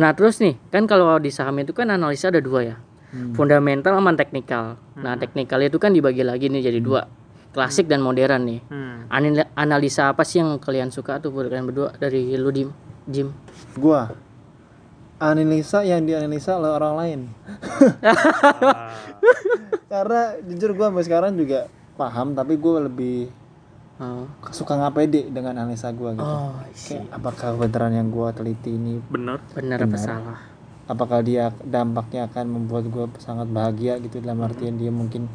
Nah 0.00 0.16
terus 0.16 0.40
nih 0.40 0.56
kan 0.72 0.88
kalau 0.88 1.20
di 1.20 1.28
saham 1.28 1.60
itu 1.60 1.76
kan 1.76 1.92
analisa 1.92 2.32
ada 2.32 2.40
dua 2.40 2.60
ya, 2.64 2.76
fundamental 3.36 3.92
sama 3.92 4.16
teknikal. 4.16 4.80
Nah 4.96 5.20
teknikal 5.20 5.60
itu 5.60 5.76
kan 5.76 5.92
dibagi 5.92 6.24
lagi 6.24 6.48
nih 6.48 6.72
jadi 6.72 6.80
dua, 6.80 7.04
klasik 7.52 7.84
dan 7.84 8.00
modern 8.00 8.48
nih. 8.48 8.60
Hmm. 8.72 9.04
Analisa 9.52 10.08
apa 10.08 10.24
sih 10.24 10.40
yang 10.40 10.56
kalian 10.56 10.88
suka 10.88 11.20
tuh 11.20 11.28
buat 11.28 11.52
kalian 11.52 11.68
berdua 11.68 11.92
dari 12.00 12.32
lu 12.40 12.48
Dim, 12.48 12.72
Jim? 13.04 13.36
Gua 13.76 14.08
analisa 15.20 15.84
yang 15.84 16.08
dianalisa 16.08 16.56
oleh 16.56 16.72
orang 16.72 16.94
lain. 16.96 17.20
Karena 19.92 20.40
jujur 20.48 20.72
gua 20.72 20.88
sampai 20.88 21.04
sekarang 21.04 21.36
juga 21.36 21.68
paham 22.00 22.32
tapi 22.32 22.56
gua 22.56 22.88
lebih 22.88 23.28
Oh, 24.00 24.24
suka 24.50 24.74
nggak 24.74 24.94
pede 24.96 25.20
dengan 25.28 25.52
analisa 25.62 25.92
gua 25.92 26.16
gitu. 26.16 26.24
oh 26.24 26.56
Kayak 26.74 27.12
apakah 27.12 27.54
beneran 27.54 27.92
yang 27.92 28.08
gua 28.08 28.32
teliti 28.32 28.72
ini 28.72 28.98
bener. 29.06 29.38
benar 29.52 29.78
apa 29.84 29.96
salah? 29.96 30.38
apakah 30.88 31.22
dia 31.22 31.54
dampaknya 31.62 32.26
akan 32.26 32.44
membuat 32.50 32.84
gue 32.90 33.06
sangat 33.16 33.46
bahagia 33.48 33.96
gitu 34.02 34.18
dalam 34.18 34.42
artian 34.42 34.74
dia 34.76 34.90
mungkin 34.90 35.30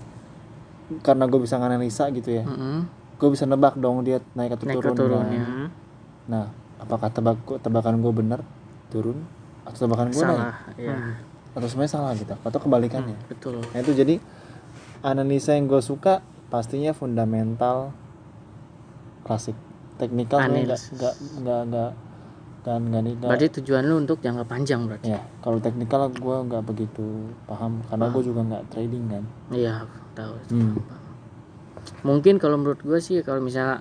karena 1.01 1.23
gue 1.25 1.39
bisa 1.39 1.55
nganalisa 1.55 2.11
gitu 2.11 2.29
ya 2.29 2.43
Mm-mm. 2.43 2.83
gue 3.15 3.29
bisa 3.31 3.47
nebak 3.47 3.79
dong 3.79 4.03
dia 4.03 4.19
naik 4.35 4.59
atau 4.59 4.67
Naik 4.67 4.75
turun 4.77 4.91
atau 4.93 4.99
turun, 5.07 5.23
kan. 5.23 5.31
ya. 5.33 5.43
Hmm. 5.47 5.67
nah 6.27 6.45
apakah 6.77 7.09
tebak 7.09 7.37
tebakan 7.63 8.03
gue 8.03 8.13
benar 8.13 8.39
turun 8.91 9.17
atau 9.63 9.79
tebakan 9.87 10.07
gue 10.11 10.19
naik 10.19 10.35
Salah, 10.35 10.55
ya 10.75 10.95
atau 11.57 11.67
sebenarnya 11.67 11.93
salah 11.95 12.11
gitu 12.13 12.33
atau 12.37 12.59
kebalikannya 12.61 13.17
betul. 13.31 13.57
nah 13.73 13.79
itu 13.81 13.91
jadi 13.95 14.15
analisa 15.01 15.55
yang 15.57 15.65
gue 15.65 15.81
suka 15.81 16.21
pastinya 16.51 16.91
fundamental 16.91 17.95
klasik 19.27 19.55
teknikal 19.97 20.39
nggak 20.39 20.63
nggak 20.95 21.13
nggak 21.37 21.61
nggak 21.67 21.91
dan 22.63 22.79
nggak 22.83 23.01
nih 23.01 23.13
Berarti 23.17 23.47
tujuan 23.59 23.83
lu 23.83 23.95
untuk 23.97 24.19
jangka 24.19 24.43
panjang 24.43 24.83
berarti? 24.85 25.07
ya 25.07 25.19
kalau 25.39 25.55
teknikal 25.57 26.07
gue 26.09 26.37
nggak 26.47 26.63
begitu 26.63 27.05
paham 27.43 27.79
karena 27.85 28.05
gue 28.07 28.23
juga 28.23 28.41
nggak 28.43 28.63
trading 28.69 29.03
kan 29.07 29.23
Iya, 29.49 29.73
tahu. 30.13 30.33
Hmm. 30.49 30.75
Mungkin 32.03 32.35
kalau 32.35 32.57
menurut 32.57 32.83
gua 32.83 32.99
sih 32.99 33.21
kalau 33.21 33.39
misalnya 33.39 33.79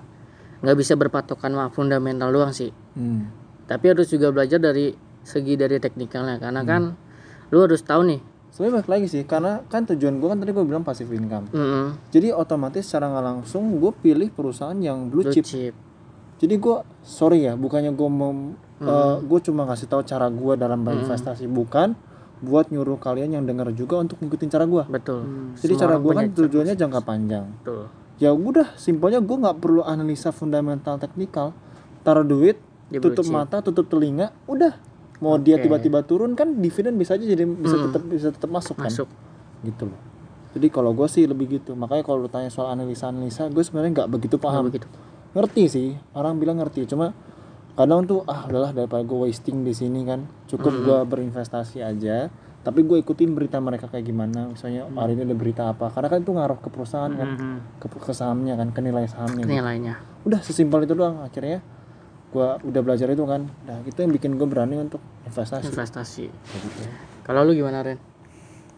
nggak 0.57 0.77
bisa 0.77 0.95
berpatokan 0.95 1.51
sama 1.51 1.67
fundamental 1.69 2.31
doang 2.31 2.51
sih. 2.51 2.71
Hmm. 2.93 3.29
tapi 3.67 3.91
harus 3.91 4.07
juga 4.07 4.31
belajar 4.31 4.57
dari 4.57 4.95
segi 5.21 5.53
dari 5.53 5.75
teknikalnya 5.77 6.39
karena 6.39 6.63
kan 6.63 6.95
lu 7.51 7.59
harus 7.59 7.83
tahu 7.83 8.07
nih 8.07 8.21
Sebenarnya 8.51 8.73
balik 8.81 8.89
lagi 8.89 9.05
sih, 9.11 9.21
karena 9.27 9.61
kan 9.69 9.85
tujuan 9.85 10.17
gue 10.17 10.27
kan 10.27 10.37
tadi 10.41 10.51
gue 10.55 10.65
bilang 10.65 10.81
passive 10.81 11.11
income. 11.13 11.51
mm, 11.53 12.09
Jadi 12.09 12.33
otomatis 12.33 12.87
secara 12.87 13.11
nggak 13.13 13.25
langsung 13.25 13.77
gue 13.77 13.91
pilih 13.93 14.33
perusahaan 14.33 14.77
yang 14.79 15.13
blue 15.13 15.21
blue 15.21 15.33
chip. 15.35 15.45
chip 15.45 15.73
Jadi 16.37 16.53
gue 16.57 16.77
sorry 17.01 17.49
ya, 17.49 17.57
bukannya 17.57 17.93
gue 17.93 18.09
mau, 18.09 18.33
gue 19.21 19.39
cuma 19.45 19.65
ngasih 19.65 19.89
tahu 19.89 20.01
cara 20.05 20.29
gue 20.29 20.53
dalam 20.57 20.85
berinvestasi, 20.85 21.45
bukan 21.49 21.97
buat 22.37 22.69
nyuruh 22.69 23.01
kalian 23.01 23.33
yang 23.33 23.43
dengar 23.49 23.73
juga 23.73 23.97
untuk 23.97 24.21
ngikutin 24.21 24.49
cara 24.53 24.69
gue. 24.69 24.83
betul 24.85 25.25
Jadi 25.57 25.73
Semua 25.73 25.81
cara 25.81 25.95
gue 25.97 26.11
kan 26.13 26.25
tujuannya 26.33 26.75
jangka 26.77 26.99
panjang. 27.01 27.45
betul 27.61 27.89
Ya 28.17 28.33
udah, 28.33 28.73
simpelnya 28.77 29.21
gue 29.21 29.37
nggak 29.37 29.57
perlu 29.61 29.85
analisa 29.85 30.33
fundamental 30.33 30.97
teknikal, 30.97 31.53
taruh 32.01 32.25
duit, 32.25 32.57
Di 32.89 32.97
tutup 32.97 33.29
mata, 33.29 33.61
tutup 33.61 33.85
telinga, 33.89 34.33
udah. 34.49 34.73
Mau 35.17 35.35
dia 35.41 35.57
tiba-tiba 35.57 36.05
turun 36.05 36.37
kan 36.37 36.61
dividen 36.61 36.93
bisa 37.01 37.17
aja 37.17 37.25
jadi 37.25 37.41
bisa 37.45 37.89
tetap 37.89 38.01
bisa 38.05 38.29
tetap 38.29 38.49
masuk 38.53 38.77
kan? 38.77 38.89
Masuk. 38.89 39.09
Gitu 39.65 39.89
loh. 39.89 39.99
Jadi 40.53 40.67
kalau 40.69 40.93
gue 40.93 41.07
sih 41.09 41.25
lebih 41.25 41.61
gitu. 41.61 41.73
Makanya 41.73 42.05
kalau 42.05 42.25
lu 42.25 42.29
tanya 42.29 42.49
soal 42.53 42.73
analisa 42.73 43.09
analisa 43.09 43.49
gue 43.49 43.63
sebenarnya 43.65 44.03
nggak 44.03 44.09
begitu 44.13 44.35
paham. 44.37 44.69
begitu. 44.69 44.85
Ngerti 45.33 45.63
sih. 45.69 45.87
Orang 46.13 46.37
bilang 46.37 46.61
ngerti. 46.61 46.85
Cuma 46.85 47.13
kadang 47.77 48.09
tuh 48.09 48.25
ah 48.25 48.45
udahlah 48.49 48.73
daripada 48.73 49.01
gue 49.05 49.17
wasting 49.29 49.65
di 49.65 49.73
sini 49.73 50.05
kan. 50.05 50.25
Cukup 50.49 50.73
gue 50.85 50.97
berinvestasi 51.05 51.81
aja. 51.81 52.29
Tapi 52.65 52.83
gue 52.83 52.99
ikutin 52.99 53.31
berita 53.31 53.57
mereka 53.61 53.89
kayak 53.89 54.05
gimana. 54.05 54.49
Misalnya 54.49 54.85
hari 54.97 55.13
ini 55.17 55.29
ada 55.29 55.37
berita 55.37 55.63
apa? 55.71 55.93
Karena 55.93 56.07
kan 56.09 56.19
itu 56.21 56.31
ngaruh 56.33 56.59
ke 56.61 56.69
perusahaan 56.69 57.09
kan. 57.13 57.29
Mhm. 57.37 57.57
ke, 57.81 57.85
ke 57.89 58.13
sahamnya 58.13 58.53
kan 58.57 58.69
ke 58.73 58.81
nilai 58.81 59.05
sahamnya 59.09 59.45
gitu. 59.45 59.53
nilainya. 59.55 59.93
Udah 60.25 60.41
sesimpel 60.45 60.85
itu 60.85 60.93
doang. 60.93 61.21
Akhirnya 61.21 61.61
gue 62.27 62.47
udah 62.67 62.81
belajar 62.83 63.07
itu 63.07 63.23
kan. 63.23 63.47
Nah 63.63 63.77
itu 63.87 63.97
yang 64.03 64.11
bikin 64.11 64.35
gue 64.35 64.47
berani 64.47 64.75
untuk 64.77 64.99
investasi. 65.23 65.71
Investasi. 65.71 66.25
Kayak 66.27 66.61
gitu. 66.63 66.81
kalau 67.23 67.43
lu 67.47 67.55
gimana 67.55 67.83
Ren? 67.83 67.99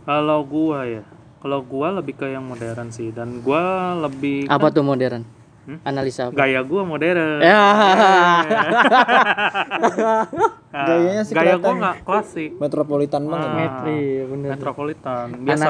Kalau 0.09 0.41
gua 0.41 0.89
ya, 0.89 1.03
kalau 1.37 1.61
gua 1.61 1.93
lebih 2.01 2.17
ke 2.17 2.33
yang 2.33 2.41
modern 2.41 2.89
sih. 2.89 3.13
Dan 3.13 3.45
gua 3.45 3.93
lebih 3.93 4.49
apa 4.49 4.73
tuh 4.73 4.81
modern? 4.81 5.21
Hmm? 5.69 5.77
analisa 5.85 6.33
apa? 6.33 6.33
Gaya 6.33 6.65
gua 6.65 6.81
modern. 6.81 7.41
ya. 7.45 7.61
Nah, 10.69 10.85
Gayanya 10.85 11.21
sih 11.21 11.33
gaya 11.37 11.61
gua 11.61 11.73
nggak 11.77 11.95
klasik. 12.09 12.57
metropolitan 12.57 13.21
banget. 13.29 13.49
Ah, 13.49 13.53
Metri 13.53 14.01
bener. 14.25 14.49
Metropolitan. 14.57 15.25
Biasa. 15.45 15.69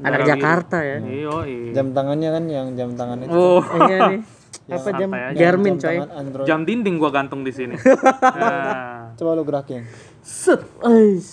Anak 0.00 0.24
daerah 0.24 0.28
Jakarta 0.28 0.76
ya. 0.80 0.96
Iyo, 1.04 1.36
jam 1.76 1.92
tangannya 1.92 2.28
kan 2.32 2.44
yang 2.48 2.66
jam 2.76 2.96
tangan 2.96 3.18
itu. 3.20 3.32
Oh, 3.36 3.60
iya 3.88 4.08
nih 4.16 4.39
apa 4.70 4.88
jam? 4.94 5.08
aja. 5.10 5.34
Garmin 5.34 5.74
jam 5.74 5.82
coy. 5.82 5.96
tangan 5.98 6.10
Android. 6.14 6.46
Jam 6.46 6.60
dinding 6.62 6.96
gua 6.96 7.10
gantung 7.10 7.40
di 7.42 7.52
sini. 7.52 7.74
Nah, 7.74 9.10
coba 9.18 9.30
lu 9.34 9.42
gerakin. 9.42 9.82
Set. 10.22 10.62
Ais. 10.84 11.26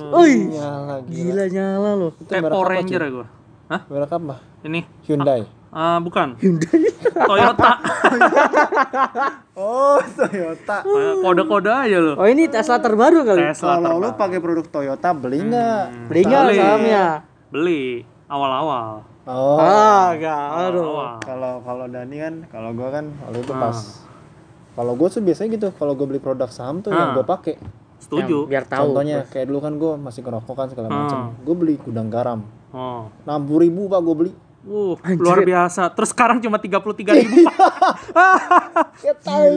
Nyala 0.00 1.04
gila. 1.04 1.12
Gila 1.12 1.44
nyala 1.52 1.90
loh 1.94 2.10
itu 2.16 2.30
merek 2.32 2.52
Power 2.52 2.66
apa 2.66 2.74
Ranger 2.74 3.00
ya 3.00 3.10
gua. 3.12 3.26
Hah? 3.68 3.80
merek 3.92 4.10
apa? 4.12 4.34
Ini. 4.64 4.80
Hyundai. 5.04 5.42
Ah, 5.68 6.00
bukan. 6.00 6.32
Hyundai. 6.40 6.80
Toyota. 7.12 7.72
oh 9.60 10.00
Toyota. 10.00 10.76
Kode-kode 11.20 11.68
aja 11.68 11.98
lo. 12.00 12.16
oh 12.16 12.24
ini 12.24 12.48
Tesla 12.48 12.80
terbaru 12.80 13.20
kali. 13.20 13.42
Tesla 13.52 13.76
kalau 13.76 14.00
lu 14.00 14.08
pakai 14.16 14.40
produk 14.40 14.64
Toyota 14.64 15.12
beli 15.12 15.44
nggak? 15.44 16.08
Beli 16.08 16.20
nggak 16.24 16.42
Beli. 16.48 16.56
sahamnya 16.56 17.04
Beli. 17.52 17.84
Awal-awal. 18.28 19.04
Oh 19.28 19.56
ah 19.56 20.16
gak 20.16 20.44
aduh 20.64 20.84
Awal. 20.88 21.12
kalau 21.20 21.52
kalau 21.60 21.84
Dani 21.86 22.16
kan 22.16 22.34
kalau 22.48 22.70
gua 22.72 22.88
kan 22.90 23.04
waktu 23.22 23.38
itu 23.38 23.52
pas 23.54 23.76
kalau 24.72 24.92
gua 24.94 25.08
tuh 25.08 25.20
biasanya 25.20 25.48
gitu 25.52 25.68
kalau 25.72 25.92
gua 25.92 26.06
beli 26.06 26.18
produk 26.18 26.48
saham 26.48 26.80
tuh 26.80 26.90
yang 26.90 27.12
Ah. 27.12 27.14
gua 27.14 27.28
pakai 27.28 27.60
Setuju. 27.98 28.46
biar 28.46 28.64
tahu 28.64 28.94
contohnya 28.94 29.26
kayak 29.26 29.46
dulu 29.46 29.58
kan 29.58 29.74
gua 29.74 29.92
masih 29.94 30.22
ngerokok 30.22 30.54
kan 30.54 30.66
segala 30.66 30.86
Ah. 30.86 30.94
macam 30.98 31.18
gua 31.38 31.54
beli 31.54 31.74
gudang 31.76 32.08
garam 32.08 32.40
Oh. 32.68 33.12
enam 33.22 33.40
ribu 33.50 33.86
pak 33.86 34.00
gua 34.00 34.16
beli 34.16 34.32
Uh, 34.60 34.98
luar 35.16 35.40
biasa. 35.40 35.88
Terus 35.88 36.10
sekarang 36.10 36.42
cuma 36.42 36.58
33 36.58 37.14
ribu. 37.14 37.40
ya 39.00 39.14
tahu 39.16 39.48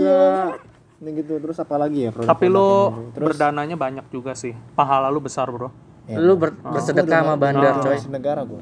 ini 1.01 1.10
gitu 1.17 1.36
terus 1.36 1.57
apa 1.57 1.75
lagi 1.75 2.05
ya 2.05 2.13
produk 2.13 2.29
Tapi 2.29 2.45
lo 2.47 2.69
terus 3.12 3.27
berdananya 3.27 3.75
banyak 3.75 4.05
juga 4.07 4.31
sih. 4.34 4.53
Pahala 4.71 5.10
lu 5.10 5.19
besar, 5.19 5.49
Bro. 5.49 5.67
ya, 6.05 6.15
Lu 6.15 6.38
ber- 6.38 6.55
bersedekah 6.55 7.23
sama 7.23 7.36
bandar, 7.36 7.81
coy. 7.81 7.97
coy 7.97 8.07
negara 8.07 8.45
gua 8.45 8.62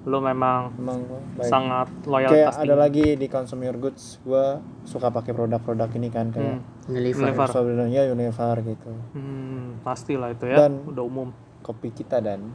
Lu 0.00 0.16
memang 0.16 0.72
emang 0.74 0.98
gua 1.04 1.20
baik 1.36 1.46
sangat 1.46 1.86
kayak 1.92 2.08
loyalitas 2.08 2.56
ada 2.56 2.72
lagi 2.74 3.06
di 3.14 3.26
consumer 3.26 3.74
goods 3.74 4.16
gua 4.20 4.56
suka 4.82 5.08
pakai 5.08 5.30
produk-produk 5.30 5.92
ini 5.92 6.08
kan 6.08 6.30
kayak 6.30 6.56
Unilever. 6.86 7.28
Unilever. 7.28 7.48
sebenarnya 7.48 8.00
Unilever 8.08 8.56
gitu 8.64 8.90
Hmm, 9.12 9.76
pastilah 9.80 10.32
itu 10.32 10.44
ya. 10.46 10.56
Dan- 10.58 10.84
Udah 10.86 11.02
umum. 11.02 11.28
kopi 11.60 11.90
kita 11.90 12.18
dan 12.18 12.48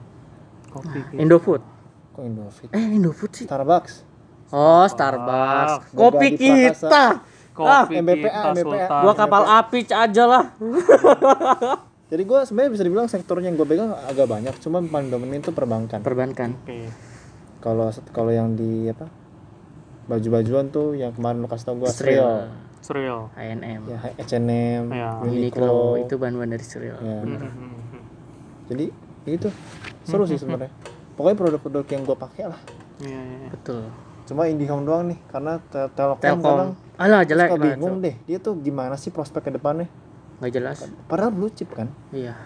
Kopi. 0.67 0.99
Indofood. 1.15 1.61
kok 2.11 2.19
Indofood 2.19 2.69
Eh, 2.71 2.85
Indofood 2.91 3.31
sih. 3.31 3.45
Starbucks 3.45 4.01
Oh, 4.47 4.85
Starbucks. 4.85 5.89
Moga 5.91 6.01
Kopi 6.11 6.27
kita. 6.33 7.05
Kopi 7.51 7.93
MBPA, 7.95 8.19
kita, 8.19 8.49
MBPA. 8.51 8.63
Sultan. 8.83 9.01
Gua 9.01 9.13
kapal 9.15 9.43
api 9.47 9.79
aja 9.87 10.23
lah. 10.25 10.43
jadi 12.11 12.23
gua 12.23 12.43
sebenarnya 12.43 12.71
bisa 12.71 12.83
dibilang 12.83 13.07
sektornya 13.07 13.47
yang 13.47 13.55
gue 13.55 13.65
pegang 13.65 13.89
agak 13.91 14.25
banyak 14.25 14.53
cuma 14.59 14.77
paling 14.81 15.07
dominan 15.07 15.39
itu 15.39 15.49
perbankan 15.49 15.99
Perbankan. 15.99 16.53
Oke. 16.59 16.89
Kalau 17.65 17.85
kalau 18.11 18.29
yang 18.29 18.53
di 18.53 18.85
apa 18.87 19.09
baju-bajuan 20.05 20.69
tuh 20.69 20.93
yang 20.93 21.09
kemarin 21.11 21.41
lu 21.41 21.47
kasih 21.47 21.65
tau 21.65 21.75
gua 21.75 21.89
Serial. 21.89 22.53
Serial 22.79 23.33
Serial. 23.33 23.57
H&M. 23.57 23.81
ya 23.89 23.97
H&M 24.21 24.83
Ya. 24.87 25.09
Uniqlo 25.19 25.97
itu 25.97 26.13
bahan-bahan 26.15 26.51
dari 26.51 26.61
serial. 26.63 26.97
ya. 26.97 27.17
Hmm. 27.19 27.73
jadi 28.65 28.85
itu 29.25 29.49
seru 30.03 30.23
sih 30.23 30.37
sebenarnya 30.37 30.69
pokoknya 31.13 31.33
produk-produk 31.35 31.85
yang 31.89 32.01
gua 32.03 32.17
pakai 32.19 32.45
lah 32.45 32.61
Iya, 32.95 33.09
iya, 33.11 33.37
iya. 33.39 33.49
Betul. 33.49 33.81
cuma 34.23 34.45
IndiHome 34.45 34.85
doang 34.85 35.05
nih 35.05 35.19
karena 35.27 35.57
tel- 35.67 35.89
Telkom, 35.91 36.17
kadang 36.17 36.39
Telkom. 36.39 36.69
Alah 36.95 37.21
jelek 37.23 37.47
suka 37.47 37.57
lah. 37.57 37.65
bingung 37.67 37.95
deh 37.99 38.15
dia 38.23 38.37
tuh 38.39 38.53
gimana 38.57 38.95
sih 38.95 39.09
prospek 39.09 39.41
ke 39.43 39.51
depannya 39.51 39.89
Nggak 40.37 40.51
jelas. 40.53 40.77
padahal 41.05 41.29
blue 41.29 41.49
chip 41.49 41.69
kan 41.71 41.89
Iya. 42.09 42.37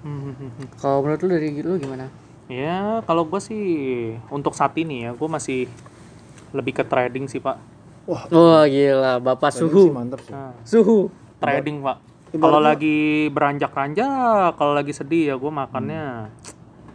Hmm, 0.00 0.18
hmm, 0.22 0.34
hmm, 0.34 0.50
hmm. 0.54 0.66
Kalau 0.76 1.00
menurut 1.00 1.20
lu 1.20 1.30
dari 1.30 1.48
lu 1.56 1.76
gimana? 1.76 2.06
Ya, 2.46 3.02
kalau 3.02 3.26
gue 3.26 3.40
sih 3.42 3.64
untuk 4.28 4.54
saat 4.54 4.70
ini 4.78 5.02
ya, 5.02 5.10
gue 5.12 5.28
masih 5.28 5.66
lebih 6.54 6.72
ke 6.72 6.84
trading 6.84 7.26
sih 7.26 7.42
pak. 7.42 7.58
wah 8.06 8.22
Wah, 8.30 8.62
gila, 8.64 9.18
Bapak 9.18 9.50
trading 9.50 9.66
sih 9.66 9.82
suhu. 9.82 9.90
mantep 9.90 10.20
sih 10.22 10.30
Nah, 10.30 10.54
Suhu. 10.62 11.10
trading 11.36 11.82
pak. 11.82 11.98
Kalau 12.32 12.60
lagi 12.60 12.98
beranjak-ranjak, 13.30 14.54
kalau 14.54 14.72
lagi 14.72 14.92
sedih 14.92 15.30
ya 15.30 15.34
gue 15.34 15.52
makannya. 15.52 16.30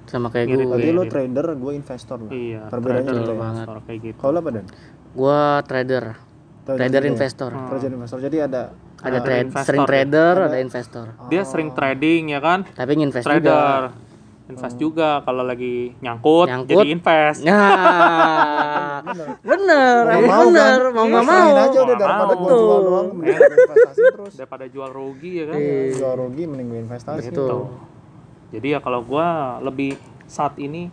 Sama 0.07 0.27
kayak 0.27 0.47
gue. 0.49 0.63
berarti 0.65 0.91
lo 0.91 1.03
trader 1.05 1.47
gue 1.55 1.71
investor 1.73 2.17
lah 2.19 2.31
Iya. 2.31 2.61
perbedaannya 2.67 3.03
trader 3.05 3.19
gitu 3.21 3.31
ya 3.31 3.39
banget. 3.39 3.65
investor 3.67 3.77
kayak 3.83 3.99
gitu. 4.01 4.17
kalau 4.19 4.37
apa 4.37 4.49
dan 4.51 4.65
Gua 5.11 5.39
trader. 5.61 6.03
Trader 6.61 7.03
investor. 7.03 7.51
trader 7.51 7.91
investor 7.91 8.19
jadi 8.21 8.37
ada 8.47 8.63
Ada 9.01 9.09
Ada 9.09 9.19
trade, 9.19 9.41
investor 9.43 9.65
sering 9.65 9.81
ya? 9.81 9.89
trader, 9.89 10.35
ada 10.37 10.57
investor. 10.61 11.05
Dia 11.27 11.41
sering 11.43 11.69
trading 11.73 12.23
ya 12.29 12.39
kan? 12.39 12.59
Tapi 12.69 12.91
nginvest 12.95 13.25
juga. 13.25 13.91
Invest 14.51 14.75
juga 14.75 15.09
kalau 15.21 15.41
lagi 15.41 15.95
nyangkut, 15.97 16.45
Nyangkut. 16.45 16.69
jadi 16.77 16.87
invest. 16.89 17.39
Nah, 17.43 18.99
bener, 19.47 20.01
Mau 20.03 20.19
emang 20.19 20.29
mau 20.29 20.45
bener, 20.45 20.77
kan? 20.77 20.91
mau 20.91 21.05
nggak 21.05 21.23
Serahin 21.23 21.47
mau. 21.49 21.63
aja 21.63 21.79
udah 21.79 21.87
Mau 21.87 22.01
daripada 22.01 22.33
gue 22.33 22.43
mau. 22.43 22.59
jual 22.59 22.79
doang 22.81 23.07
mending 23.13 23.37
investasi 23.37 24.01
terus 24.15 24.33
Daripada 24.35 24.65
jual 24.67 24.89
rugi 24.89 25.31
ya 25.33 25.45
kan? 25.47 25.57
jual 25.91 26.13
rugi 26.17 26.43
mending 26.45 26.67
gue 26.67 26.79
investasi 26.81 27.27
Gitu. 27.27 27.47
Jadi 28.51 28.67
ya 28.67 28.79
kalau 28.79 28.99
gua 29.01 29.27
lebih 29.59 29.95
saat 30.25 30.55
ini 30.57 30.91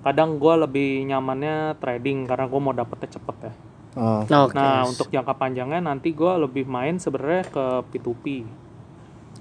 kadang 0.00 0.36
gua 0.36 0.56
lebih 0.58 1.04
nyamannya 1.04 1.56
trading 1.76 2.24
karena 2.24 2.44
gua 2.44 2.60
mau 2.62 2.72
dapetnya 2.72 3.08
cepet 3.10 3.36
ya. 3.42 3.52
oh, 3.94 4.20
Oke. 4.24 4.54
Nah 4.54 4.82
untuk 4.84 5.08
jangka 5.08 5.34
panjangnya 5.34 5.80
nanti 5.80 6.10
gua 6.10 6.36
lebih 6.36 6.64
main 6.64 6.96
sebenarnya 6.96 7.44
ke 7.46 7.64
P2P. 7.90 8.24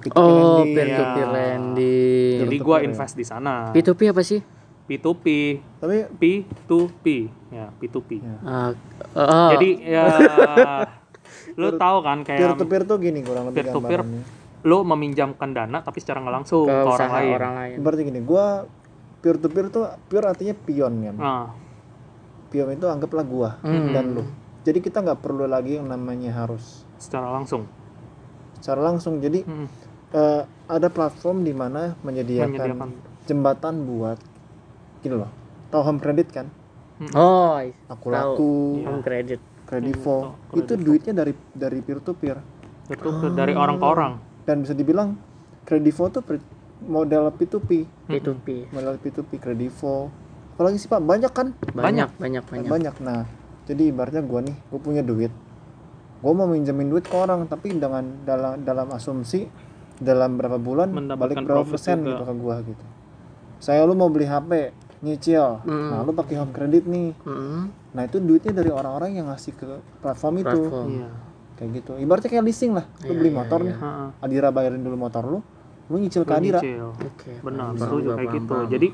P2P 0.04 0.13
Oh, 0.13 0.60
lending. 0.60 0.74
peer 0.74 0.88
to 0.89 1.04
peer 1.10 1.30
lending. 1.30 2.38
Jadi 2.42 2.56
gua 2.60 2.78
invest 2.80 3.13
di 3.13 3.24
sana. 3.24 3.72
P2P 3.72 4.02
apa 4.08 4.22
sih? 4.22 4.39
P2P, 4.84 5.26
tapi 5.80 5.96
P2P, 6.12 7.06
ya 7.50 7.72
P2P. 7.72 8.10
Ya. 8.20 8.36
Ah, 8.44 8.70
oh, 9.16 9.50
Jadi 9.54 9.70
ya 9.82 10.04
lu 11.54 11.72
tahu 11.74 11.98
kan 12.02 12.18
peer 12.22 12.36
kayak 12.36 12.58
to 12.58 12.66
peer 12.66 12.84
tuh 12.84 12.98
gini 12.98 13.22
kurang 13.22 13.48
lebih 13.48 13.62
peer 13.62 13.68
to 13.70 13.80
peer 13.80 14.02
lu 14.63 14.78
meminjamkan 14.82 15.52
dana 15.52 15.80
tapi 15.80 16.00
secara 16.00 16.18
nggak 16.18 16.36
langsung 16.36 16.66
ke 16.66 16.72
ke, 16.74 16.88
orang 16.89 17.12
lain. 17.12 17.32
orang 17.32 17.54
lain. 17.54 17.76
berarti 17.80 18.02
gini 18.04 18.20
gue 18.22 18.46
peer 19.20 19.36
to 19.38 19.48
peer 19.48 19.68
tuh 19.68 19.86
peer 20.04 20.24
artinya 20.24 20.56
pion 20.58 20.94
kan 21.04 21.16
Nah, 21.16 21.48
pion 22.48 22.70
itu 22.70 22.86
anggaplah 22.86 23.24
gua 23.24 23.50
Hmm. 23.60 23.92
dan 23.92 24.06
lu 24.13 24.24
jadi 24.63 24.80
kita 24.80 25.00
nggak 25.00 25.20
perlu 25.20 25.46
lagi 25.46 25.78
yang 25.78 25.86
namanya 25.86 26.32
harus 26.34 26.88
secara 26.98 27.28
langsung 27.30 27.68
secara 28.56 28.82
langsung 28.82 29.20
jadi 29.20 29.44
Hmm, 29.44 29.68
eh, 30.13 30.41
ada 30.65 30.88
platform 30.88 31.43
di 31.43 31.52
mana 31.52 31.97
menyediakan, 31.99 32.49
menyediakan. 32.49 32.89
jembatan 33.26 33.84
buat 33.84 34.19
gini 35.02 35.15
loh 35.17 35.32
tahu 35.67 35.82
home 35.84 35.99
credit 35.99 36.30
kan? 36.30 36.47
Oh, 37.12 37.58
aku 37.89 38.08
laku 38.08 38.54
home 38.86 39.02
credit. 39.02 39.41
kredivo 39.63 40.38
Hmm, 40.38 40.60
itu 40.60 40.73
duitnya 40.78 41.13
dari 41.15 41.34
dari 41.52 41.82
peer 41.82 41.97
to 41.97 42.13
peer. 42.13 42.38
Itu 42.86 43.10
ke- 43.10 43.34
dari 43.34 43.58
orang 43.58 43.82
ke 43.82 43.86
orang. 43.86 44.13
dan 44.43 44.62
bisa 44.62 44.71
dibilang 44.71 45.17
kredivo 45.63 46.08
tuh 46.08 46.21
model 46.84 47.32
P2P 47.34 47.69
P2P. 48.06 48.47
model 48.69 48.99
P2P 48.99 49.39
kredivo 49.39 50.12
apalagi 50.54 50.78
sih 50.78 50.86
pak? 50.86 51.02
Banyak 51.02 51.32
kan? 51.34 51.47
Banyak, 51.73 52.13
banyak, 52.21 52.43
banyak. 52.45 52.69
banyak. 52.69 52.95
Nah 53.02 53.26
jadi 53.63 53.89
ibaratnya 53.89 54.21
gua 54.21 54.43
nih 54.43 54.54
gue 54.54 54.80
punya 54.80 55.02
duit. 55.02 55.32
Gua 56.21 56.32
mau 56.36 56.45
minjemin 56.45 56.91
duit 56.91 57.08
ke 57.08 57.15
orang 57.15 57.47
tapi 57.47 57.73
dengan 57.73 58.04
dalam 58.23 58.62
dalam 58.62 58.88
asumsi 58.91 59.47
dalam 59.95 60.32
berapa 60.34 60.56
bulan 60.56 60.89
Mendapatkan 60.89 61.19
balik 61.19 61.38
berapa 61.39 61.58
profit 61.60 61.73
persen 61.75 61.97
juga. 61.99 62.10
gitu 62.10 62.23
ke 62.23 62.34
gua 62.36 62.56
gitu 62.62 62.86
saya 63.58 63.82
lu 63.84 63.93
mau 63.93 64.08
beli 64.08 64.25
HP 64.25 64.51
nyicil 64.99 65.62
Mm. 65.62 65.89
nah 65.89 65.99
lu 66.01 66.12
pakai 66.12 66.36
home 66.36 66.51
credit 66.51 66.84
nih 66.86 67.12
Mm, 67.21 67.62
nah 67.91 68.01
itu 68.01 68.17
duitnya 68.17 68.53
dari 68.53 68.69
orang-orang 68.69 69.13
yang 69.13 69.27
ngasih 69.27 69.53
ke 69.53 69.69
platform 69.99 70.34
itu 70.39 70.47
platform. 70.49 70.88
Iya. 70.89 71.10
kayak 71.53 71.69
gitu 71.75 71.91
ibaratnya 71.95 72.29
kayak 72.29 72.43
leasing 72.43 72.71
lah 72.71 72.86
lu 72.99 73.06
Iya, 73.06 73.15
beli 73.15 73.29
iya, 73.29 73.38
motor 73.38 73.60
iya. 73.60 73.65
nih 73.65 73.75
Heeh. 73.75 74.08
Adira 74.19 74.49
bayarin 74.49 74.79
dulu 74.79 74.97
motor 74.97 75.23
lu 75.23 75.39
lu 75.84 75.95
nyicil 75.97 76.23
ke 76.23 76.32
Adira. 76.32 76.63
Oke. 76.95 77.32
Benar, 77.39 77.69
paham, 77.69 77.77
setuju 77.77 78.08
kayak 78.15 78.32
gitu. 78.34 78.56
Jadi 78.67 78.88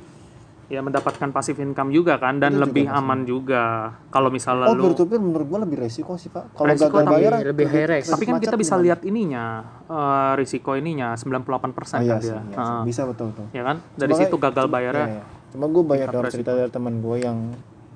ya 0.70 0.80
mendapatkan 0.80 1.30
pasif 1.30 1.58
income 1.58 1.90
juga 1.90 2.16
kan 2.16 2.38
dan 2.38 2.54
Itu 2.54 2.56
juga 2.56 2.66
lebih 2.70 2.86
pasif. 2.86 3.00
aman 3.02 3.20
juga. 3.26 3.64
Kalau 4.08 4.30
misalnya 4.30 4.70
oh 4.70 4.78
lu 4.78 4.84
peer 4.84 4.94
to 4.94 5.04
peer 5.04 5.18
menurut 5.18 5.48
gua 5.48 5.60
lebih 5.60 5.78
resiko 5.80 6.14
sih 6.14 6.30
pak 6.30 6.54
kalau 6.54 6.70
Resiko 6.70 6.94
gagal 6.94 7.04
tapi 7.04 7.14
bayar 7.18 7.32
lebih 7.44 7.66
high 7.68 7.88
risk. 7.90 8.10
tapi 8.10 8.24
kan 8.24 8.36
kita 8.38 8.54
bisa 8.54 8.74
gimana? 8.74 8.86
lihat 8.86 9.00
ininya 9.04 9.46
eh, 9.84 10.32
risiko 10.38 10.72
ininya 10.74 11.18
98% 11.18 11.26
oh, 11.26 11.74
kan 11.84 12.00
iya 12.00 12.16
dia. 12.16 12.22
sih, 12.22 12.30
iya. 12.30 12.42
Heeh. 12.56 12.82
bisa 12.86 13.02
betul 13.04 13.34
betul 13.34 13.46
Ya 13.50 13.64
kan? 13.64 13.82
Dari 13.94 14.14
Cuma 14.14 14.22
situ 14.22 14.36
gagal 14.38 14.66
bayarnya. 14.68 15.08
iya, 15.08 15.18
iya. 15.18 15.24
Cuma 15.50 15.66
gue 15.66 15.84
banyak 15.84 16.08
dengar 16.08 16.30
cerita 16.30 16.52
dari 16.54 16.70
teman 16.70 16.96
gue 17.00 17.18
yang 17.18 17.38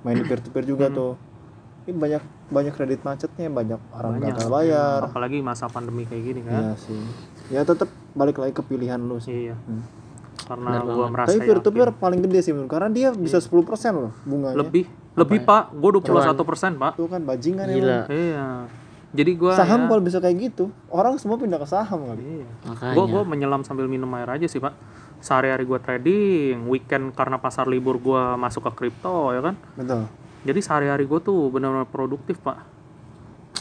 main 0.02 0.18
di 0.18 0.26
peer 0.26 0.42
to 0.42 0.50
peer 0.50 0.66
juga 0.66 0.90
tuh. 0.90 1.14
Ini 1.84 1.94
banyak 1.94 2.22
banyak 2.50 2.74
kredit 2.74 3.02
macetnya, 3.02 3.48
banyak 3.48 3.78
orang 3.94 4.12
Banyak. 4.18 4.28
gagal 4.34 4.48
bayar. 4.50 5.00
Apalagi 5.06 5.38
masa 5.40 5.68
pandemi 5.68 6.04
kayak 6.04 6.24
gini 6.24 6.42
kan. 6.42 6.62
Iya 6.64 6.74
sih. 6.76 7.02
Ya 7.48 7.62
tetap 7.62 7.86
balik 8.14 8.36
lagi 8.36 8.52
ke 8.52 8.64
pilihan 8.64 8.98
lu 8.98 9.20
sih. 9.20 9.52
Iya. 9.52 9.56
Hmm. 9.60 9.84
Karena 10.44 10.82
gua 10.84 11.08
merasa 11.08 11.34
Tapi 11.34 11.46
peer 11.46 11.60
to 11.62 11.70
yakin. 11.70 11.74
peer 11.74 11.90
paling 11.96 12.20
gede 12.26 12.40
sih 12.44 12.52
menurut 12.52 12.72
karena 12.72 12.90
dia 12.92 13.10
bisa 13.14 13.38
10% 13.38 13.54
loh 13.94 14.12
bunganya. 14.26 14.58
lebih 14.60 14.86
lebih 15.14 15.40
Pak, 15.46 15.78
gua 15.78 15.92
21% 16.02 16.74
Pak. 16.82 16.92
Itu 16.98 17.06
kan 17.06 17.22
bajingan 17.22 17.66
Gila. 17.70 17.78
emang. 17.78 18.06
Iya. 18.10 18.48
Jadi 19.14 19.32
gua 19.38 19.54
Saham 19.54 19.86
ya, 19.86 19.88
kalau 19.94 20.02
bisa 20.02 20.18
kayak 20.18 20.38
gitu, 20.42 20.74
orang 20.90 21.22
semua 21.22 21.38
pindah 21.38 21.62
ke 21.62 21.68
saham 21.70 22.02
kali. 22.10 22.42
Iya. 22.42 22.50
Makanya. 22.66 22.94
Gue 22.98 23.06
gua 23.14 23.24
menyelam 23.24 23.62
sambil 23.62 23.86
minum 23.86 24.10
air 24.18 24.26
aja 24.26 24.50
sih 24.50 24.58
pak. 24.58 24.74
Sehari-hari 25.24 25.64
gue 25.64 25.80
trading, 25.80 26.68
weekend 26.68 27.16
karena 27.16 27.40
pasar 27.40 27.64
libur 27.70 27.96
gue 27.96 28.24
masuk 28.36 28.68
ke 28.68 28.72
kripto 28.76 29.32
ya 29.32 29.40
kan. 29.40 29.56
Betul. 29.78 30.10
Jadi 30.44 30.60
sehari-hari 30.60 31.08
gue 31.08 31.20
tuh 31.24 31.48
benar-benar 31.48 31.88
produktif 31.88 32.42
pak. 32.44 32.73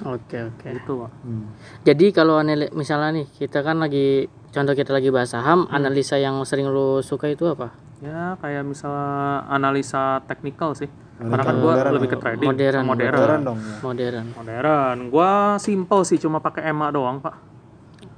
Oke, 0.03 0.39
oke. 0.51 0.67
Itu 0.67 0.93
pak. 1.07 1.11
Hmm. 1.23 1.47
Jadi 1.87 2.07
kalau 2.11 2.43
misalnya 2.75 3.23
nih 3.23 3.27
kita 3.31 3.63
kan 3.63 3.79
lagi 3.79 4.27
contoh 4.51 4.75
kita 4.75 4.91
lagi 4.91 5.09
bahas 5.15 5.31
saham, 5.31 5.71
analisa 5.71 6.19
yang 6.19 6.43
sering 6.43 6.67
lu 6.69 7.01
suka 7.01 7.31
itu 7.31 7.47
apa? 7.47 7.71
Ya 8.03 8.35
kayak 8.43 8.67
misalnya 8.67 9.47
analisa 9.47 10.21
teknikal 10.27 10.75
sih. 10.75 10.91
Karena 11.23 11.45
kan 11.47 11.55
gue 11.55 11.71
modern 11.71 11.93
lebih 11.95 12.09
ke 12.11 12.19
ya. 12.19 12.23
trading. 12.23 12.49
Modern, 12.51 12.83
Modern. 12.83 13.15
Modern 13.15 13.41
dong 13.47 13.59
ya. 13.63 13.77
Modern. 13.79 14.27
Modern. 14.35 14.97
Gue 15.07 15.33
simple 15.63 16.03
sih 16.03 16.19
cuma 16.19 16.43
pakai 16.43 16.67
EMA 16.67 16.91
doang 16.91 17.23
pak. 17.23 17.35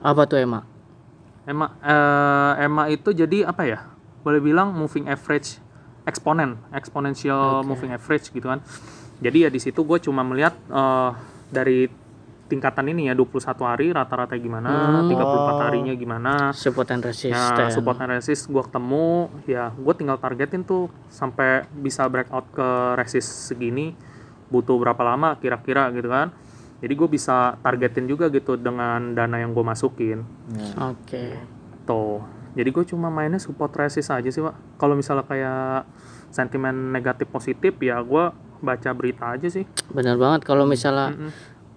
Apa 0.01 0.24
tuh 0.24 0.41
Emma? 0.41 0.64
EMA, 1.45 1.66
eh, 1.85 2.64
EMA 2.64 2.82
itu 2.89 3.12
jadi 3.12 3.45
apa 3.45 3.68
ya? 3.68 3.85
Boleh 4.24 4.41
bilang 4.41 4.72
moving 4.72 5.05
average 5.05 5.61
eksponen, 6.09 6.57
exponential 6.72 7.61
moving 7.61 7.93
average 7.93 8.32
gitu 8.32 8.49
kan. 8.49 8.64
Jadi 9.20 9.45
ya 9.45 9.51
di 9.53 9.61
situ 9.61 9.85
gue 9.85 10.01
cuma 10.01 10.24
melihat 10.24 10.57
eh, 10.72 11.11
dari 11.55 11.86
tingkatan 12.44 12.92
ini 12.92 13.09
ya 13.09 13.14
21 13.16 13.40
hari 13.64 13.86
rata-rata 13.94 14.36
gimana, 14.36 15.00
34 15.07 15.64
harinya 15.64 15.94
gimana. 15.96 16.52
Support 16.52 16.92
and 16.92 17.02
resistance. 17.07 17.57
Ya, 17.57 17.72
support 17.72 17.96
and 18.02 18.12
resist 18.12 18.50
gue 18.50 18.61
ketemu, 18.61 19.32
ya 19.46 19.72
gue 19.72 19.94
tinggal 19.96 20.18
targetin 20.20 20.66
tuh 20.66 20.92
sampai 21.09 21.64
bisa 21.72 22.05
breakout 22.11 22.44
ke 22.52 22.68
resist 23.00 23.48
segini 23.48 23.96
butuh 24.52 24.76
berapa 24.78 25.02
lama 25.02 25.34
kira-kira 25.40 25.88
gitu 25.90 26.07
kan. 26.07 26.30
jadi 26.84 26.92
gue 26.94 27.09
bisa 27.09 27.57
targetin 27.64 28.05
juga 28.05 28.28
gitu 28.28 28.61
dengan 28.61 29.16
dana 29.16 29.40
yang 29.40 29.57
gue 29.57 29.64
masukin 29.64 30.20
Oke. 30.76 31.32
tuh 31.88 32.20
jadi 32.52 32.68
gue 32.68 32.84
cuma 32.92 33.09
mainnya 33.09 33.40
support 33.40 33.72
resist 33.74 34.12
aja 34.12 34.28
sih 34.28 34.44
pak 34.44 34.55
kalau 34.76 34.92
misalnya 34.92 35.24
kayak 35.24 35.88
sentimen 36.28 36.92
negatif 36.92 37.30
positif 37.32 37.72
ya 37.80 37.98
gue 38.05 38.24
baca 38.64 38.90
berita 38.90 39.24
aja 39.30 39.46
sih 39.46 39.62
Benar 39.88 40.16
banget 40.16 40.40
kalau 40.42 40.64
misalnya 40.64 41.12
Mm-mm. 41.12 41.30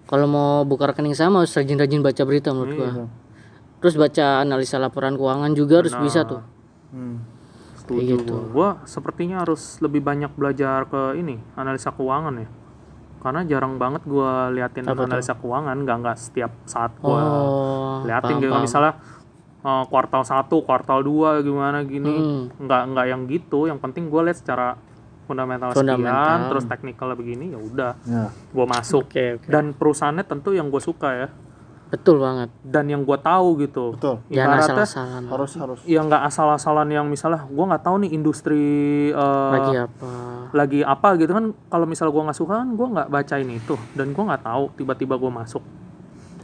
kalau 0.04 0.24
mau 0.24 0.64
buka 0.64 0.88
rekening 0.88 1.12
sama 1.12 1.38
harus 1.38 1.52
rajin-rajin 1.52 2.00
baca 2.00 2.22
berita 2.22 2.50
menurut 2.50 2.72
gua. 2.74 2.88
Iya. 2.88 3.04
Terus 3.78 3.94
baca 3.94 4.26
analisa 4.40 4.76
laporan 4.76 5.14
keuangan 5.14 5.52
juga 5.52 5.74
harus 5.78 5.94
bisa 5.94 6.24
tuh. 6.24 6.40
Hmm. 6.88 7.20
setuju 7.74 8.16
gitu. 8.16 8.34
gue 8.50 8.68
sepertinya 8.84 9.40
harus 9.40 9.76
lebih 9.78 10.00
banyak 10.00 10.32
belajar 10.34 10.84
ke 10.84 11.14
ini 11.14 11.36
analisa 11.54 11.88
keuangan 11.90 12.36
ya 12.36 12.48
karena 13.18 13.40
jarang 13.44 13.76
banget 13.76 14.04
gue 14.04 14.28
liatin 14.52 14.84
analisa 14.84 15.32
keuangan 15.34 15.76
nggak 15.78 15.96
nggak 15.98 16.16
setiap 16.16 16.52
saat 16.64 16.92
gue 16.94 17.12
Oh. 17.12 18.04
liatin 18.04 18.28
paham, 18.30 18.42
gitu 18.42 18.52
paham. 18.52 18.64
misalnya 18.64 18.92
eh, 19.58 19.84
kuartal 19.84 20.22
1, 20.22 20.48
kuartal 20.60 21.00
2 21.00 21.40
gimana 21.42 21.78
gini 21.82 22.12
Hmm. 22.12 22.44
nggak 22.58 22.82
nggak 22.88 23.06
yang 23.06 23.22
gitu 23.26 23.60
yang 23.64 23.76
penting 23.76 24.08
gue 24.08 24.20
lihat 24.22 24.36
secara 24.36 24.76
fundamental, 25.28 25.68
sekian 25.70 26.00
Fundamental. 26.00 26.48
terus 26.48 26.64
teknikal 26.64 27.08
begini 27.12 27.52
ya 27.52 27.60
udah 27.60 27.92
Ya. 28.02 28.32
gue 28.32 28.66
masuk 28.66 29.04
Oke, 29.06 29.36
oke. 29.36 29.46
dan 29.46 29.70
perusahaannya 29.70 30.24
tentu 30.24 30.50
yang 30.50 30.66
gue 30.66 30.80
suka 30.80 31.10
ya 31.14 31.28
Betul 31.88 32.16
banget. 32.18 32.52
dan 32.62 32.84
yang 32.84 33.00
gue 33.00 33.16
tahu 33.16 33.48
gitu 33.58 33.92
Betul. 33.94 34.20
Jangan 34.26 34.36
ibaratnya 34.50 34.76
asal-asalan. 34.76 35.22
Harus 35.26 35.52
harus. 35.54 35.78
ya 35.84 36.00
nggak 36.02 36.22
asal-asalan 36.22 36.88
yang 36.90 37.06
misalnya 37.06 37.44
gue 37.44 37.64
nggak 37.66 37.80
tahu 37.82 37.96
nih 37.98 38.10
industri 38.12 38.64
eh, 39.08 39.52
Lagi 39.54 39.74
apa? 39.78 40.08
lagi 40.50 40.80
apa 40.80 41.08
gitu 41.16 41.28
kan 41.30 41.44
kalau 41.66 41.84
misal 41.84 42.08
gue 42.08 42.22
nggak 42.22 42.34
suka 42.34 42.58
kan 42.58 42.68
gue 42.70 42.86
nggak 42.88 43.08
bacain 43.08 43.48
itu 43.50 43.76
dan 43.92 44.10
gue 44.10 44.20
nggak 44.22 44.40
tahu 44.42 44.72
tiba-tiba 44.74 45.14
gue 45.14 45.28
masuk 45.30 45.60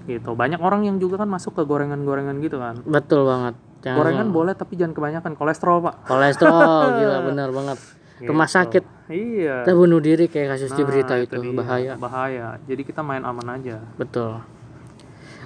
gitu 0.05 0.33
banyak 0.33 0.57
orang 0.59 0.85
yang 0.85 0.97
juga 0.97 1.17
kan 1.17 1.27
masuk 1.27 1.53
ke 1.55 1.63
gorengan-gorengan 1.63 2.37
gitu 2.39 2.57
kan 2.57 2.81
Betul 2.83 3.25
banget. 3.25 3.57
Jangan 3.81 3.97
gorengan 3.99 4.29
boleh 4.31 4.53
tapi 4.53 4.77
jangan 4.77 4.93
kebanyakan 4.93 5.33
kolesterol 5.35 5.79
pak 5.83 5.95
kolesterol 6.05 6.57
gila 6.99 7.19
benar 7.23 7.49
banget. 7.51 7.79
Rumah 8.27 8.47
sakit 8.47 8.85
iya 9.07 9.61
kita 9.61 9.73
bunuh 9.73 9.99
diri 9.99 10.27
kayak 10.27 10.55
kasus 10.55 10.71
di 10.71 10.83
berita 10.83 11.13
Nah, 11.13 11.23
itu, 11.23 11.35
dia. 11.37 11.53
bahaya. 11.53 11.93
bahaya 11.95 12.47
jadi 12.63 12.83
kita 12.83 13.01
main 13.01 13.21
aman 13.21 13.49
aja 13.53 13.81
Betul. 13.95 14.41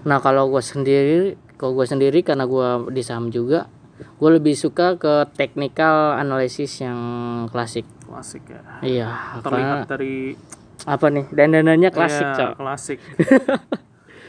Nah 0.00 0.18
kalau 0.18 0.46
gue 0.46 0.60
sendiri, 0.60 1.18
kalau 1.54 1.74
gue 1.74 1.84
sendiri 1.84 2.22
karena 2.22 2.44
gue 2.44 2.68
di 2.88 3.02
saham 3.02 3.28
juga, 3.28 3.66
gue 3.98 4.30
lebih 4.32 4.54
suka 4.54 4.94
ke 4.94 5.26
technical 5.34 6.14
analysis 6.14 6.70
yang 6.78 6.98
klasik. 7.46 7.82
klasik 8.00 8.46
ya 8.46 8.62
Iya. 8.80 9.08
terlihat 9.40 9.76
Karena 9.82 9.90
dari 9.90 10.38
apa 10.84 11.06
nih? 11.08 11.24
Dandanannya 11.28 11.90
klasik, 11.90 12.24
Iya, 12.24 12.36
Cok. 12.38 12.52
klasik 12.56 12.98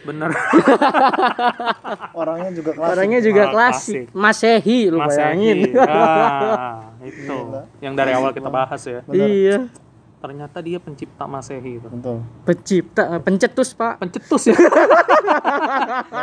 bener 0.09 0.29
Orangnya 2.19 2.51
juga 2.51 2.71
kelas. 2.73 2.89
Orangnya 2.91 3.19
juga 3.21 3.41
Ah, 3.41 3.51
klasik. 3.51 4.05
Masehi 4.11 4.79
lu 4.87 4.97
Mas 4.97 5.07
bayangin. 5.11 5.57
Ah, 5.77 6.91
itu 6.99 7.33
yang 7.79 7.93
dari 7.93 8.11
awal 8.11 8.31
kita 8.31 8.49
bahas 8.49 8.81
ya 8.81 8.99
iya. 9.09 9.69
ternyata 10.19 10.59
dia 10.59 10.75
pencipta 10.77 11.23
masehi 11.25 11.79
itu 11.79 11.87
Betul. 11.87 12.19
Pencipta, 12.43 13.03
pencetus 13.19 13.71
pak. 13.71 13.95
pencetus 13.97 14.51
ya 14.51 14.57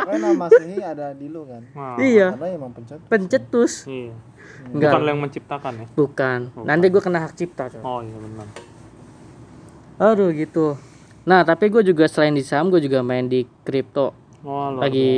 nama 0.07 0.37
Masehi 0.39 0.77
ada 0.77 1.11
di 1.11 1.25
lu 1.25 1.43
kan. 1.43 1.65
Nah, 1.71 1.97
Iya. 1.97 2.37
Karena 2.37 2.47
emang 2.53 2.71
pencet. 2.71 2.99
Pencetus. 3.07 3.89
iya 3.89 4.13
Enggak. 4.69 4.91
bukan 4.91 5.01
yang 5.03 5.19
menciptakan 5.19 5.73
ya 5.75 5.85
Bukan. 5.91 6.39
Nanti 6.61 6.85
gue 6.87 7.01
kena 7.01 7.19
hak 7.19 7.33
cipta. 7.33 7.63
Cok. 7.67 7.81
oh 7.81 7.99
iya 8.01 8.15
benar 8.15 8.47
Aduh 9.99 10.29
gitu. 10.29 10.77
Nah 11.27 11.43
tapi 11.43 11.67
gue 11.67 11.83
juga 11.83 12.07
selain 12.07 12.31
di 12.31 12.41
saham 12.41 12.69
gue 12.69 12.79
juga 12.79 13.01
main 13.01 13.27
di 13.27 13.43
kripto. 13.61 14.15
oh 14.41 14.67
Lagi 14.73 15.09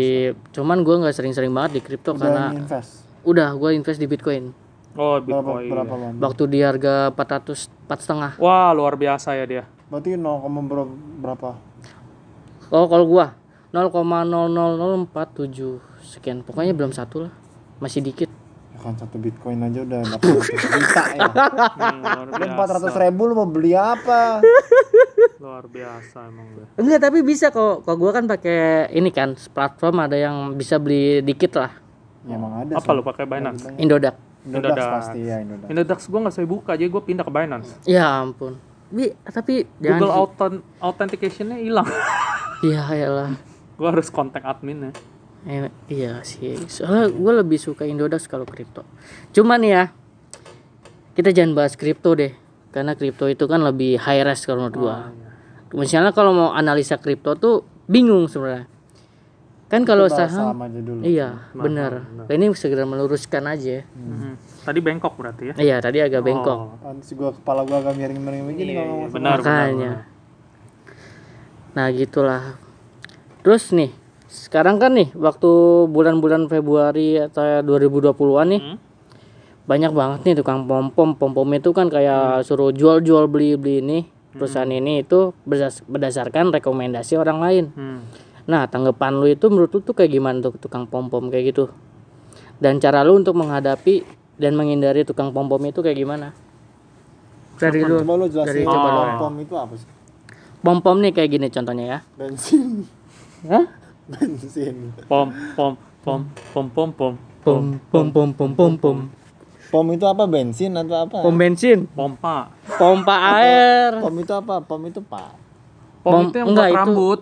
cuman 0.49 0.81
gue 0.81 0.95
nggak 0.97 1.13
sering-sering 1.13 1.53
banget 1.53 1.77
di 1.77 1.81
kripto 1.83 2.11
karena 2.13 2.49
Udah 2.49 2.57
invest. 2.57 2.91
udah 3.21 3.49
gue 3.53 3.69
invest 3.71 3.99
di 3.99 4.07
bitcoin. 4.07 4.43
biasa. 4.49 4.97
oh 4.97 5.15
Berapa 5.19 5.49
bitcoin 5.53 5.69
berapa 5.69 5.93
lama? 5.95 6.17
Waktu 6.19 6.43
di 6.47 6.59
harga 6.59 6.93
400 7.11 7.69
empat 7.85 7.99
setengah. 7.99 8.31
wah 8.35 8.73
luar 8.73 8.95
biasa 8.95 9.33
ya 9.33 9.45
dia 9.45 9.63
Berarti 9.85 10.13
0, 10.13 10.25
ber- 10.63 10.89
berapa? 11.19 11.49
Oh 12.69 12.85
kalau 12.85 13.05
gua 13.05 13.33
0,00047 13.71 15.05
sekian. 16.03 16.41
Pokoknya 16.41 16.73
belum 16.73 16.89
satu 16.89 17.25
lah. 17.25 17.33
Masih 17.77 18.01
dikit. 18.01 18.29
Ya 18.69 18.79
kan 18.79 18.93
satu 18.93 19.17
bitcoin 19.17 19.57
aja 19.59 19.81
udah 19.81 20.01
800 20.15 20.45
juta 20.73 21.03
ya. 21.11 21.25
Hmm, 21.25 22.01
luar 22.01 22.25
Lu 22.27 22.33
biasa 22.35 22.77
400 22.93 23.03
ribu 23.03 23.21
lu 23.23 23.33
mau 23.35 23.45
beli 23.45 23.73
apa? 23.73 24.41
luar 25.39 25.71
biasa 25.71 26.27
emang 26.27 26.51
dia 26.51 26.65
Enggak 26.75 26.99
tapi 26.99 27.23
bisa 27.23 27.47
kok. 27.47 27.87
Kalau 27.87 27.95
gua 27.95 28.11
kan 28.11 28.27
pakai 28.27 28.91
ini 28.91 29.07
kan 29.07 29.39
platform 29.39 30.03
ada 30.03 30.19
yang 30.19 30.51
bisa 30.59 30.75
beli 30.75 31.23
dikit 31.23 31.55
lah. 31.55 31.71
Ya, 32.27 32.35
emang 32.35 32.51
ada. 32.59 32.75
apa 32.75 32.89
lu 32.91 32.99
pakai 32.99 33.23
Binance 33.23 33.71
Indodax. 33.79 34.19
Indodax 34.43 34.75
Indodax. 34.75 34.91
pasti 34.99 35.19
ya 35.23 35.39
Indodax. 35.39 35.67
Indodax 35.71 35.99
gua 36.11 36.19
nggak 36.27 36.35
saya 36.35 36.47
buka 36.47 36.71
jadi 36.75 36.91
gua 36.91 37.03
pindah 37.07 37.23
ke 37.23 37.31
Binance 37.31 37.69
Ya 37.87 38.19
ampun. 38.19 38.59
Bi, 38.91 39.15
tapi 39.31 39.63
jangan 39.79 39.99
Google 40.03 40.13
Authent 40.17 40.57
Authentication-nya 40.83 41.57
hilang 41.61 41.87
Iya 42.67 42.83
iyalah. 42.91 43.31
gua 43.79 43.87
harus 43.95 44.11
kontak 44.11 44.43
adminnya 44.43 44.91
Eh, 45.47 45.71
iya 45.87 46.19
sih. 46.27 46.59
Soalnya 46.67 47.15
gue 47.15 47.33
lebih 47.39 47.55
suka 47.55 47.87
Indodax 47.87 48.27
kalau 48.27 48.43
kripto. 48.43 48.83
Cuman 49.31 49.63
ya, 49.63 49.95
kita 51.15 51.31
jangan 51.31 51.55
bahas 51.55 51.79
kripto 51.79 52.11
deh. 52.11 52.35
Karena 52.75 52.91
kripto 52.91 53.23
itu 53.31 53.47
kan 53.47 53.63
lebih 53.63 54.03
high 54.03 54.19
risk 54.27 54.51
kalau 54.51 54.67
menurut 54.67 54.75
gua. 54.75 54.97
Misalnya 55.71 56.09
kalau 56.09 56.31
mau 56.31 56.49
analisa 56.49 56.97
kripto 56.97 57.33
tuh 57.33 57.55
bingung 57.85 58.25
sebenarnya. 58.25 58.65
Kan 59.69 59.85
kalau 59.85 60.09
saham, 60.09 60.57
dulu. 60.81 61.05
iya 61.05 61.45
benar. 61.53 62.01
Ini 62.25 62.49
segera 62.53 62.83
meluruskan 62.83 63.45
aja. 63.45 63.85
Mhm. 63.87 64.33
tadi 64.59 64.79
bengkok 64.81 65.13
berarti 65.13 65.43
ya 65.45 65.53
Iya 65.55 65.75
tadi 65.77 65.97
agak 65.97 66.21
bengkok. 66.21 66.57
Oh, 66.57 66.73
Nanti 66.83 67.13
gua 67.13 67.29
kepala 67.29 67.61
gua 67.63 67.77
agak 67.79 67.93
miring-miring 67.95 68.43
begini 68.45 68.71
iya, 68.71 68.81
kalau 68.81 68.85
iya, 68.87 68.93
ngomong. 68.99 69.13
benar 69.13 69.37
benar, 69.37 69.39
Makanya. 69.39 69.91
benar. 69.93 70.17
Nah 71.69 71.87
gitulah. 71.91 72.43
Terus 73.39 73.63
nih, 73.69 73.91
sekarang 74.25 74.77
kan 74.77 74.91
nih 74.91 75.13
waktu 75.13 75.49
bulan-bulan 75.85 76.49
Februari 76.49 77.17
atau 77.19 77.61
2020-an 77.61 78.47
nih 78.49 78.61
Hmm? 78.63 78.77
banyak 79.63 79.93
banget 79.93 80.19
nih 80.23 80.35
tukang 80.35 80.65
pom 80.65 80.89
pom 80.89 81.13
pom 81.13 81.29
pom 81.29 81.45
itu 81.47 81.69
kan 81.71 81.87
kayak 81.87 82.41
suruh 82.41 82.73
jual 82.73 82.99
jual 82.99 83.29
beli 83.29 83.53
beli 83.53 83.75
ini 83.79 83.99
perusahaan 84.33 84.69
ini 84.69 85.01
itu 85.01 85.33
berdas- 85.43 85.81
berdasarkan 85.85 86.53
rekomendasi 86.53 87.17
orang 87.17 87.39
lain. 87.41 87.65
Hmm. 87.73 87.99
Nah 88.45 88.65
tanggapan 88.65 89.17
lu 89.17 89.29
itu 89.29 89.45
menurut 89.49 89.73
lu 89.73 89.79
tuh 89.81 89.93
kayak 89.93 90.09
gimana 90.09 90.41
tuh 90.41 90.57
tukang 90.57 90.85
pom 90.85 91.09
pom 91.09 91.29
kayak 91.29 91.53
gitu? 91.53 91.69
Dan 92.59 92.77
cara 92.77 93.05
lu 93.05 93.15
untuk 93.15 93.37
menghadapi 93.37 94.03
dan 94.35 94.57
menghindari 94.57 95.05
tukang 95.05 95.29
pom 95.31 95.45
pom 95.45 95.61
itu 95.63 95.79
kayak 95.79 95.97
gimana? 95.97 96.33
Dari 97.59 97.83
lu 97.83 98.01
Coba 98.01 98.13
lu 98.15 98.25
jelasin 98.31 98.55
dari 98.55 98.63
coba 98.65 98.89
lu. 98.89 99.01
pom 99.19 99.33
itu 99.37 99.53
apa 99.55 99.73
sih? 99.75 99.89
pom 100.59 100.77
pom 100.83 100.97
nih 100.99 101.11
kayak 101.15 101.29
gini 101.29 101.47
contohnya 101.47 101.85
ya. 101.87 101.99
Bensin. 102.19 102.83
Hah? 103.47 103.65
Bensin. 104.09 104.91
pom 105.07 105.29
pom 105.55 105.73
pom 106.03 106.21
pom 106.51 106.65
pom 106.73 106.89
pom 106.91 107.13
Pom 107.39 107.79
pom 107.87 108.07
pom 108.11 108.29
pom 108.35 108.51
pom 108.51 108.73
pom. 108.75 108.75
Pom 108.77 108.97
itu 109.89 110.03
apa? 110.03 110.23
Bensin 110.25 110.73
atau 110.73 110.97
apa? 110.99 111.21
Pom 111.21 111.35
bensin, 111.35 111.85
pompa 111.87 112.49
pompa 112.75 113.15
air. 113.37 114.01
Pom 114.01 114.15
itu 114.17 114.33
apa? 114.33 114.59
Pom 114.59 114.81
itu 114.83 114.99
pak. 114.99 115.37
pom, 115.99 116.11
Pom- 116.11 116.27
itu 116.27 116.37
yang 116.37 116.47
enggak, 116.49 116.65
buat 116.65 116.73
itu- 116.73 116.79
rambut 116.79 117.19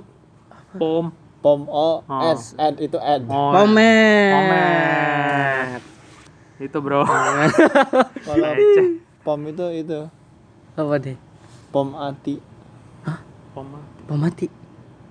pom 0.78 1.06
Pom 1.38 1.62
O 1.70 2.02
Oh. 2.02 2.22
S 2.34 2.58
ad 2.58 2.82
itu 2.82 2.98
ad. 2.98 3.24
oh, 3.26 3.54
Pomet. 3.54 4.34
Pomet. 4.34 5.82
itu 6.58 6.78
bro 6.82 7.06
Kalau 7.06 8.52
pom 9.26 9.40
itu 9.46 9.66
itu 9.78 10.00
Apa 10.74 10.96
nih? 10.98 11.18
pom 11.70 11.94
ati. 11.94 12.42
pom 13.54 13.68
Pemati. 14.08 14.67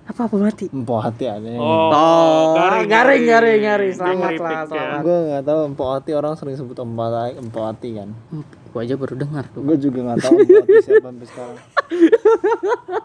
Apa 0.07 0.23
pemati? 0.25 0.65
Empok 0.67 0.99
hati 1.01 1.27
ada. 1.27 1.43
yang- 1.43 1.59
oh, 1.59 1.91
Oh, 1.91 2.55
garing, 2.87 2.87
garing, 3.27 3.59
garing. 3.59 3.91
Dia 3.91 3.93
Selamat 3.93 4.31
lah, 4.33 4.49
ya. 4.49 4.63
selamat. 4.65 4.99
Gue 5.03 5.17
nggak 5.27 5.43
tahu 5.43 5.59
empok 5.67 5.89
hati 5.91 6.11
orang 6.13 6.33
sering 6.33 6.55
sebut 6.55 6.77
empok 6.77 7.05
hati, 7.05 7.31
empok 7.37 7.63
hati 7.65 7.89
kan. 7.93 8.09
Hmm, 8.31 8.43
Gua 8.67 8.81
aja 8.81 8.95
baru 8.95 9.15
dengar 9.17 9.43
tuh. 9.49 9.61
Gue 9.61 9.75
juga 9.75 9.99
nggak 10.03 10.17
tahu 10.21 10.33
empok 10.37 10.57
hati 10.61 10.75
siapa 10.81 11.07
sampai 11.07 11.27
sekarang. 11.27 11.57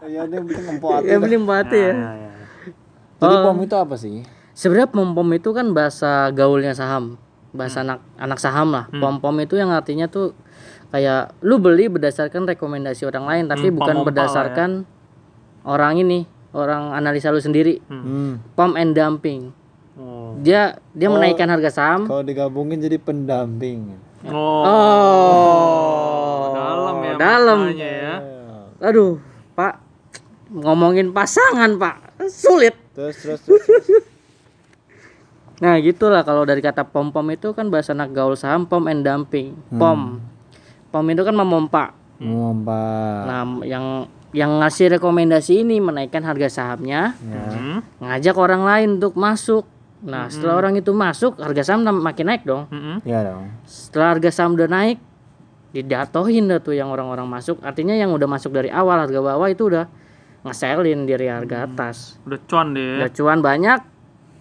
Ya 0.04 0.22
dia 0.24 0.40
bikin 0.40 0.64
empok 0.70 0.90
hati. 0.92 1.06
Ya 1.06 1.16
beli 1.16 1.36
pemati 1.36 1.74
ya. 1.76 1.84
Ya, 1.84 1.94
ya, 1.94 2.10
ya. 2.14 2.30
Jadi 3.18 3.34
Oh. 3.34 3.42
pom 3.44 3.58
itu 3.58 3.74
apa 3.74 3.94
sih? 3.96 4.16
Sebenarnya 4.52 4.88
pom 4.88 5.08
pom 5.12 5.28
itu 5.28 5.50
kan 5.50 5.66
bahasa 5.70 6.10
gaulnya 6.30 6.70
saham. 6.72 7.16
Bahasa 7.50 7.80
anak 7.80 7.98
anak 8.16 8.38
saham 8.38 8.70
lah. 8.70 8.86
Pom 8.92 9.18
pom 9.18 9.34
itu 9.38 9.54
yang 9.54 9.70
artinya 9.70 10.06
tuh 10.06 10.34
kayak 10.88 11.34
lu 11.40 11.56
beli 11.56 11.88
berdasarkan 11.88 12.44
rekomendasi 12.46 13.02
orang 13.04 13.24
lain 13.24 13.44
tapi 13.46 13.66
Hmm, 13.66 13.76
bukan 13.76 13.96
berdasarkan 14.02 14.70
orang 15.62 15.94
ini, 15.96 16.26
orang 16.52 16.92
analisa 16.92 17.28
lu 17.28 17.38
sendiri. 17.38 17.80
Hmm. 17.86 18.40
Pom 18.52 18.72
and 18.74 18.92
dumping. 18.92 19.52
oh 19.94 20.36
Dia 20.38 20.76
dia 20.92 21.08
Oh. 21.08 21.14
menaikkan 21.14 21.46
harga 21.46 21.68
saham. 21.68 22.04
Kalau 22.04 22.22
digabungin 22.22 22.78
jadi 22.78 22.96
pendamping. 22.96 23.96
oh, 24.24 24.62
Oh, 24.62 26.42
dalam 26.52 26.96
ya 26.98 27.12
dalam. 27.16 27.58
maknanya 27.66 27.90
ya 27.90 28.14
Aduh, 28.82 29.18
Pak. 29.52 29.74
ngomongin 30.52 31.10
pasangan 31.10 31.74
pak 31.74 31.96
sulit 32.28 32.76
terus 32.92 33.16
terus 33.16 33.40
terus, 33.40 33.64
terus. 33.64 34.04
nah 35.64 35.80
gitulah 35.80 36.20
kalau 36.20 36.44
dari 36.44 36.60
kata 36.60 36.84
pom 36.84 37.08
pom 37.08 37.24
itu 37.26 37.56
kan 37.56 37.72
bahasa 37.72 37.96
anak 37.96 38.12
gaul 38.12 38.36
saham 38.36 38.68
pom 38.68 38.84
and 38.84 39.00
dumping 39.00 39.56
pom 39.72 40.20
pom 40.90 41.06
itu 41.08 41.22
kan 41.22 41.32
memompa 41.32 41.96
ngompa 42.22 42.84
nah 43.26 43.42
yang 43.66 44.06
yang 44.32 44.64
ngasih 44.64 44.96
rekomendasi 44.96 45.60
ini 45.60 45.78
menaikkan 45.78 46.24
harga 46.24 46.48
sahamnya. 46.48 47.12
Ya. 47.20 47.44
Hmm. 47.52 47.78
ngajak 48.00 48.36
orang 48.40 48.64
lain 48.64 48.88
untuk 48.96 49.14
masuk. 49.14 49.68
Nah 50.02 50.26
setelah 50.32 50.58
orang 50.58 50.74
itu 50.74 50.90
masuk 50.90 51.38
harga 51.38 51.62
saham 51.62 51.86
makin 51.86 52.26
naik 52.26 52.42
dong. 52.42 52.66
Mm-mm. 52.72 53.04
ya 53.06 53.22
dong. 53.22 53.52
Setelah 53.68 54.16
harga 54.18 54.30
saham 54.32 54.56
udah 54.56 54.66
naik 54.66 54.98
didatohin 55.76 56.48
dah 56.48 56.58
tuh 56.58 56.74
yang 56.74 56.90
orang-orang 56.90 57.28
masuk. 57.28 57.60
Artinya 57.62 57.94
yang 57.94 58.10
udah 58.10 58.26
masuk 58.26 58.50
dari 58.56 58.72
awal 58.72 59.04
harga 59.04 59.20
bawah 59.20 59.48
itu 59.52 59.68
udah 59.68 59.86
ngeselin 60.42 61.06
dari 61.06 61.28
harga 61.28 61.68
atas. 61.68 62.18
Udah 62.26 62.40
cuan 62.48 62.74
deh. 62.74 62.98
udah 62.98 63.10
cuan 63.12 63.38
banyak 63.44 63.80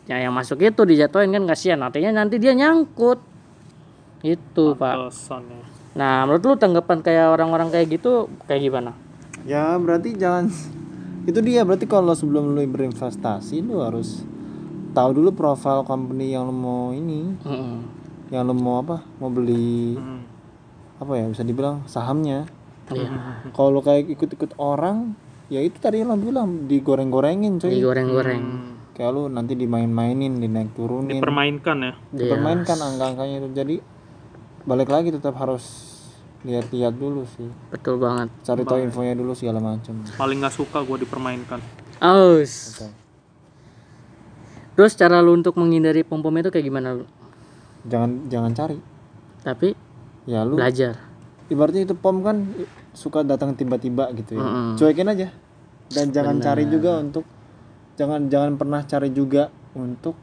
ya 0.10 0.18
yang 0.18 0.34
masuk 0.34 0.64
itu 0.64 0.82
dijatuhin 0.88 1.36
kan 1.36 1.44
kasihan. 1.46 1.84
Artinya 1.84 2.24
nanti 2.24 2.40
dia 2.40 2.56
nyangkut. 2.56 3.20
Itu 4.24 4.74
pak. 4.80 4.96
Ya. 4.98 5.81
Nah 5.92 6.24
menurut 6.24 6.42
lu 6.42 6.56
tanggapan 6.56 7.00
kayak 7.00 7.28
orang-orang 7.30 7.68
kayak 7.68 7.92
gitu 7.92 8.12
kayak 8.46 8.64
gimana 8.64 8.92
ya 9.44 9.76
berarti 9.76 10.16
jangan 10.16 10.48
itu 11.30 11.40
dia 11.40 11.62
berarti 11.62 11.86
kalau 11.86 12.12
sebelum 12.12 12.52
lu 12.52 12.64
berinvestasi 12.64 13.60
lu 13.60 13.80
harus 13.80 14.24
tahu 14.92 15.10
dulu 15.14 15.32
profil 15.32 15.84
company 15.84 16.32
yang 16.32 16.46
lu 16.46 16.54
mau 16.54 16.92
ini 16.92 17.36
Mm-mm. 17.40 17.76
yang 18.30 18.44
lu 18.44 18.54
mau 18.54 18.80
apa 18.80 19.04
mau 19.18 19.28
beli 19.28 19.96
Hmm. 19.96 20.24
apa 20.98 21.12
ya 21.16 21.26
bisa 21.28 21.42
dibilang 21.42 21.84
sahamnya 21.86 22.46
Iya. 22.92 23.08
kalau 23.52 23.72
lu 23.72 23.82
kayak 23.82 24.12
ikut-ikut 24.12 24.60
orang 24.60 25.16
ya 25.48 25.60
itu 25.60 25.76
tadi 25.78 26.00
yang 26.00 26.12
lo 26.12 26.18
bilang 26.18 26.68
digoreng-gorengin 26.68 27.56
cuy 27.58 27.72
digoreng-goreng 27.74 28.42
Hmm. 28.42 28.72
kayak 28.92 29.12
lu 29.12 29.28
nanti 29.28 29.56
dimain-mainin 29.56 30.36
dinaik 30.36 30.72
turunin 30.72 31.08
Dipermainkan 31.10 31.78
ya. 31.82 31.94
Dipermainkan 32.12 32.76
angka-angkanya 32.76 33.36
itu 33.38 33.50
jadi 33.54 33.76
balik 34.66 34.90
lagi 34.94 35.10
tetap 35.10 35.34
harus 35.38 35.92
lihat-lihat 36.42 36.94
dulu 36.98 37.26
sih. 37.38 37.50
Betul 37.70 38.02
banget. 38.02 38.30
Cari 38.42 38.66
tahu 38.66 38.80
infonya 38.82 39.14
dulu 39.14 39.34
segala 39.38 39.62
macam. 39.62 40.02
Paling 40.18 40.38
nggak 40.42 40.56
suka 40.56 40.82
gue 40.82 41.06
dipermainkan. 41.06 41.62
aus. 42.02 42.82
Oke. 42.82 42.90
terus 44.72 44.98
cara 44.98 45.22
lu 45.22 45.38
untuk 45.38 45.54
menghindari 45.62 46.02
pom 46.02 46.26
pom 46.26 46.34
itu 46.34 46.50
kayak 46.50 46.66
gimana 46.66 46.98
lu? 46.98 47.06
Jangan 47.86 48.26
jangan 48.32 48.52
cari. 48.58 48.78
Tapi 49.46 49.78
ya 50.26 50.42
lu 50.42 50.58
belajar. 50.58 50.98
Ibaratnya 51.52 51.86
itu 51.86 51.94
pom 51.94 52.26
kan 52.26 52.50
suka 52.98 53.22
datang 53.22 53.54
tiba-tiba 53.54 54.10
gitu 54.18 54.40
ya. 54.40 54.42
Mm-mm. 54.42 54.74
cuekin 54.82 55.14
aja. 55.14 55.30
Dan 55.92 56.10
jangan 56.10 56.42
cari 56.42 56.66
juga 56.66 56.98
untuk 56.98 57.28
jangan 58.00 58.26
jangan 58.32 58.58
pernah 58.58 58.82
cari 58.82 59.14
juga 59.14 59.54
untuk 59.78 60.18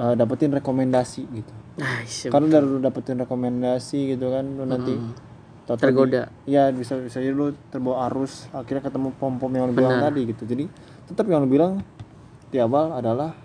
uh, 0.00 0.14
dapetin 0.16 0.54
rekomendasi 0.54 1.28
gitu 1.28 1.57
nah 1.78 2.02
karena 2.04 2.46
dari 2.58 2.66
lu 2.66 2.78
dapetin 2.82 3.22
rekomendasi 3.22 4.18
gitu 4.18 4.34
kan 4.34 4.44
lu 4.44 4.66
nanti 4.66 4.98
tau-tau 5.64 5.88
tergoda. 5.88 6.26
Di- 6.44 6.58
ya 6.58 6.74
bisa 6.74 6.98
bisa 6.98 7.22
jadi 7.22 7.30
lu 7.30 7.54
terbawa 7.70 8.10
arus 8.10 8.50
akhirnya 8.50 8.82
ketemu 8.82 9.14
pom 9.14 9.38
pom 9.38 9.52
yang 9.52 9.70
lu 9.70 9.74
bilang 9.76 10.02
tadi 10.02 10.20
gitu. 10.26 10.42
Jadi 10.42 10.64
tetap 11.06 11.24
yang 11.30 11.44
lu 11.44 11.48
bilang 11.48 11.80
di 12.50 12.58
awal 12.58 12.98
adalah 12.98 13.36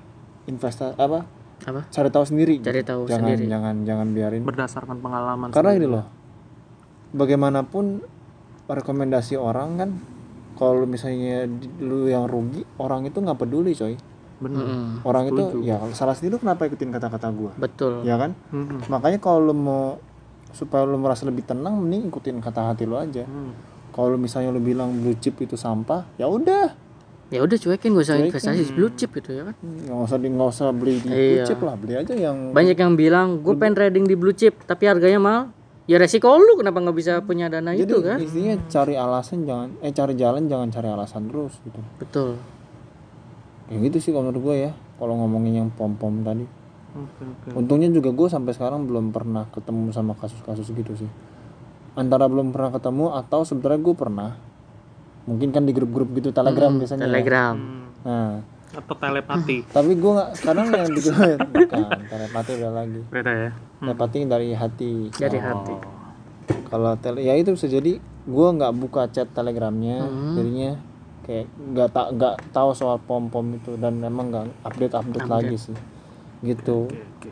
investasi 0.50 0.98
apa? 0.98 1.24
Apa? 1.64 1.82
Cari 1.88 2.10
tahu 2.12 2.26
sendiri 2.28 2.60
gitu. 2.60 2.68
Cari 2.68 2.82
tahu 2.84 3.08
jangan 3.08 3.24
sendiri. 3.30 3.44
jangan 3.48 3.76
jangan 3.88 4.08
biarin. 4.12 4.42
Berdasarkan 4.44 4.98
pengalaman. 5.00 5.48
karena 5.54 5.72
gini 5.78 5.88
loh 5.88 6.06
bagaimanapun 7.14 8.02
rekomendasi 8.66 9.38
orang 9.38 9.70
kan 9.78 9.90
kalau 10.58 10.86
misalnya 10.90 11.46
lu 11.78 12.10
yang 12.10 12.26
rugi 12.26 12.66
orang 12.82 13.06
itu 13.06 13.22
nggak 13.22 13.38
peduli 13.38 13.78
coy 13.78 13.94
Bener. 14.44 14.60
Mm-mm. 14.60 15.08
orang 15.08 15.24
itu 15.28 15.44
ya 15.64 15.80
salah 15.92 16.12
sendiri 16.12 16.36
lu 16.36 16.40
kenapa 16.42 16.68
ikutin 16.68 16.92
kata-kata 16.92 17.28
gua? 17.32 17.52
Betul. 17.56 18.04
Ya 18.04 18.20
kan? 18.20 18.36
Mm-mm. 18.52 18.92
makanya 18.92 19.18
kalau 19.18 19.40
lu 19.40 19.56
mau 19.56 19.98
supaya 20.52 20.84
lu 20.84 21.00
merasa 21.00 21.24
lebih 21.24 21.42
tenang 21.44 21.80
mending 21.80 22.12
ikutin 22.12 22.38
kata 22.38 22.72
hati 22.72 22.84
lu 22.84 22.96
aja. 22.96 23.24
Hmm. 23.24 23.56
kalau 23.94 24.18
misalnya 24.18 24.50
lu 24.50 24.58
bilang 24.58 24.90
blue 24.90 25.14
chip 25.16 25.38
itu 25.38 25.54
sampah 25.54 26.02
ya 26.18 26.26
udah. 26.26 26.74
Ya 27.30 27.42
udah 27.42 27.58
cuekin 27.58 27.94
gak 27.94 28.06
usah 28.06 28.18
investasi. 28.20 28.62
Di 28.62 28.74
blue 28.74 28.94
chip 28.94 29.10
gitu 29.10 29.34
ya 29.34 29.50
kan? 29.50 29.56
Nggak 29.58 30.06
usah 30.06 30.18
di 30.18 30.28
nggak 30.30 30.50
usah 30.50 30.68
beli 30.70 30.94
di 30.98 31.10
blue 31.10 31.34
Iya. 31.38 31.46
chip 31.46 31.60
lah 31.62 31.74
beli 31.74 31.94
aja 31.98 32.14
yang 32.14 32.54
banyak 32.54 32.74
yang 32.74 32.94
bilang 32.94 33.42
gue 33.42 33.54
pengen 33.54 33.74
trading 33.74 34.06
di 34.06 34.14
blue 34.14 34.34
chip 34.34 34.62
tapi 34.66 34.86
harganya 34.86 35.18
mahal. 35.18 35.44
Ya 35.84 35.98
resiko 36.00 36.30
lu 36.32 36.56
kenapa 36.56 36.80
nggak 36.80 36.96
bisa 36.96 37.14
punya 37.22 37.50
dana 37.50 37.74
jadi 37.74 37.84
itu 37.84 37.98
kan? 38.00 38.18
intinya 38.18 38.56
cari 38.66 38.96
alasan 38.96 39.44
jangan 39.44 39.70
eh 39.82 39.92
cari 39.92 40.14
jalan 40.16 40.46
jangan 40.48 40.68
cari 40.70 40.88
alasan 40.88 41.22
terus 41.28 41.54
gitu. 41.62 41.80
Betul 41.98 42.30
kayak 43.66 43.80
gitu 43.86 43.98
sih 44.00 44.12
kalau 44.12 44.28
menurut 44.28 44.42
gue 44.44 44.56
ya 44.60 44.72
kalau 44.96 45.14
ngomongin 45.18 45.54
yang 45.58 45.70
pom 45.70 45.94
pom 45.94 46.22
tadi 46.22 46.46
Oke 46.94 47.24
oke. 47.24 47.48
untungnya 47.56 47.90
juga 47.90 48.10
gue 48.10 48.28
sampai 48.28 48.52
sekarang 48.52 48.84
belum 48.84 49.10
pernah 49.10 49.50
ketemu 49.50 49.90
sama 49.90 50.14
kasus-kasus 50.14 50.70
gitu 50.70 50.94
sih 50.96 51.10
antara 51.94 52.26
belum 52.26 52.50
pernah 52.50 52.70
ketemu 52.72 53.14
atau 53.16 53.42
sebenarnya 53.42 53.82
gue 53.82 53.96
pernah 53.96 54.30
mungkin 55.24 55.50
kan 55.50 55.64
di 55.64 55.72
grup-grup 55.72 56.12
gitu 56.14 56.30
telegram 56.30 56.76
biasanya 56.76 57.02
ya. 57.02 57.08
telegram 57.08 57.56
Hmm. 57.56 57.82
nah 58.04 58.32
Atau 58.74 58.94
telepati. 58.94 59.58
tapi 59.76 59.94
gue 59.94 60.12
nggak 60.12 60.30
sekarang 60.36 60.66
yang 60.68 60.90
di 60.90 61.02
grup 61.02 61.18
bukan 61.48 61.82
telepati 62.04 62.52
udah 62.56 62.72
lagi 62.74 63.02
Beda 63.08 63.32
ya. 63.32 63.52
telepati 63.80 64.18
dari 64.24 64.50
hati 64.52 64.92
dari 65.12 65.40
hati 65.40 65.76
kalau 66.68 66.94
tele 66.96 67.22
ya 67.22 67.34
itu 67.34 67.50
bisa 67.52 67.66
jadi 67.66 67.98
gue 68.02 68.48
nggak 68.52 68.74
buka 68.76 69.08
chat 69.08 69.30
telegramnya 69.30 70.04
Hmm. 70.04 70.36
jadinya 70.36 70.72
kayak 71.24 71.48
nggak 71.56 71.90
tak 71.96 72.08
nggak 72.20 72.36
tahu 72.52 72.70
soal 72.76 73.00
pom 73.00 73.32
pom 73.32 73.48
itu 73.56 73.80
dan 73.80 73.96
memang 73.98 74.30
nggak 74.30 74.46
update 74.68 74.94
update. 74.94 75.28
lagi 75.28 75.56
sih. 75.56 75.78
Gitu. 76.44 76.92
Oke 76.92 77.00
oke. 77.00 77.30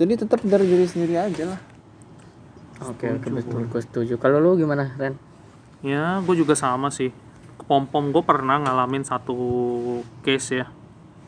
jadi 0.00 0.12
tetap 0.16 0.40
dari 0.42 0.64
diri 0.64 0.86
sendiri 0.88 1.20
aja 1.20 1.52
lah. 1.52 1.60
Oke 2.88 3.12
oke 3.12 3.28
betul. 3.28 3.68
Gue 3.68 3.82
setuju. 3.84 4.16
Kalau 4.16 4.40
lu 4.40 4.56
gimana 4.56 4.96
Ren? 4.96 5.14
Ya, 5.84 6.24
gue 6.24 6.34
juga 6.34 6.56
sama 6.56 6.88
sih. 6.88 7.12
Pom 7.68 7.84
pom 7.84 8.08
gue 8.08 8.24
pernah 8.24 8.60
ngalamin 8.60 9.04
satu 9.04 9.36
case 10.24 10.64
ya. 10.64 10.66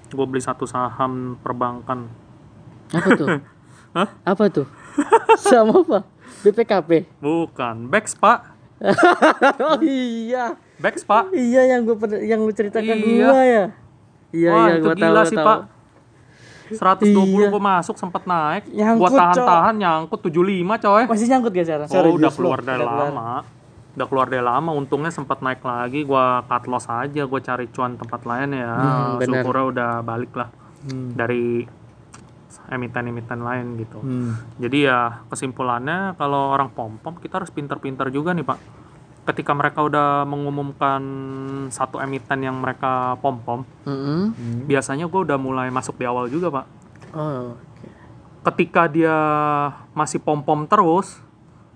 Gue 0.09 0.25
beli 0.25 0.41
satu 0.41 0.65
saham 0.65 1.37
perbankan. 1.45 2.09
apa 2.93 3.09
tuh? 3.15 3.29
Apa 4.29 4.53
tuh? 4.53 4.69
Sama 5.41 5.81
apa? 5.81 6.05
BPKP 6.45 7.17
Bukan, 7.17 7.89
Bex 7.89 8.13
pak. 8.13 8.53
oh 9.65 9.81
iya 9.81 10.53
Bex 10.79 11.03
pak. 11.03 11.33
iya 11.33 11.63
yang 11.67 11.83
gue 11.83 11.97
yang 12.21 12.39
lu 12.39 12.51
ceritakan 12.51 12.97
Iya. 12.97 13.25
gua 13.25 13.41
ya 13.41 13.65
iya 14.31 14.51
Wah 14.51 14.61
iya 14.63 14.73
itu 14.75 14.83
gua 14.83 14.93
tahu 14.93 15.01
gila 15.03 15.13
gua 15.15 15.25
sih 15.25 15.37
tahu. 15.37 15.47
pak. 15.47 15.59
120 16.69 17.07
Iya. 17.07 17.49
gue 17.49 17.63
masuk 17.65 17.95
sempat 17.95 18.23
naik. 18.25 18.67
Nyangkut, 18.69 19.01
Gua 19.01 19.11
tahan-tahan 19.13 19.75
nyangkut 19.77 20.21
75 20.21 20.35
coy. 20.77 21.03
masih 21.07 21.27
nyangkut 21.29 21.53
gak 21.53 21.65
sekarang 21.65 21.89
Oh 21.89 22.13
udah 22.13 22.33
keluar 22.33 22.59
dari 22.61 22.83
lama. 22.83 23.31
Udah 23.95 24.07
keluar 24.07 24.27
dari 24.27 24.43
lama, 24.43 24.71
untungnya 24.71 25.09
sempat 25.09 25.41
naik 25.41 25.63
lagi. 25.63 26.03
Gua 26.03 26.43
cut 26.43 26.67
loss 26.67 26.85
aja, 26.87 27.23
gua 27.25 27.41
cari 27.41 27.71
cuan 27.71 27.95
tempat 27.95 28.21
lain 28.23 28.51
ya. 28.53 28.67
Hmm, 28.69 29.17
bener. 29.17 29.41
Syukurnya 29.41 29.65
udah 29.65 29.91
balik 30.03 30.33
lah 30.35 30.51
Hmm. 30.85 31.15
dari 31.15 31.65
emiten-emiten 32.67 33.41
lain 33.41 33.79
gitu. 33.79 33.99
Hmm. 33.99 34.35
Jadi 34.59 34.79
ya 34.85 35.23
kesimpulannya 35.25 36.13
kalau 36.15 36.51
orang 36.51 36.69
pom-pom 36.69 37.15
kita 37.15 37.39
harus 37.39 37.49
pintar-pintar 37.49 38.11
juga 38.11 38.35
nih 38.35 38.43
pak. 38.43 38.59
Ketika 39.27 39.53
mereka 39.53 39.83
udah 39.83 40.23
mengumumkan 40.23 41.03
satu 41.69 41.99
emiten 41.99 42.41
yang 42.41 42.57
mereka 42.57 43.19
pom-pom, 43.19 43.67
Mm-mm. 43.83 44.31
biasanya 44.65 45.05
gue 45.05 45.21
udah 45.21 45.35
mulai 45.35 45.67
masuk 45.69 45.99
di 45.99 46.07
awal 46.07 46.31
juga 46.31 46.49
pak. 46.53 46.65
oh 47.11 47.53
oke. 47.53 47.87
Ketika 48.47 48.87
dia 48.87 49.17
masih 49.93 50.23
pom-pom 50.23 50.63
terus, 50.65 51.19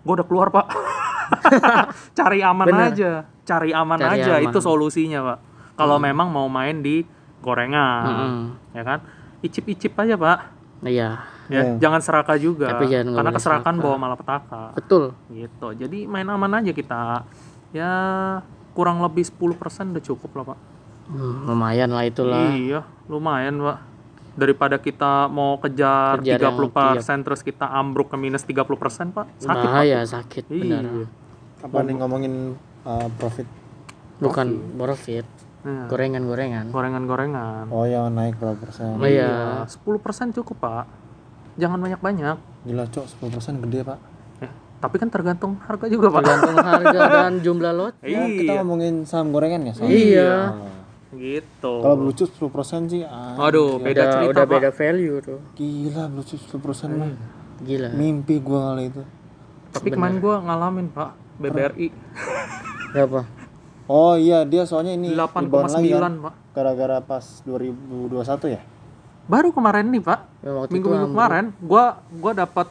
gue 0.01 0.15
udah 0.15 0.23
keluar 0.23 0.49
pak. 0.49 0.71
cari 2.19 2.39
aman 2.41 2.67
Bener. 2.67 2.87
aja, 2.91 3.11
cari 3.43 3.71
aman 3.71 3.99
Cari 3.99 4.23
aja 4.23 4.39
aman. 4.39 4.47
itu 4.47 4.59
solusinya 4.59 5.21
pak. 5.25 5.39
Kalau 5.75 5.99
memang 5.99 6.31
mau 6.31 6.47
main 6.47 6.79
di 6.79 7.03
gorengan, 7.43 8.05
Mm-mm. 8.07 8.37
ya 8.79 8.83
kan, 8.87 8.99
icip-icip 9.41 9.99
aja 9.99 10.15
pak. 10.15 10.39
iya 10.83 11.19
Ya, 11.51 11.67
Iya. 11.67 11.83
jangan 11.83 12.01
serakah 12.01 12.39
juga. 12.39 12.71
Tapi 12.71 12.87
jangan 12.87 13.11
Karena 13.13 13.33
keserakan 13.35 13.75
serakah. 13.75 13.85
bawa 13.85 13.97
malapetaka. 13.99 14.63
betul. 14.73 15.05
Gitu. 15.29 15.69
Jadi 15.77 15.99
main 16.07 16.25
aman 16.25 16.63
aja 16.63 16.71
kita. 16.71 17.27
Ya 17.71 17.93
kurang 18.71 19.03
lebih 19.03 19.27
10% 19.27 19.91
udah 19.91 20.01
cukup 20.01 20.31
lah 20.33 20.45
pak. 20.55 20.59
Hmm, 21.11 21.43
lumayan 21.45 21.91
lah 21.91 22.07
itulah. 22.07 22.49
Iya 22.49 22.87
lumayan 23.05 23.59
pak. 23.59 23.79
Daripada 24.31 24.79
kita 24.79 25.27
mau 25.27 25.59
kejar, 25.59 26.23
Kejar 26.23 26.39
yang 26.41 26.55
30% 26.55 27.27
terus 27.27 27.43
kita 27.43 27.67
ambruk 27.67 28.09
ke 28.09 28.17
minus 28.17 28.47
30% 28.47 29.11
pak 29.11 29.27
sakit 29.37 29.51
pak. 29.51 29.59
bahaya 29.67 29.99
sakit 30.07 30.45
benar. 30.47 30.87
Iya 30.87 31.07
apa 31.61 31.77
nih 31.83 31.95
ngomongin 31.99 32.35
uh, 32.87 33.09
profit? 33.19 33.45
Bukan 34.17 34.79
profit. 34.79 35.27
Nah, 35.61 35.93
gorengan-gorengan. 35.93 36.73
Gorengan-gorengan. 36.73 37.69
Oh 37.69 37.85
yang 37.85 38.09
naik 38.11 38.41
berapa 38.41 38.57
persen? 38.57 38.97
Oh 38.97 39.05
iya 39.05 39.29
Iya, 39.61 39.69
10% 39.69 40.33
cukup 40.33 40.57
pak 40.57 40.85
jangan 41.61 41.79
banyak-banyak 41.79 42.37
gila 42.63 42.85
cok 42.87 43.05
10% 43.21 43.63
gede 43.63 43.81
pak 43.85 43.99
ya 44.39 44.51
Tapi 44.81 44.97
kan 44.97 45.09
tergantung 45.09 45.61
harga 45.61 45.87
juga 45.87 46.09
pak. 46.09 46.21
tergantung 46.23 46.57
harga 46.73 47.01
dan 47.07 47.33
jumlah 47.39 47.73
lot 47.73 47.95
Ya, 48.01 48.25
kita 48.25 48.51
iya, 48.51 48.59
ngomongin 48.59 49.05
saham 49.05 49.29
gorengan 49.29 49.61
ya. 49.63 49.73
Saham. 49.75 49.89
iya 49.89 50.33
gitu. 51.11 51.73
Kalau 51.77 51.97
Blue 51.97 52.15
Chips 52.15 52.33
10% 52.35 52.49
sih, 52.87 53.03
ah, 53.03 53.35
Aduh, 53.37 53.77
beda 53.77 53.99
udah 53.99 54.13
cerita 54.15 54.31
udah 54.33 54.45
pak. 54.45 54.53
beda 54.53 54.71
value 54.71 55.19
tuh 55.21 55.39
gila 55.53 56.05
Blue 56.07 56.23
Chips 56.23 56.47
10% 56.49 56.57
mah. 56.93 57.11
gila 57.61 57.89
Mimpi 57.93 58.39
gua 58.39 58.73
kali 58.73 58.89
itu. 58.89 59.03
Tapi 59.71 59.89
kemarin 59.89 60.17
gua 60.17 60.41
ngalamin 60.41 60.87
pak 60.89 61.11
BBRI 61.37 61.89
berapa 62.91 63.23
Oh 63.87 64.15
iya, 64.15 64.47
dia 64.47 64.63
soalnya 64.63 64.95
ini 64.95 65.11
rebound 65.11 65.51
lagi 65.69 65.91
8,9 65.91 65.99
kan. 65.99 66.15
pak. 66.23 66.35
Gara-gara 66.53 66.99
pas 67.01 67.25
2021 67.43 68.17
ya. 68.49 68.63
Baru 69.31 69.49
kemarin 69.51 69.87
nih 69.87 70.03
pak. 70.03 70.21
Ya, 70.43 70.51
waktu 70.53 70.73
Minggu 70.75 70.89
minggu 70.91 71.09
kemarin, 71.09 71.45
gua 71.61 71.85
gua 72.11 72.33
dapat 72.35 72.67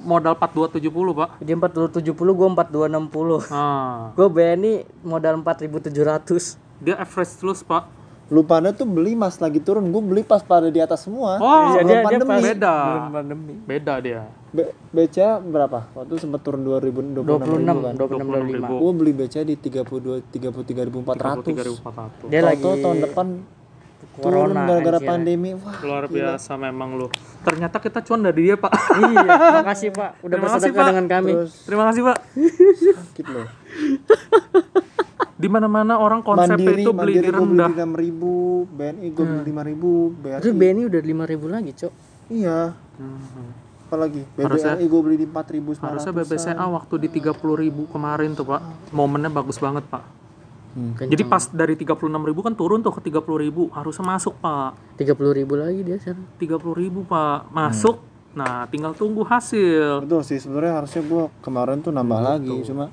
modal 0.00 0.34
4270 0.36 0.86
pak. 1.12 1.30
dia 1.40 1.56
4270 1.56 2.14
gua 2.30 2.48
4260 2.54 3.50
Ah, 3.50 4.12
gua 4.12 4.28
BNI 4.28 4.72
modal 5.02 5.34
4700 5.40 6.54
dia 6.78 6.94
average 6.96 7.34
terus 7.34 7.60
pak. 7.60 7.90
Lu 8.26 8.40
pada 8.40 8.70
tuh 8.70 8.86
beli 8.86 9.12
mas 9.12 9.36
lagi 9.36 9.58
turun, 9.58 9.84
gua 9.86 10.00
beli 10.00 10.22
pas 10.22 10.40
pada 10.40 10.66
di 10.66 10.78
atas 10.78 11.02
semua. 11.02 11.36
Oh, 11.36 11.74
Iya, 11.74 11.82
dia- 11.82 11.84
dia 11.84 12.00
pandemi. 12.00 12.30
pas- 12.30 12.44
beda. 12.46 12.74
pandemi 13.10 13.52
Beda 13.64 13.94
dia. 13.98 14.20
B- 14.50 14.70
BCA 14.90 15.42
berapa? 15.42 15.90
Waktu 15.92 16.14
sempat 16.16 16.40
turun 16.40 16.62
2026 16.62 17.20
26 17.20 17.76
kan. 17.82 17.94
26 17.98 18.22
25 18.22 18.78
Gua 18.78 18.92
beli 18.94 19.12
BCA 19.12 19.42
di 19.42 19.56
32 19.58 20.22
33.400. 20.24 21.42
3400. 21.42 22.30
dia 22.30 22.40
lagi 22.40 22.62
Tahu 22.62 22.76
tahun 22.78 22.98
depan 23.02 23.26
turun 24.16 24.50
corona 24.50 24.60
gara-gara 24.64 24.96
anjir. 24.96 25.08
pandemi. 25.08 25.50
Wah, 25.54 25.76
Luar 25.80 26.04
biasa 26.06 26.50
memang 26.54 26.94
lu. 26.94 27.06
Ternyata 27.40 27.76
kita 27.78 27.98
cuan 28.00 28.20
dari 28.20 28.40
dia, 28.42 28.56
Pak. 28.56 28.72
iya 28.96 29.26
makasih 29.58 29.90
pak 29.90 30.10
udah 30.20 30.32
Terima 30.32 30.48
kasih, 30.48 30.70
bersedekah 30.70 30.84
dengan 30.88 31.06
kami 31.06 31.32
Terima 31.62 31.84
kasih, 31.86 32.02
Pak. 32.02 32.18
sakit 33.04 33.26
loh. 33.26 33.46
Di 35.34 35.48
mana-mana 35.48 35.98
orang 35.98 36.22
konsep 36.22 36.54
Mandiri, 36.54 36.80
itu 36.80 36.90
beli 36.90 37.18
Mandiri 37.18 37.28
rendah. 37.28 37.68
di 37.68 37.76
6000, 37.76 38.70
BNI 38.70 39.08
gua 39.10 39.24
beli 39.26 39.42
5000, 39.44 40.14
BRI. 40.14 40.40
itu 40.40 40.48
BNI 40.52 40.82
udah 40.86 41.00
5000 41.02 41.44
lagi 41.50 41.72
cok 41.74 41.92
Iya. 42.24 42.58
Mhm. 42.96 43.46
Apalagi 43.84 44.22
BBRI 44.32 44.84
gua 44.86 45.00
beli 45.02 45.16
di 45.16 45.26
4900. 45.26 45.84
Harusnya 45.84 46.12
BBCA 46.14 46.64
waktu 46.64 46.94
di 46.96 47.08
30.000 47.10 47.34
kemarin 47.86 48.30
tuh, 48.32 48.46
Pak. 48.46 48.62
Momennya 48.90 49.28
bagus 49.28 49.58
banget, 49.58 49.84
Pak. 49.84 50.02
Hmm. 50.74 50.98
Jadi 50.98 51.22
pas 51.22 51.46
dari 51.54 51.78
36.000 51.78 52.10
kan 52.42 52.54
turun 52.58 52.82
tuh 52.82 52.90
ke 52.98 53.00
30.000, 53.06 53.70
harusnya 53.70 54.04
masuk, 54.04 54.34
Pak. 54.42 54.98
30000 54.98 55.46
lagi 55.54 55.80
dia 55.86 55.96
sekarang 56.02 56.26
30.000, 56.36 57.06
Pak. 57.06 57.38
Masuk. 57.54 57.96
Nah, 58.34 58.66
tinggal 58.66 58.92
tunggu 58.98 59.22
hasil. 59.22 60.02
Betul 60.02 60.26
sih 60.26 60.42
sebenarnya 60.42 60.82
harusnya 60.82 61.02
gua 61.06 61.30
kemarin 61.38 61.78
tuh 61.78 61.94
nambah 61.94 62.18
lagi 62.18 62.66
cuma 62.66 62.90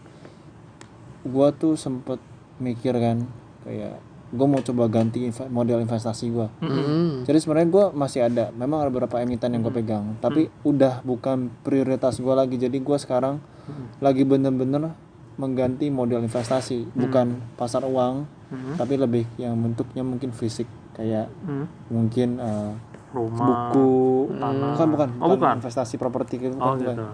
gua 1.25 1.49
tuh 1.49 1.73
sempet 1.73 2.21
mikir 2.61 2.93
kan 2.93 3.25
kayak 3.65 3.97
gua 4.29 4.47
mau 4.47 4.61
coba 4.61 4.85
ganti 4.85 5.25
inve- 5.25 5.49
model 5.49 5.81
investasi 5.81 6.29
gua. 6.29 6.53
Hmm. 6.61 7.25
Jadi 7.25 7.37
sebenarnya 7.41 7.69
gua 7.73 7.85
masih 7.89 8.29
ada, 8.29 8.53
memang 8.53 8.85
ada 8.85 8.93
beberapa 8.93 9.17
emiten 9.17 9.57
yang 9.57 9.65
gue 9.65 9.73
pegang, 9.73 10.13
tapi 10.21 10.45
udah 10.61 11.01
bukan 11.01 11.49
prioritas 11.65 12.21
gua 12.21 12.45
lagi. 12.45 12.61
Jadi 12.61 12.77
gua 12.77 13.01
sekarang 13.01 13.41
lagi 13.97 14.21
bener-bener 14.21 14.93
mengganti 15.33 15.87
model 15.87 16.21
investasi, 16.21 16.91
bukan 16.91 17.39
pasar 17.55 17.83
uang, 17.83 18.27
tapi 18.75 18.93
lebih 18.95 19.23
yang 19.35 19.55
bentuknya 19.55 20.01
mungkin 20.01 20.29
fisik 20.29 20.67
kayak 20.91 21.31
Hmm. 21.41 21.65
mungkin 21.87 22.35
eh, 22.35 22.71
Rumah. 23.09 23.71
buku, 23.71 23.91
bukan 24.29 24.87
bukan, 24.89 25.09
Oh, 25.17 25.27
bukan. 25.29 25.55
investasi 25.57 25.95
properti 25.95 26.35
gitu, 26.37 26.55
Oh, 26.55 26.73
bukan, 26.73 26.77
bukan. 26.77 26.95
gitu. 26.95 27.05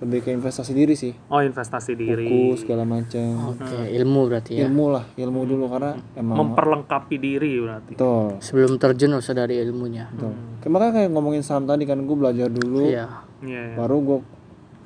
lebih 0.00 0.20
ke 0.22 0.32
investasi 0.32 0.72
diri 0.72 0.94
sih, 0.94 1.12
Oh, 1.28 1.38
investasi 1.38 1.92
diri. 1.92 2.24
buku 2.24 2.56
segala 2.56 2.82
macam, 2.82 3.52
oke 3.52 3.84
ilmu 3.86 4.20
berarti 4.26 4.56
ya 4.56 4.64
ilmu 4.64 4.86
lah, 4.90 5.04
ilmu 5.12 5.40
dulu 5.44 5.68
karena 5.68 5.92
emang 6.14 6.36
Memperlengkapi 6.40 7.16
diri 7.16 7.60
berarti. 7.60 7.92
betul. 7.92 8.40
sebelum 8.40 8.80
terjun 8.80 9.12
usah 9.14 9.36
dari 9.36 9.60
ilmunya 9.60 10.08
Betul. 10.10 10.32
Kayak 10.58 10.72
Makanya 10.72 10.92
kayak 10.96 11.10
ngomongin 11.10 11.42
saham 11.42 11.64
tadi 11.64 11.84
kan 11.84 12.00
gue 12.00 12.16
belajar 12.16 12.48
dulu, 12.48 12.88
iya 12.88 13.12
Iya. 13.44 13.60
iya. 13.62 13.74
baru 13.76 13.96
gue 14.00 14.18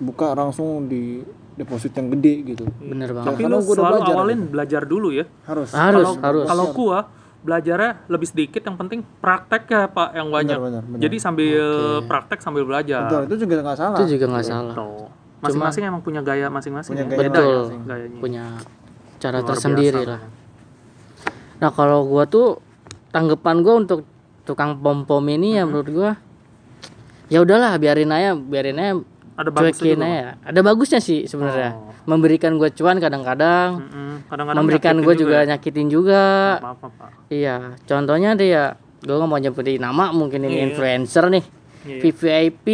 buka 0.00 0.34
langsung 0.34 0.84
di 0.84 1.22
deposit 1.54 1.94
yang 1.94 2.10
gede 2.10 2.34
gitu. 2.54 2.64
bener 2.82 3.14
banget 3.14 3.30
Tapi 3.30 3.42
lu 3.46 3.58
gua 3.62 3.62
udah 3.62 3.74
selalu 3.74 3.94
belajar 3.94 4.14
awalin 4.14 4.40
belajar 4.50 4.82
dulu 4.84 5.08
ya. 5.14 5.24
Harus. 5.46 5.70
harus 5.70 6.06
kalau 6.06 6.12
harus 6.18 6.46
kalau 6.50 6.66
gua 6.74 6.98
belajarnya 7.44 8.08
lebih 8.08 8.28
sedikit 8.28 8.62
yang 8.64 8.76
penting 8.80 9.04
praktek 9.20 9.68
ya 9.68 9.82
Pak 9.86 10.16
yang 10.16 10.32
banyak. 10.32 10.56
Benar, 10.56 10.64
benar, 10.64 10.82
benar. 10.88 11.00
Jadi 11.04 11.16
sambil 11.20 11.64
praktek 12.08 12.40
sambil 12.40 12.64
belajar. 12.64 13.04
Betul, 13.06 13.22
itu 13.28 13.36
juga 13.44 13.54
nggak 13.60 13.78
salah. 13.78 13.98
itu 14.00 14.06
juga 14.16 14.26
nggak 14.32 14.46
salah 14.48 14.74
Tuh. 14.74 15.08
Masing-masing 15.44 15.82
emang 15.84 16.00
punya 16.00 16.24
gaya 16.24 16.48
masing-masing. 16.48 16.96
Punya 16.96 17.04
ya. 17.04 17.10
gaya 17.12 17.20
Beda 17.20 17.36
betul 17.36 17.52
ya 17.52 17.78
gayanya. 17.84 18.20
punya 18.20 18.44
cara 19.24 19.40
Luar 19.40 19.48
tersendiri 19.48 20.02
biasa, 20.04 20.12
lah 20.12 20.20
nah 21.62 21.70
kalau 21.72 22.04
gua 22.04 22.28
tuh 22.28 22.60
tanggapan 23.08 23.64
gua 23.64 23.74
untuk 23.80 24.04
tukang 24.44 24.76
pom 24.84 25.08
pom 25.08 25.24
ini 25.24 25.56
ya 25.56 25.64
menurut 25.64 25.88
gua 25.88 26.12
ya 27.32 27.40
udahlah 27.40 27.72
biarin 27.80 28.12
aja 28.12 28.36
biarin 28.36 28.76
aja 28.76 28.92
Ada 29.34 29.50
bagusnya 29.50 29.74
cuekin 29.74 30.00
aja 30.00 30.28
ada 30.40 30.60
bagusnya 30.60 31.00
sih 31.00 31.20
sebenarnya 31.24 31.70
Oh. 31.74 31.90
memberikan 32.06 32.54
gua 32.54 32.68
cuan 32.68 32.96
kadang-kadang 32.96 33.70
Mm-mm. 33.80 34.12
Kadang-kadang 34.24 34.58
memberikan 34.58 34.94
gue 34.96 35.14
juga 35.16 35.38
ya. 35.40 35.48
nyakitin 35.50 35.88
juga 35.88 36.22
Apa-apa, 36.56 36.86
Pak. 36.88 37.10
iya 37.28 37.74
contohnya 37.82 38.32
deh 38.32 38.48
ya 38.48 38.64
gue 39.00 39.10
nggak 39.10 39.26
mau 39.26 39.36
nyebutin 39.36 39.78
nama 39.78 40.10
mungkin 40.10 40.42
ini 40.42 40.54
Iya. 40.54 40.64
influencer 40.66 41.24
nih 41.28 41.44
Iya. 41.84 41.98
VVIP 42.00 42.68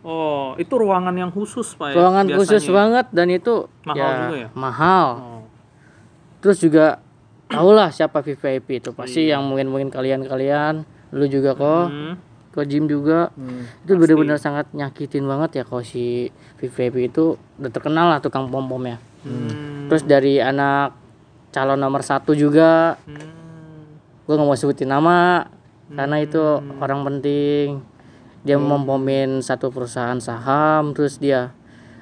Oh, 0.00 0.54
itu 0.54 0.70
ruangan 0.70 1.12
yang 1.12 1.28
khusus, 1.28 1.74
Pak 1.74 1.90
ya. 1.90 1.94
ruangan 1.94 2.24
biasanya. 2.26 2.38
khusus 2.38 2.64
banget 2.68 3.06
dan 3.10 3.26
itu 3.28 3.54
Mahal 3.82 3.96
ya, 3.98 4.08
juga 4.22 4.36
ya? 4.38 4.48
mahal 4.54 5.06
Oh. 5.16 5.42
terus 6.38 6.58
juga 6.58 7.00
tau 7.46 7.70
lah 7.70 7.88
siapa 7.88 8.20
VVIP 8.20 8.68
itu 8.78 8.90
pasti 8.92 9.24
Iya. 9.24 9.36
yang 9.36 9.48
mungkin 9.48 9.66
mungkin 9.66 9.88
kalian-kalian 9.88 10.84
lu 11.10 11.24
juga 11.26 11.52
kok 11.54 11.88
Hmm. 11.88 12.14
Kok 12.50 12.64
Jim 12.64 12.84
juga 12.84 13.30
Hmm. 13.30 13.68
itu 13.80 13.92
bener-bener 13.94 14.36
sangat 14.36 14.66
nyakitin 14.72 15.22
banget 15.22 15.50
ya 15.52 15.64
kalau 15.64 15.80
si 15.80 16.28
VVIP 16.56 17.06
itu 17.06 17.24
udah 17.56 17.70
terkenal 17.70 18.08
lah 18.08 18.18
tukang 18.18 18.46
pom 18.46 18.64
pomnya 18.64 18.96
Hmm. 19.20 19.86
terus 19.86 20.02
dari 20.02 20.38
anak 20.38 20.94
calon 21.48 21.76
nomor 21.76 22.00
satu 22.00 22.32
juga 22.32 22.96
Hmm. 23.02 23.18
gue 24.22 24.34
nggak 24.34 24.44
mau 24.44 24.54
sebutin 24.54 24.86
nama 24.86 25.48
karena 25.88 26.16
itu 26.18 26.40
orang 26.76 27.00
penting 27.02 27.80
dia 28.40 28.56
mempomin 28.56 29.40
satu 29.40 29.68
perusahaan 29.68 30.16
saham 30.18 30.92
terus 30.92 31.16
dia 31.16 31.52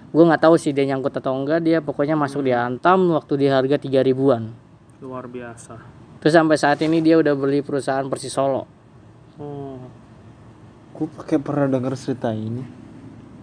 gue 0.09 0.21
nggak 0.21 0.41
tahu 0.41 0.55
sih 0.57 0.71
dia 0.71 0.83
nyangkut 0.85 1.13
atau 1.13 1.31
enggak 1.33 1.61
dia 1.61 1.79
pokoknya 1.79 2.15
masuk 2.15 2.43
di 2.43 2.51
Antam 2.51 3.11
waktu 3.11 3.37
di 3.37 3.47
harga 3.47 3.77
tiga 3.77 4.01
ribuan 4.01 4.51
Luar 4.99 5.25
biasa. 5.25 5.79
terus 6.19 6.33
sampai 6.33 6.57
saat 6.57 6.81
ini 6.81 6.99
dia 6.99 7.15
udah 7.15 7.33
beli 7.33 7.61
perusahaan 7.61 8.07
Persis 8.07 8.31
Solo 8.31 8.67
Oh. 9.37 9.77
Gue 10.97 11.07
pakai 11.07 11.37
pernah 11.37 11.69
denger 11.69 11.93
cerita 11.95 12.33
ini. 12.33 12.65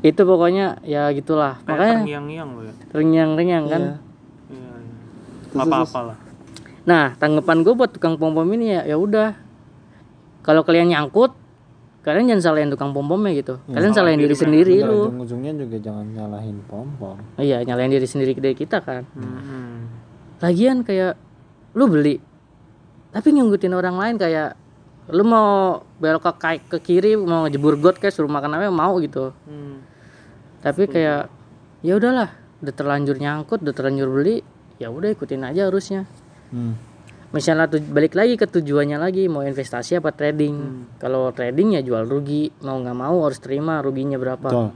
itu 0.02 0.20
pokoknya 0.20 0.84
ya 0.84 1.08
gitulah 1.10 1.56
Kayak 1.58 1.70
makanya 1.70 1.96
terngiang-ngiang 1.96 2.50
loh 2.50 2.62
ya. 2.62 2.74
renyang-renyang 2.92 3.66
kan 3.66 3.82
Iya. 3.82 3.96
Iya, 4.50 4.72
iya. 4.76 4.96
Nggak 5.50 5.66
apa-apa 5.66 6.00
lah. 6.04 6.18
nah 6.84 7.06
tanggapan 7.16 7.58
gue 7.62 7.72
buat 7.74 7.88
tukang 7.90 8.18
pom 8.18 8.34
pom 8.34 8.50
ini 8.50 8.68
ya 8.70 8.82
ya 8.84 8.98
udah 8.98 9.32
kalau 10.42 10.60
kalian 10.62 10.92
nyangkut 10.92 11.32
kalian 12.02 12.28
jangan 12.28 12.44
salahin 12.44 12.68
tukang 12.68 12.92
pom 12.92 13.08
pomnya 13.08 13.32
gitu 13.32 13.64
kalian 13.66 13.96
salahin 13.96 14.20
diri 14.20 14.36
sendiri 14.36 14.76
Bener, 14.76 14.92
lu 14.92 15.00
ujung-ujungnya 15.08 15.52
juga 15.56 15.78
jangan 15.80 16.06
nyalahin 16.10 16.58
pom 16.66 16.88
pom. 16.94 17.16
iya 17.38 17.62
nyalahin 17.62 17.94
diri 17.94 18.04
sendiri 18.04 18.36
dari 18.36 18.52
kita 18.54 18.84
kan 18.84 19.08
Hmm. 19.10 19.88
lagian 20.40 20.82
kayak 20.82 21.16
lu 21.72 21.88
beli 21.88 22.20
tapi 23.10 23.32
ngikutin 23.32 23.72
orang 23.72 23.96
lain 23.96 24.16
kayak 24.18 24.60
lu 25.06 25.24
mau 25.24 25.50
belok 25.98 26.24
ke 26.24 26.32
kai- 26.38 26.64
ke 26.64 26.78
kiri 26.78 27.14
mau 27.14 27.44
ngejebur 27.44 27.76
got 27.76 27.98
kayak 27.98 28.12
suruh 28.12 28.28
makan 28.28 28.56
apa 28.56 28.70
mau 28.70 28.96
gitu 28.98 29.36
Hmm. 29.44 29.84
tapi 30.60 30.88
kayak 30.88 31.28
ya 31.82 31.94
udahlah 31.94 32.32
udah 32.60 32.72
terlanjur 32.72 33.18
nyangkut 33.18 33.60
udah 33.60 33.74
terlanjur 33.74 34.08
beli 34.10 34.40
ya 34.78 34.88
udah 34.88 35.10
ikutin 35.10 35.44
aja 35.44 35.68
harusnya 35.68 36.08
Hmm. 36.50 36.80
misalnya 37.30 37.68
tuj- 37.68 37.84
balik 37.86 38.14
lagi 38.14 38.34
ke 38.34 38.46
tujuannya 38.46 38.96
lagi 38.96 39.28
mau 39.28 39.42
investasi 39.42 39.98
apa 39.98 40.10
trading 40.10 40.56
kalau 40.96 41.28
trading 41.30 41.74
ya 41.74 41.82
jual 41.82 42.04
rugi 42.04 42.56
mau 42.62 42.78
nggak 42.78 42.96
mau 42.96 43.18
harus 43.22 43.38
terima 43.38 43.80
ruginya 43.80 44.16
berapa 44.16 44.40
Betul. 44.46 44.70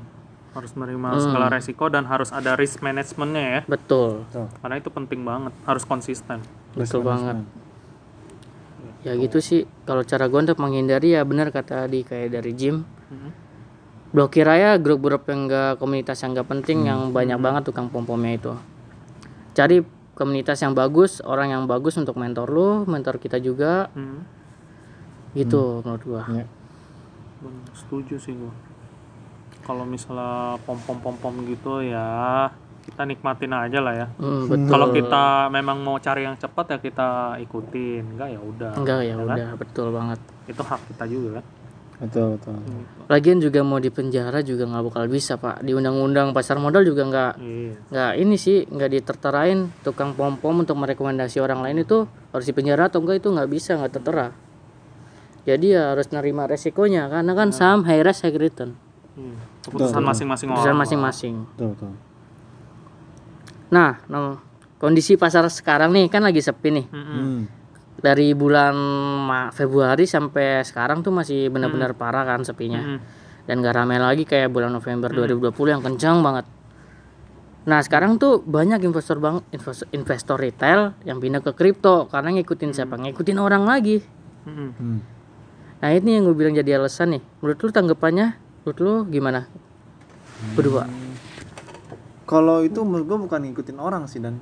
Harus 0.49 0.73
menerima 0.73 1.07
segala 1.21 1.47
resiko 1.47 1.85
dan 1.85 2.03
harus 2.03 2.33
ada 2.33 2.57
risk 2.57 2.81
managementnya 2.81 3.43
ya. 3.45 3.61
betul 3.69 4.25
Betul. 4.25 4.49
Karena 4.57 4.75
itu 4.75 4.89
penting 4.89 5.21
banget. 5.21 5.53
Harus 5.63 5.85
konsisten. 5.85 6.41
betul 6.73 7.01
banget 7.01 7.45
ya 9.07 9.13
gitu 9.15 9.39
sih. 9.39 9.63
Kalau 9.87 10.03
cara 10.03 10.27
gue 10.27 10.39
untuk 10.43 10.59
menghindari 10.59 11.15
ya 11.15 11.23
benar 11.23 11.55
kata 11.55 11.87
di 11.87 12.03
kayak 12.03 12.35
dari 12.35 12.51
gym. 12.51 12.83
Hmm. 13.07 13.31
blokir 14.07 14.47
aja 14.47 14.79
grup-grup 14.79 15.27
yang 15.27 15.47
enggak 15.47 15.79
komunitas 15.83 16.23
yang 16.23 16.31
enggak 16.31 16.47
penting 16.47 16.87
yang 16.87 17.11
banyak 17.11 17.39
banget 17.39 17.71
tukang 17.71 17.87
pom 17.91 18.07
pomnya 18.07 18.39
itu. 18.39 18.53
Cari 19.51 19.83
komunitas 20.15 20.59
yang 20.63 20.71
bagus 20.75 21.19
orang 21.23 21.51
yang 21.51 21.63
bagus 21.67 21.99
untuk 21.99 22.15
mentor 22.15 22.47
lu 22.51 22.69
mentor 22.87 23.19
kita 23.19 23.39
juga. 23.39 23.91
Kalau 29.63 29.83
misalnya 29.83 30.55
pom 30.63 30.79
pom 30.83 30.97
pom 31.03 31.15
pom 31.19 31.35
gitu 31.43 31.83
ya 31.83 32.47
kita 32.87 33.03
nikmatin 33.03 33.51
aja 33.51 33.79
lah 33.79 33.93
ya 33.93 34.07
Hmm, 34.15 34.47
betul. 34.47 34.69
kalau 34.69 34.87
kita 34.89 35.23
memang 35.49 35.77
mau 35.79 35.97
cari 35.97 36.23
yang 36.23 36.33
cepat 36.33 36.65
ya 36.69 36.77
kita 36.79 37.07
ikutin 37.39 38.15
enggak 38.15 38.29
ya 38.29 38.39
udah 38.39 38.71
enggak 38.73 38.99
ya 39.01 39.15
kan? 39.15 39.25
udah 39.27 39.49
betul 39.55 39.87
banget. 39.91 40.19
itu 40.45 40.61
hak 40.61 40.79
kita 40.87 41.05
juga 41.05 41.29
kan 41.35 41.45
betul 41.97 42.25
betul 42.33 42.53
Lagian 43.07 43.39
juga 43.39 43.59
mau 43.61 43.77
di 43.77 43.89
penjara 43.89 44.39
juga 44.41 44.63
nggak 44.63 44.83
bakal 44.85 45.03
bisa 45.07 45.33
pak. 45.35 45.59
Di 45.59 45.71
undang-undang 45.71 46.29
pasar 46.29 46.57
modal 46.57 46.83
juga 46.83 47.01
nggak 47.03 47.31
iya 47.39 47.73
nggak 47.89 48.11
ini 48.17 48.35
sih 48.35 48.57
nggak 48.63 48.89
diterterain 48.93 49.59
tukang 49.81 50.13
pom 50.13 50.35
pom 50.35 50.53
untuk 50.57 50.75
merekomendasi 50.75 51.39
orang 51.39 51.59
lain 51.59 51.81
itu 51.81 52.03
harus 52.29 52.43
di 52.43 52.51
penjara 52.51 52.85
atau 52.85 52.99
enggak 52.99 53.17
itu 53.17 53.27
nggak 53.27 53.47
bisa 53.47 53.75
nggak 53.75 53.93
tertera. 53.93 54.27
Jadi 55.43 55.65
ya 55.71 55.91
harus 55.91 56.11
nerima 56.11 56.43
resikonya 56.43 57.07
karena 57.07 57.31
kan 57.31 57.49
saham 57.49 57.81
high 57.83 58.01
risk 58.01 58.21
high 58.21 58.35
return. 58.35 58.75
Hmm. 59.13 59.33
keputusan 59.63 59.99
masing-masing 59.99 60.47
Keputusan 60.47 60.69
orang 60.69 60.79
masing-masing. 60.79 61.35
betul 61.49 61.67
betul 61.73 61.91
Nah, 63.67 63.99
no, 64.07 64.39
kondisi 64.77 65.19
pasar 65.19 65.47
sekarang 65.51 65.91
nih 65.91 66.07
kan 66.07 66.23
lagi 66.23 66.39
sepi 66.39 66.69
nih. 66.71 66.85
Hmm. 66.87 67.41
Dari 67.97 68.37
bulan 68.37 68.77
Ma- 69.25 69.49
Februari 69.49 70.05
sampai 70.05 70.61
sekarang 70.61 71.01
tuh 71.01 71.09
masih 71.09 71.49
benar-benar 71.49 71.97
parah 71.97 72.23
kan 72.23 72.45
sepinya. 72.45 72.77
Mm-mm. 72.77 72.99
Dan 73.49 73.63
gak 73.63 73.73
rame 73.73 73.97
lagi 73.97 74.21
kayak 74.21 74.53
bulan 74.53 74.69
November 74.69 75.09
2020 75.09 75.73
yang 75.73 75.81
kencang 75.81 76.21
banget. 76.21 76.45
Nah, 77.67 77.83
sekarang 77.83 78.15
tuh 78.15 78.39
banyak 78.39 78.79
investor 78.85 79.19
bang 79.19 79.43
investor, 79.51 79.87
investor 79.91 80.37
retail 80.39 80.95
yang 81.03 81.19
pindah 81.19 81.41
ke 81.41 81.51
kripto 81.51 82.07
karena 82.07 82.31
ngikutin 82.37 82.71
siapa? 82.71 82.95
Ngikutin 82.95 83.37
orang 83.41 83.65
lagi. 83.65 83.99
Hmm. 84.45 85.01
Nah, 85.77 85.89
ini 85.89 86.15
yang 86.15 86.23
gue 86.29 86.35
bilang 86.37 86.55
jadi 86.55 86.79
alasan 86.79 87.17
nih. 87.17 87.23
Menurut 87.43 87.59
lu 87.59 87.69
tanggapannya? 87.73 88.27
Menurut 88.63 88.77
lu 88.79 88.93
gimana? 89.09 89.49
Berdua. 90.53 90.85
Kalau 92.27 92.61
itu 92.61 92.77
menurut 92.81 93.05
gua 93.05 93.19
bukan 93.19 93.39
ngikutin 93.41 93.77
orang 93.77 94.03
sih 94.05 94.19
dan 94.19 94.35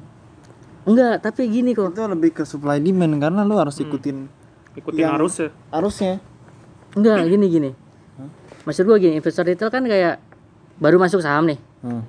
Enggak, 0.83 1.17
tapi 1.19 1.45
gini 1.47 1.71
kok. 1.71 1.89
itu 1.89 2.03
lebih 2.03 2.31
ke 2.31 2.43
supply 2.43 2.77
demand 2.77 3.17
karena 3.17 3.41
lu 3.41 3.55
harus 3.55 3.73
ikutin 3.75 4.29
ikutin 4.75 4.99
Yang- 4.99 5.15
arus 5.15 5.33
ya 5.35 5.49
arusnya 5.71 6.13
Enggak, 6.93 7.25
gini 7.27 7.45
gini. 7.47 7.71
Maksud 8.63 8.83
gua 8.83 8.95
gini, 8.95 9.13
investor 9.13 9.43
retail 9.43 9.67
kan 9.67 9.83
kayak 9.83 10.17
baru 10.75 10.95
masuk 10.95 11.19
saham 11.19 11.45
nih. 11.45 11.59
Hmm. 11.81 12.01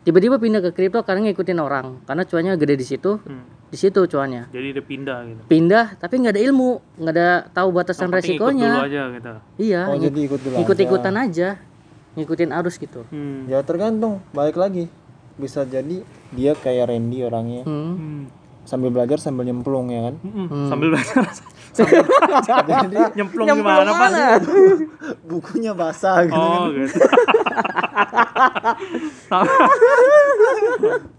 Tiba-tiba 0.00 0.36
pindah 0.36 0.60
ke 0.60 0.70
kripto 0.70 1.02
karena 1.02 1.26
ngikutin 1.26 1.58
orang. 1.58 2.00
Karena 2.02 2.22
cuannya 2.22 2.52
gede 2.54 2.74
di 2.74 2.86
situ, 2.86 3.18
Hmm. 3.18 3.44
di 3.66 3.76
situ 3.76 4.00
cuannya. 4.02 4.48
jadi 4.48 4.72
dia 4.72 4.80
pindah 4.82 5.18
gitu 5.26 5.40
Pindah 5.46 5.96
tapi 5.96 6.16
nggak 6.18 6.32
ada 6.32 6.42
ilmu, 6.42 6.70
nggak 6.96 7.12
ada 7.12 7.28
tahu 7.50 7.68
batasan 7.70 8.06
Yang 8.06 8.12
penting 8.14 8.30
ikut 8.30 8.40
dulu 8.40 8.48
resikonya. 8.48 8.72
aja 8.80 9.02
gitu 9.10 9.28
Iya, 9.58 9.80
oh 9.82 9.92
ngik- 9.92 10.04
jadi 10.06 10.20
ikut 10.22 10.40
dulu 10.40 10.54
ikut-ikutan 10.58 11.14
aja. 11.18 11.48
Ngikutin 12.14 12.50
arus 12.52 12.74
gitu. 12.76 13.00
hmm. 13.06 13.46
ya 13.46 13.58
tergantung 13.60 14.24
balik 14.30 14.54
lagi 14.54 14.88
bisa 15.38 15.62
jadi 15.64 16.02
dia 16.34 16.52
kayak 16.58 16.90
Randy 16.90 17.22
orangnya. 17.24 17.62
Hmm. 17.64 17.94
Hmm. 17.96 18.22
sambil 18.68 18.92
belajar 18.92 19.16
sambil 19.16 19.48
nyemplung 19.48 19.88
ya 19.88 20.12
kan? 20.12 20.20
Mm-mm. 20.20 20.68
sambil 20.68 20.92
belajar. 20.92 21.24
Jadi 22.68 22.96
nyemplung 23.16 23.48
gimana 23.48 23.96
pak? 23.96 24.44
bukunya 25.30 25.72
basah 25.72 26.28
gitu 26.28 26.36
oh 26.36 26.68
gitu. 26.76 27.00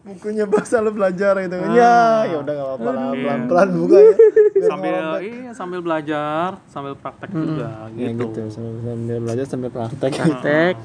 Bukunya 0.10 0.46
basah 0.50 0.82
lu 0.82 0.94
belajar 0.94 1.38
gitu 1.42 1.56
kan? 1.58 1.70
Ya 1.74 2.26
ya 2.30 2.38
udah 2.42 2.54
gak 2.54 2.68
apa-apa 2.70 2.90
lah. 2.90 3.02
Iya. 3.14 3.22
pelan-pelan 3.24 3.70
buka 3.78 3.98
ya. 3.98 4.14
Biar 4.14 4.70
sambil 4.70 4.94
iya 5.22 5.52
sambil 5.54 5.80
belajar 5.82 6.50
sambil 6.70 6.94
praktek 6.98 7.30
juga 7.34 7.90
ya 7.98 8.10
gitu, 8.14 8.30
gitu. 8.30 8.42
Sambil, 8.54 8.74
sambil 8.84 9.18
belajar 9.26 9.46
sambil 9.46 9.70
praktek. 9.74 10.12
Tek. 10.46 10.76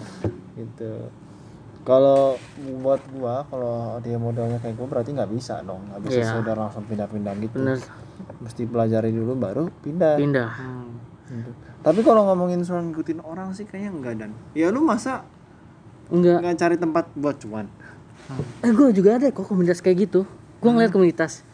gitu 0.55 0.93
kalau 1.85 2.41
buat 2.81 3.01
gua 3.11 3.45
kalau 3.47 3.77
dia 4.01 4.17
modalnya 4.17 4.57
kayak 4.59 4.75
gua 4.75 4.89
berarti 4.91 5.13
nggak 5.13 5.31
bisa 5.31 5.61
dong 5.61 5.85
nggak 5.87 6.01
bisa 6.03 6.19
Iya. 6.19 6.29
saudara 6.31 6.59
langsung 6.63 6.85
pindah-pindah 6.85 7.33
gitu 7.39 7.57
Bener. 7.59 7.79
mesti 8.41 8.63
pelajari 8.65 9.11
dulu 9.11 9.33
baru 9.35 9.69
pindah 9.79 10.17
Pindah. 10.17 10.49
Hmm. 10.51 10.89
Gitu. 11.25 11.51
tapi 11.81 12.01
kalau 12.01 12.25
ngomongin 12.27 12.61
soal 12.61 12.83
ngikutin 12.83 13.21
orang 13.21 13.53
sih 13.53 13.65
kayaknya 13.65 13.91
enggak 13.93 14.15
dan 14.19 14.31
ya 14.53 14.69
lu 14.69 14.81
masa 14.81 15.25
Enggak. 16.07 16.41
nggak 16.41 16.57
cari 16.59 16.77
tempat 16.77 17.05
buat 17.15 17.37
cuan 17.39 17.69
Eh 18.61 18.73
gue 18.73 18.89
juga 18.91 19.21
ada 19.21 19.29
kok 19.29 19.45
komunitas 19.45 19.79
kayak 19.79 20.09
gitu. 20.09 20.25
Gue 20.57 20.71
ngeliat 20.71 20.89
komunitas. 20.89 21.45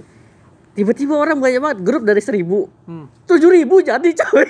Tiba-tiba 0.70 1.18
orang 1.18 1.34
banyak 1.36 1.58
banget 1.58 1.78
grup 1.82 2.06
dari 2.06 2.22
seribu, 2.22 2.70
Hmm. 2.86 3.10
tujuh 3.26 3.50
ribu 3.50 3.82
jadi 3.82 4.06
coy. 4.06 4.46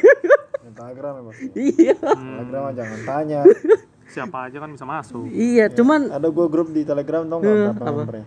Instagram 0.69 1.13
ya 1.17 1.23
bos 1.23 1.37
iya. 1.55 1.97
Mah 1.97 2.73
jangan 2.73 3.01
tanya 3.03 3.41
siapa 4.11 4.47
aja 4.47 4.59
kan 4.59 4.69
bisa 4.69 4.83
masuk. 4.83 5.25
Iya, 5.27 5.71
cuman 5.71 6.11
ada 6.11 6.29
gua 6.29 6.47
grup 6.47 6.71
di 6.71 6.83
Telegram 6.83 7.23
tau 7.25 7.39
nggak 7.39 7.55
berapa 7.77 7.91
membernya? 7.95 8.27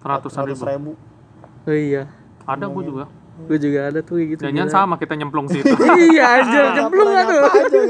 Ratusan 0.00 0.42
ribu. 0.44 0.62
ribu. 0.62 0.90
Oh 1.62 1.72
iya. 1.72 2.10
ada 2.42 2.66
gue 2.66 2.82
juga. 2.82 3.06
Gue 3.32 3.56
juga 3.56 3.88
ada 3.88 4.00
tuh 4.02 4.18
kayak 4.18 4.28
gitu. 4.34 4.42
jangan 4.44 4.68
sama 4.68 4.94
kita 4.96 5.14
nyemplung 5.14 5.46
situ. 5.46 5.64
Iya, 6.10 6.42
aja 6.42 6.60
gitu 6.74 6.80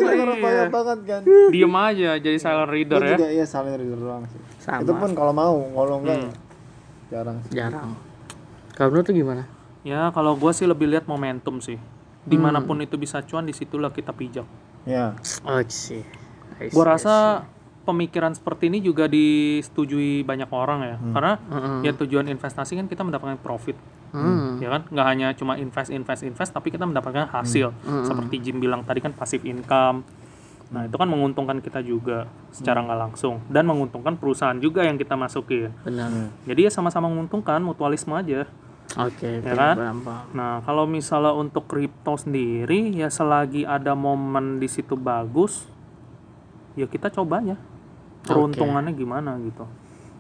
kan 0.05 0.39
banyak 0.39 0.69
banget 0.71 0.99
kan. 1.03 1.21
Diem 1.51 1.75
aja 1.75 2.11
jadi 2.17 2.39
silent 2.39 2.71
reader 2.71 3.01
ya. 3.01 3.17
juga 3.17 3.29
iya 3.29 3.45
saling 3.45 3.75
reader 3.75 3.99
doang 3.99 4.25
sih. 4.29 4.41
Sama. 4.61 4.85
itu 4.85 4.93
pun 4.93 5.11
kalau 5.13 5.33
mau 5.33 5.57
kalau 5.73 5.99
enggak 5.99 6.19
Hmm. 6.21 6.33
jarang 7.09 7.37
sih. 7.43 7.51
Jarang. 7.53 7.91
Kalau 8.73 8.89
menurut 8.89 9.05
tuh 9.05 9.15
gimana? 9.15 9.43
ya 9.83 10.15
kalau 10.15 10.39
gue 10.39 10.53
sih 10.55 10.63
lebih 10.63 10.87
lihat 10.87 11.05
momentum 11.05 11.59
sih. 11.59 11.81
Di 12.23 12.39
mana 12.39 12.63
pun 12.63 12.79
itu 12.79 12.95
bisa 12.95 13.19
cuan 13.21 13.43
di 13.43 13.51
situlah 13.51 13.91
kita 13.91 14.15
pijak. 14.15 14.47
Ya 14.85 15.17
Oh 15.43 15.59
sih. 15.67 16.07
Gue 16.69 16.85
rasa 16.85 17.43
pemikiran 17.83 18.31
seperti 18.31 18.71
ini 18.71 18.79
juga 18.79 19.11
disetujui 19.11 20.23
banyak 20.23 20.47
orang 20.49 20.81
ya. 20.85 20.97
Karena 21.11 21.33
Mm-mm. 21.41 21.79
ya 21.83 21.93
tujuan 21.97 22.29
investasi 22.29 22.77
kan 22.77 22.87
kita 22.87 23.03
mendapatkan 23.03 23.39
profit 23.39 23.75
Hmm. 24.13 24.61
ya 24.61 24.69
kan? 24.69 24.85
Nggak 24.87 25.07
hanya 25.09 25.29
cuma 25.33 25.57
invest 25.57 25.89
invest 25.89 26.21
invest 26.21 26.53
tapi 26.53 26.69
kita 26.69 26.85
mendapatkan 26.85 27.33
hasil. 27.33 27.73
Seperti 28.05 28.39
Jim 28.39 28.61
bilang 28.61 28.85
tadi 28.85 29.01
kan 29.01 29.11
passive 29.11 29.41
income. 29.43 30.05
Nah 30.69 30.85
itu 30.85 30.95
kan 30.95 31.09
menguntungkan 31.09 31.59
kita 31.59 31.81
juga 31.81 32.29
secara 32.53 32.85
nggak 32.85 33.01
langsung. 33.01 33.41
Dan 33.49 33.65
menguntungkan 33.65 34.15
perusahaan 34.15 34.55
juga 34.55 34.85
yang 34.85 34.95
kita 34.95 35.17
masukin. 35.17 35.73
Benar. 35.83 36.29
jadi 36.45 36.69
ya 36.69 36.71
sama-sama 36.71 37.09
menguntungkan 37.09 37.65
mutualisme 37.65 38.13
aja. 38.13 38.45
Oke, 38.93 39.41
oke, 39.41 39.49
Ya 39.49 39.57
kan? 39.57 39.77
nah 40.37 40.61
kalau 40.61 40.85
misalnya 40.85 41.33
untuk 41.33 41.65
kripto 41.65 42.13
sendiri 42.13 42.93
ya 42.93 43.09
selagi 43.09 43.65
ada 43.65 43.97
momen 43.97 44.61
di 44.61 44.69
situ 44.69 44.93
bagus 44.93 45.65
ya 46.79 46.87
kita 46.89 47.13
coba 47.13 47.43
aja 47.45 47.57
peruntungannya 48.27 48.93
gimana 48.95 49.37
gitu. 49.43 49.67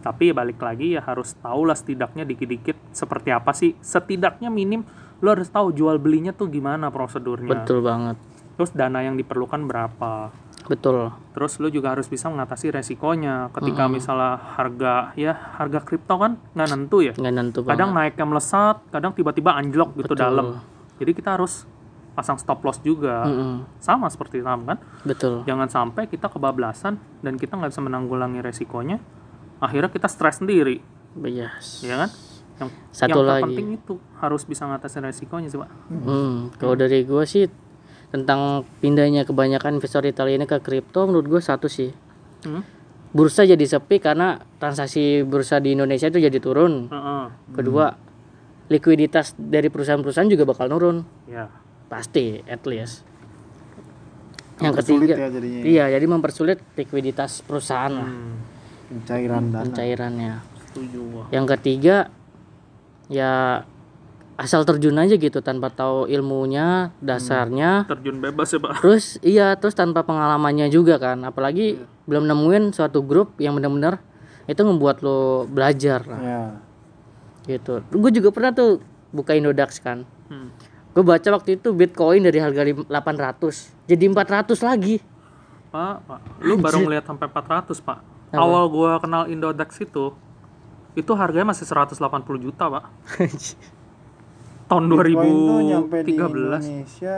Tapi 0.03 0.31
ya 0.31 0.35
balik 0.35 0.59
lagi 0.59 0.99
ya 0.99 1.01
harus 1.07 1.31
tahu 1.39 1.71
lah 1.71 1.79
setidaknya 1.79 2.27
dikit-dikit 2.27 2.75
seperti 2.91 3.31
apa 3.31 3.55
sih. 3.55 3.79
Setidaknya 3.79 4.51
minim 4.51 4.83
lo 5.23 5.29
harus 5.31 5.47
tahu 5.47 5.71
jual 5.71 6.03
belinya 6.03 6.35
tuh 6.35 6.51
gimana 6.51 6.91
prosedurnya. 6.91 7.63
Betul 7.63 7.81
banget. 7.87 8.19
terus 8.53 8.69
dana 8.77 9.01
yang 9.01 9.17
diperlukan 9.17 9.65
berapa. 9.65 10.29
Betul. 10.69 11.11
terus 11.35 11.59
lo 11.59 11.67
juga 11.73 11.97
harus 11.97 12.07
bisa 12.07 12.29
mengatasi 12.29 12.71
resikonya. 12.71 13.51
Ketika 13.51 13.89
misalnya 13.91 14.39
harga 14.39 15.11
ya 15.19 15.35
harga 15.59 15.81
kripto 15.83 16.21
kan 16.21 16.39
nggak 16.55 16.69
nentu 16.71 16.99
ya. 17.03 17.15
Nggak 17.17 17.35
nentu 17.35 17.59
banget. 17.65 17.71
kadang 17.75 17.91
naiknya 17.97 18.27
melesat 18.29 18.77
kadang 18.93 19.17
tiba-tiba 19.17 19.57
anjlok 19.57 19.97
gitu 19.99 20.13
dalam. 20.15 20.61
Jadi 21.01 21.11
kita 21.17 21.35
harus 21.35 21.67
pasang 22.13 22.37
stop 22.37 22.61
loss 22.61 22.79
juga 22.79 23.25
Mm-mm. 23.25 23.65
sama 23.79 24.07
seperti 24.07 24.41
saham 24.41 24.65
kan 24.65 24.77
Betul. 25.03 25.43
jangan 25.43 25.67
sampai 25.67 26.07
kita 26.07 26.29
kebablasan 26.29 26.95
dan 27.19 27.35
kita 27.35 27.55
nggak 27.55 27.69
bisa 27.69 27.81
menanggulangi 27.81 28.39
resikonya 28.39 29.01
akhirnya 29.59 29.89
kita 29.89 30.07
stres 30.07 30.39
sendiri 30.39 30.81
Yes. 31.15 31.81
ya 31.83 31.97
kan 31.99 32.11
yang 32.59 32.69
Satu 32.89 33.11
yang 33.11 33.25
lagi. 33.27 33.43
terpenting 33.45 33.69
itu 33.75 33.93
harus 34.17 34.43
bisa 34.43 34.65
ngatasin 34.65 35.03
resikonya 35.03 35.49
sih 35.49 35.57
pak 35.57 35.69
Hmm, 35.89 36.49
kalau 36.55 36.73
dari 36.75 37.03
gua 37.03 37.25
sih 37.25 37.49
tentang 38.09 38.65
pindahnya 38.79 39.23
kebanyakan 39.23 39.77
investor 39.77 40.01
retail 40.01 40.29
ini 40.29 40.45
ke 40.45 40.57
kripto 40.59 41.05
menurut 41.05 41.27
gua 41.27 41.41
satu 41.41 41.65
sih. 41.65 41.93
hmm? 42.45 42.63
Bursa 43.11 43.45
jadi 43.45 43.61
sepi 43.61 43.97
karena 43.99 44.41
transaksi 44.57 45.21
bursa 45.21 45.57
di 45.59 45.73
Indonesia 45.73 46.09
itu 46.09 46.17
jadi 46.19 46.39
turun. 46.39 46.89
Heeh. 46.89 47.25
Kedua, 47.53 47.93
likuiditas 48.69 49.35
dari 49.35 49.69
perusahaan-perusahaan 49.69 50.25
juga 50.27 50.45
bakal 50.45 50.69
nurun. 50.69 51.05
ya 51.27 51.49
Pasti, 51.93 52.41
at 52.49 52.65
least. 52.65 53.05
Yang 54.65 54.81
Mempersulit 54.81 55.09
ketiga, 55.13 55.15
ya 55.21 55.29
jadinya. 55.29 55.61
iya, 55.61 55.85
jadi 55.93 56.07
mempersulit 56.09 56.59
likuiditas 56.79 57.45
perusahaan 57.45 57.93
lah, 57.93 58.09
hmm. 58.09 59.05
cairan 59.05 59.45
dana 59.53 59.61
setuju 59.61 59.69
pencairannya. 59.69 60.35
gua 61.13 61.25
Yang 61.29 61.47
ketiga, 61.57 61.97
ya 63.13 63.33
asal 64.41 64.65
terjun 64.65 64.97
aja 64.97 65.19
gitu 65.19 65.45
tanpa 65.45 65.69
tahu 65.69 66.09
ilmunya, 66.09 66.95
dasarnya. 67.03 67.85
terjun 67.91 68.23
bebas 68.23 68.55
ya 68.55 68.59
pak 68.63 68.73
Terus 68.81 69.05
iya, 69.21 69.53
terus 69.59 69.77
tanpa 69.77 70.07
pengalamannya 70.07 70.71
juga 70.73 70.97
kan. 70.97 71.21
Apalagi 71.27 71.83
belum 72.07 72.25
nemuin 72.25 72.73
suatu 72.73 73.03
grup 73.03 73.37
yang 73.43 73.59
benar-benar 73.59 74.01
itu 74.47 74.63
membuat 74.63 75.03
lo 75.05 75.45
belajar 75.47 76.03
lah 76.07 76.21
ya 76.23 76.43
gitu. 77.47 77.83
Gue 77.91 78.11
juga 78.15 78.31
pernah 78.31 78.55
tuh 78.55 78.79
buka 79.11 79.35
Indodax 79.35 79.83
kan. 79.83 80.07
hmm. 80.31 80.62
Gue 80.93 81.01
baca 81.03 81.29
waktu 81.33 81.57
itu 81.57 81.73
Bitcoin 81.73 82.21
dari 82.21 82.37
harga 82.37 82.61
lim- 82.61 82.85
800 82.85 83.73
jadi 83.87 84.05
400 84.07 84.61
lagi. 84.61 85.01
Pak, 85.69 85.97
Pak. 86.05 86.21
Lu 86.39 86.57
baru 86.57 86.85
ngeliat 86.85 87.03
sampai 87.03 87.27
400, 87.27 87.81
Pak. 87.81 87.99
Apa? 88.29 88.37
Awal 88.39 88.65
gua 88.69 88.97
kenal 88.97 89.25
Indodax 89.27 89.77
itu 89.79 90.13
itu 90.93 91.13
harganya 91.15 91.49
masih 91.49 91.65
180 91.65 91.97
juta, 92.39 92.69
Pak. 92.69 92.85
Tahun 94.69 94.85
Bitcoin 94.85 95.33
tuh 95.49 95.61
nyampe 95.63 95.97
di 96.03 96.13
2013. 96.13 96.61
Indonesia 96.61 97.15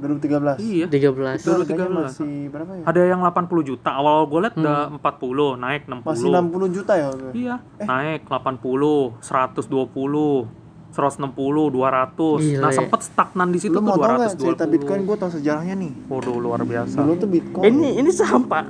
2013 0.00 0.56
Iya. 0.58 0.86
13 0.88 1.36
itu 1.36 1.50
harganya 1.52 1.86
2013. 1.86 2.06
masih 2.08 2.32
berapa 2.48 2.72
ya 2.72 2.82
Ada 2.84 3.00
yang 3.04 3.20
80 3.20 3.62
juta. 3.64 3.90
Awal 3.92 4.16
gue 4.24 4.38
liat 4.40 4.54
udah 4.56 4.78
Hmm. 4.86 4.96
40, 4.96 5.48
naik 5.56 5.82
60. 5.84 6.08
masih 6.08 6.28
60 6.32 6.66
juta 6.72 6.92
ya? 6.94 7.08
Iya, 7.30 7.54
naik 7.80 8.20
80, 8.24 9.18
120, 9.20 10.46
160, 10.90 11.30
200. 11.70 12.42
Gila 12.42 12.60
nah, 12.60 12.70
sempet 12.70 13.00
stagnan 13.00 13.48
di 13.48 13.58
situ 13.58 13.72
lu 13.72 13.78
tuh 13.78 13.84
mau 13.84 13.96
tau 13.96 14.10
nggak 14.12 14.32
220. 14.32 14.42
cerita 14.42 14.64
Bitcoin 14.66 15.00
gue 15.02 15.16
tau 15.16 15.30
sejarahnya 15.30 15.74
nih 15.76 15.92
Waduh, 16.06 16.36
luar 16.36 16.60
biasa. 16.62 16.96
dulu 16.98 17.12
tuh 17.16 17.28
Bitcoin 17.28 17.64
ini 17.64 17.88
ini 17.96 18.10
saham 18.10 18.42
pak 18.44 18.66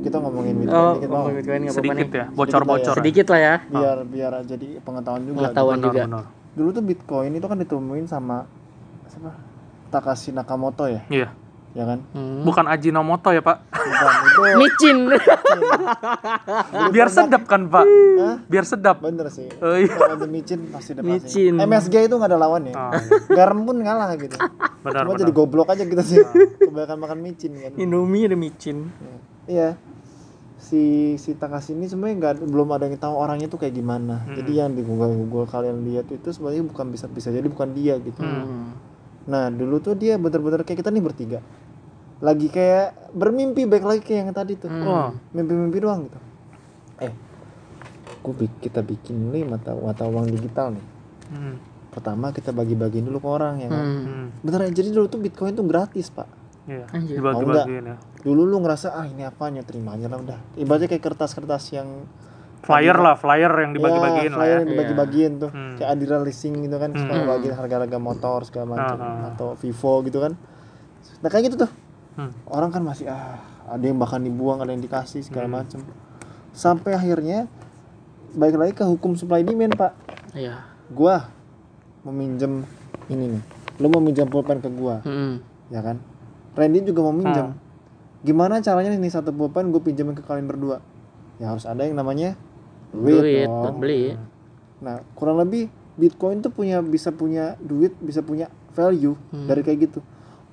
kita 0.00 0.16
ngomongin 0.18 0.54
Bitcoin 0.58 0.80
oh 0.80 0.92
dikit 0.94 1.08
ngomongin 1.10 1.36
Bitcoin 1.38 1.60
Sedikit 1.68 2.06
nih 2.06 2.16
ya, 2.16 2.26
bocor-bocor. 2.30 2.92
ya. 2.92 2.96
sedikit 2.96 3.26
lah 3.28 3.40
ya 3.40 3.54
biar 3.66 3.96
biar 4.04 4.32
jadi 4.42 4.68
pengetahuan 4.80 5.22
juga 5.22 5.36
pengetahuan 5.38 5.78
juga 5.78 6.02
benar. 6.04 6.24
dulu 6.52 6.68
tuh 6.70 6.82
Bitcoin 6.82 7.30
itu 7.32 7.46
kan 7.46 7.58
ditemuin 7.58 8.06
sama 8.06 8.36
siapa 9.06 9.32
Takashi 9.88 10.30
Nakamoto 10.30 10.84
ya 10.86 11.04
Iya. 11.06 11.28
Ya 11.74 11.84
kan 11.84 11.98
Hmm. 12.10 12.42
Bukan 12.42 12.64
Ajinomoto 12.64 13.28
ya, 13.28 13.40
Pak. 13.40 13.56
bukan 13.66 14.14
itu 14.24 14.40
micin 14.62 14.96
Biar 16.94 17.08
sedap 17.08 17.42
kan, 17.44 17.66
Pak? 17.66 17.86
Hah? 18.16 18.36
Biar 18.46 18.64
sedap. 18.64 19.00
bener 19.00 19.26
sih 19.28 19.50
Oh, 19.58 19.74
iya. 19.74 19.90
kalau 19.90 20.14
ada 20.16 20.26
micin 20.26 20.60
pasti 20.68 20.92
ada 20.92 21.02
pasti 21.02 21.10
Micin. 21.50 21.54
MSG 21.56 21.94
itu 22.04 22.14
nggak 22.14 22.30
ada 22.30 22.38
lawan 22.38 22.62
ya 22.64 22.74
Ah, 22.74 22.92
garam 23.28 23.62
pun 23.62 23.76
ngalah 23.76 24.14
gitu 24.16 24.36
benar, 24.84 25.02
cuma 25.02 25.12
benar. 25.12 25.20
jadi 25.20 25.32
goblok 25.32 25.68
aja 25.68 25.82
kita 25.82 26.02
sih 26.02 26.20
kebanyakan 26.58 26.98
makan 26.98 27.18
micin 27.20 27.52
kan 27.54 27.72
Indomie 27.74 28.24
ada 28.24 28.36
micin 28.36 28.92
Iya. 29.44 29.76
Si 30.56 30.80
si 31.14 31.34
Takashi 31.34 31.72
ini 31.72 31.84
sebenarnya 31.84 32.16
nggak 32.32 32.46
belum 32.46 32.68
ada 32.70 32.86
yang 32.86 32.96
tahu 32.96 33.12
orangnya 33.14 33.44
tuh 33.46 33.58
kayak 33.58 33.74
gimana. 33.74 34.24
Jadi 34.26 34.52
yang 34.54 34.72
di 34.72 34.80
Google 34.80 35.12
Google 35.14 35.44
kalian 35.44 35.84
lihat 35.84 36.08
itu 36.08 36.24
sebenarnya 36.26 36.64
bukan 36.64 36.88
bisa 36.88 37.04
bisa 37.06 37.28
jadi 37.28 37.44
bukan 37.44 37.68
dia 37.70 38.00
gitu. 38.00 38.16
Hmm. 38.16 38.72
Nah 39.26 39.48
dulu 39.48 39.76
tuh 39.78 39.92
dia 39.92 40.16
bener-bener 40.16 40.62
kayak 40.62 40.80
kita 40.80 40.88
nih 40.88 41.02
bertiga. 41.02 41.44
Lagi 42.24 42.48
kayak 42.48 43.12
bermimpi 43.12 43.62
baik 43.64 43.84
lagi 43.84 44.00
kayak 44.00 44.20
yang 44.22 44.32
tadi 44.32 44.56
tuh. 44.56 44.72
Wah. 44.72 45.12
Mimpi-mimpi 45.30 45.76
doang 45.76 46.08
gitu. 46.08 46.18
Eh, 46.98 47.12
gua 48.18 48.32
bi- 48.34 48.58
kita 48.58 48.80
bikin 48.80 49.28
nih 49.28 49.44
mata 49.44 49.76
mata 49.76 50.04
uang 50.04 50.24
digital 50.26 50.72
nih. 50.72 50.84
Hmm. 51.28 51.56
Pertama 51.90 52.32
kita 52.32 52.50
bagi-bagiin 52.50 53.04
dulu 53.04 53.18
ke 53.18 53.28
orang 53.28 53.54
ya 53.58 53.68
kan. 53.68 53.78
Hmm. 53.78 54.02
Hmm. 54.02 54.26
Beneran 54.40 54.72
jadi 54.72 54.88
dulu 54.88 55.06
tuh 55.06 55.20
Bitcoin 55.20 55.52
tuh 55.52 55.62
gratis 55.62 56.08
pak. 56.08 56.26
Iya. 56.64 56.88
Anjir. 56.90 57.20
Dibagi-bagiin 57.20 57.84
ya. 57.84 57.96
Dulu 58.18 58.42
lu 58.42 58.56
ngerasa 58.58 58.94
ah 58.94 59.04
ini 59.04 59.22
apanya 59.22 59.60
terima 59.60 59.92
aja 59.92 60.08
lah 60.08 60.16
udah. 60.16 60.38
Ibaratnya 60.56 60.88
kayak 60.88 61.04
kertas-kertas 61.04 61.70
yang 61.70 62.08
Flyer 62.64 62.96
lah, 62.96 63.12
flyer 63.12 63.52
yang 63.60 63.76
dibagi-bagiin 63.76 64.24
ya, 64.24 64.32
lah 64.32 64.38
flyer 64.40 64.48
ya. 64.48 64.56
yang 64.56 64.68
dibagi-bagiin 64.72 65.32
tuh 65.36 65.50
Hmm. 65.52 65.76
kayak 65.76 65.90
Adira 65.90 66.16
Leasing 66.18 66.64
gitu 66.64 66.72
kan 66.74 66.96
suka 66.96 67.12
Hmm. 67.12 67.28
bagi 67.28 67.52
harga-harga 67.52 67.98
motor 68.00 68.40
segala 68.42 68.66
macam 68.72 68.96
Ah, 68.96 69.04
ah. 69.04 69.28
atau 69.28 69.48
Vivo 69.52 70.00
gitu 70.00 70.16
kan 70.18 70.32
nah 71.20 71.28
kayak 71.28 71.52
gitu 71.52 71.56
tuh 71.60 71.70
Hmm. 72.14 72.30
orang 72.46 72.70
kan 72.70 72.80
masih 72.80 73.06
ah 73.06 73.42
ada 73.66 73.82
yang 73.82 73.96
bahkan 73.96 74.18
dibuang 74.18 74.58
ada 74.58 74.70
yang 74.70 74.78
dikasih 74.78 75.20
segala 75.20 75.46
Hmm. 75.46 75.56
macam 75.58 75.80
sampai 76.50 76.94
akhirnya 76.94 77.50
balik 78.30 78.56
lagi 78.56 78.72
ke 78.72 78.84
hukum 78.84 79.14
supply 79.14 79.42
demand 79.42 79.74
pak 79.74 79.92
Iya. 80.32 80.62
gua 80.88 81.26
meminjam 82.02 82.62
ini 83.06 83.24
nih 83.30 83.42
lu 83.76 83.86
mau 83.88 83.98
minjam 83.98 84.26
pulpen 84.26 84.58
ke 84.58 84.68
gua 84.68 85.02
Hmm. 85.02 85.42
ya 85.68 85.80
kan 85.80 85.98
Randy 86.54 86.84
juga 86.84 87.02
mau 87.02 87.10
minjam 87.12 87.50
Ah. 87.50 87.58
gimana 88.22 88.58
caranya 88.58 88.94
nih 88.94 89.10
satu 89.10 89.30
pulpen 89.30 89.68
gue 89.68 89.82
pinjamin 89.82 90.14
ke 90.14 90.22
kalian 90.22 90.46
berdua 90.46 90.78
ya 91.36 91.50
harus 91.50 91.66
ada 91.66 91.82
yang 91.82 91.94
namanya 91.94 92.38
Duit 92.88 93.42
dong. 93.42 93.58
buat 93.60 93.76
beli. 93.76 94.14
Nah, 94.78 95.02
kurang 95.12 95.36
lebih 95.36 95.66
Bitcoin 95.94 96.38
tuh 96.38 96.48
punya 96.48 96.78
bisa 96.78 97.10
punya 97.10 97.58
duit, 97.58 97.90
bisa 97.98 98.20
punya 98.20 98.46
value 98.70 99.18
Hmm. 99.28 99.46
dari 99.46 99.60
kayak 99.60 99.78
gitu. 99.82 99.98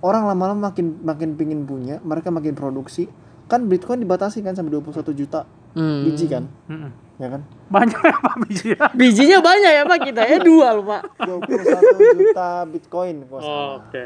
Orang 0.02 0.26
lama-lama 0.26 0.74
makin 0.74 0.97
makin 1.06 1.38
pingin 1.38 1.64
punya, 1.64 2.02
mereka 2.02 2.34
makin 2.34 2.58
produksi. 2.58 3.06
Kan 3.45 3.70
Bitcoin 3.70 4.02
dibatasi 4.02 4.41
kan 4.41 4.56
sampai 4.56 4.74
21 4.74 5.14
juta 5.14 5.45
Hmm. 5.72 6.04
biji 6.04 6.28
kan, 6.28 6.52
Mm-mm. 6.68 6.91
ya 7.16 7.32
kan? 7.32 7.41
Banyak 7.72 8.02
ya 8.04 8.16
Pak 8.20 8.36
biji 8.43 8.76
ya. 8.76 8.86
Bijinya 8.99 9.39
banyak 9.39 9.72
ya 9.72 9.84
pak 9.88 9.99
kita 10.04 10.22
ya 10.28 10.38
dua 10.43 10.76
loh 10.76 10.84
pak. 10.84 11.02
21 11.16 12.20
juta 12.20 12.47
Bitcoin 12.68 13.16
Oh. 13.32 13.80
Oke. 13.80 14.04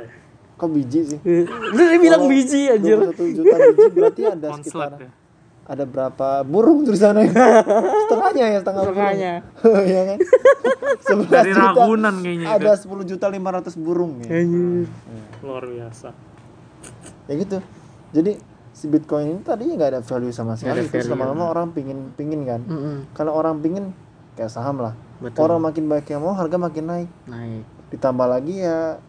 Kok 0.55 0.69
biji 0.69 0.99
sih? 1.09 1.19
Lu 1.49 1.81
bilang 1.97 2.29
biji 2.29 2.69
anjir. 2.69 3.01
21 3.01 3.37
juta 3.41 3.55
biji 3.57 3.85
berarti 3.91 4.21
ada 4.29 4.47
sekitar 4.61 4.91
ya. 5.01 5.09
Ada 5.65 5.83
berapa 5.83 6.27
burung 6.43 6.85
tuh 6.85 6.93
di 6.93 6.99
sana 6.99 7.21
ya? 7.21 7.33
setengahnya 8.05 8.45
ya 8.47 8.57
setengah 8.61 8.83
Setengahnya. 8.85 9.33
burung. 9.57 9.85
ya 9.89 10.01
kan 10.05 10.17
11 11.25 11.25
Dari 11.27 11.51
juta 11.51 11.69
Ragunan 11.73 12.15
kayaknya 12.19 12.47
ada 12.47 12.71
itu. 12.71 12.85
10 12.87 13.09
juta 13.09 13.25
500 13.27 13.73
burung 13.77 14.11
ya 14.19 14.29
Anjir. 14.31 14.87
Luar 15.41 15.63
biasa. 15.63 16.09
ya 17.25 17.33
gitu 17.35 17.57
jadi 18.11 18.31
si 18.69 18.85
bitcoin 18.85 19.25
ini 19.27 19.41
tadinya 19.41 19.73
nggak 19.75 19.89
ada 19.89 20.01
value 20.01 20.29
sama 20.29 20.53
sekali 20.53 20.83
terus 20.83 21.07
value. 21.07 21.15
lama-lama 21.15 21.43
orang 21.49 21.67
pingin 21.71 22.13
pingin 22.13 22.43
kan 22.43 22.61
Mm-mm. 22.61 23.09
kalau 23.11 23.33
orang 23.33 23.57
pingin 23.57 23.89
kayak 24.33 24.47
saham 24.47 24.77
lah 24.77 24.93
Betul. 25.17 25.41
orang 25.41 25.63
makin 25.63 25.87
banyak 25.87 26.05
yang 26.07 26.21
mau 26.21 26.31
harga 26.31 26.57
makin 26.59 26.83
naik 26.85 27.09
Naik. 27.25 27.63
ditambah 27.89 28.27
lagi 28.27 28.59
ya 28.59 28.99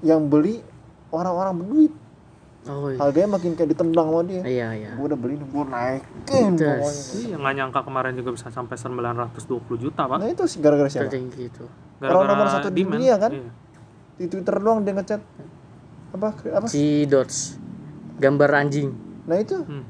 yang 0.00 0.26
beli 0.26 0.64
orang-orang 1.08 1.52
berduit 1.54 1.92
Oh 2.62 2.86
iya. 2.86 3.00
harganya 3.00 3.28
makin 3.32 3.52
kayak 3.52 3.72
ditendang 3.72 4.06
sama 4.06 4.20
dia 4.22 4.42
Iya 4.42 4.68
iya. 4.74 4.90
gue 4.92 5.04
udah 5.06 5.16
beli 5.16 5.34
gue 5.34 5.64
naikin 5.66 6.52
Iya, 6.54 7.34
nggak 7.34 7.54
nyangka 7.54 7.80
kemarin 7.82 8.12
juga 8.12 8.30
bisa 8.30 8.46
sampai 8.46 8.76
920 8.76 9.32
juta, 9.78 10.04
Pak. 10.04 10.16
nah 10.16 10.26
itu 10.26 10.44
sih 10.44 10.58
gara-gara 10.58 10.86
siapa 10.86 11.08
Tertinggi 11.08 11.42
itu. 11.46 11.64
Orang 11.98 12.24
nomor 12.26 12.46
satu 12.48 12.68
di 12.68 12.82
demand. 12.82 12.92
dunia 12.94 13.14
kan? 13.16 13.32
Iya. 13.32 13.50
di 14.14 14.26
twitter 14.26 14.52
doang 14.54 14.80
dia 14.80 14.92
ngechat 14.92 15.20
apa 16.12 16.28
apa 16.52 16.66
Si 16.66 17.06
dots. 17.06 17.56
Gambar 18.16 18.50
anjing. 18.58 18.92
nah 19.24 19.36
itu 19.36 19.56
Hmm. 19.56 19.80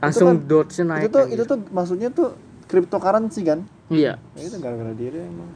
Langsung 0.00 0.28
kan- 0.34 0.42
dotsnya 0.44 0.84
naik. 0.88 1.00
itu 1.00 1.08
tuh 1.08 1.22
anjir. 1.22 1.34
itu 1.36 1.42
tuh 1.44 1.58
maksudnya 1.70 2.08
tuh 2.10 2.28
cryptocurrency 2.64 3.42
kan 3.44 3.62
Iya. 3.86 4.18
Ya 4.32 4.42
itu 4.42 4.58
gara-gara 4.58 4.90
dia 4.92 5.10
deh 5.10 5.22
emang 5.22 5.50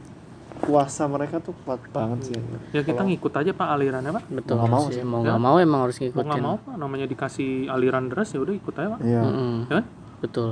kuasa 0.65 1.05
mereka 1.05 1.37
tuh 1.37 1.53
kuat 1.61 1.79
banget 1.89 2.19
sih 2.25 2.35
Ya 2.71 2.81
kita 2.81 3.01
ngikut 3.01 3.31
aja 3.31 3.51
Pak 3.51 3.67
alirannya, 3.69 4.11
Pak. 4.11 4.23
Betul 4.29 4.53
nggak 4.57 4.67
mau 4.67 4.85
sih. 4.87 4.99
Mau 4.99 5.19
Ya. 5.19 5.25
nggak 5.27 5.39
mau 5.39 5.55
emang 5.57 5.79
harus 5.81 5.95
Mau 5.95 6.03
ngikutin. 6.03 6.27
nggak 6.27 6.41
mau 6.41 6.55
Pak, 6.57 6.73
namanya 6.75 7.05
dikasih 7.05 7.49
aliran 7.67 8.07
deras 8.07 8.29
ya 8.29 8.39
udah 8.39 8.53
ikut 8.53 8.73
aja, 8.73 8.89
Pak. 8.89 8.99
iya 9.01 9.21
Mm-mm. 9.21 9.55
Ya 9.63 9.73
kan? 9.75 9.85
Betul. 10.19 10.51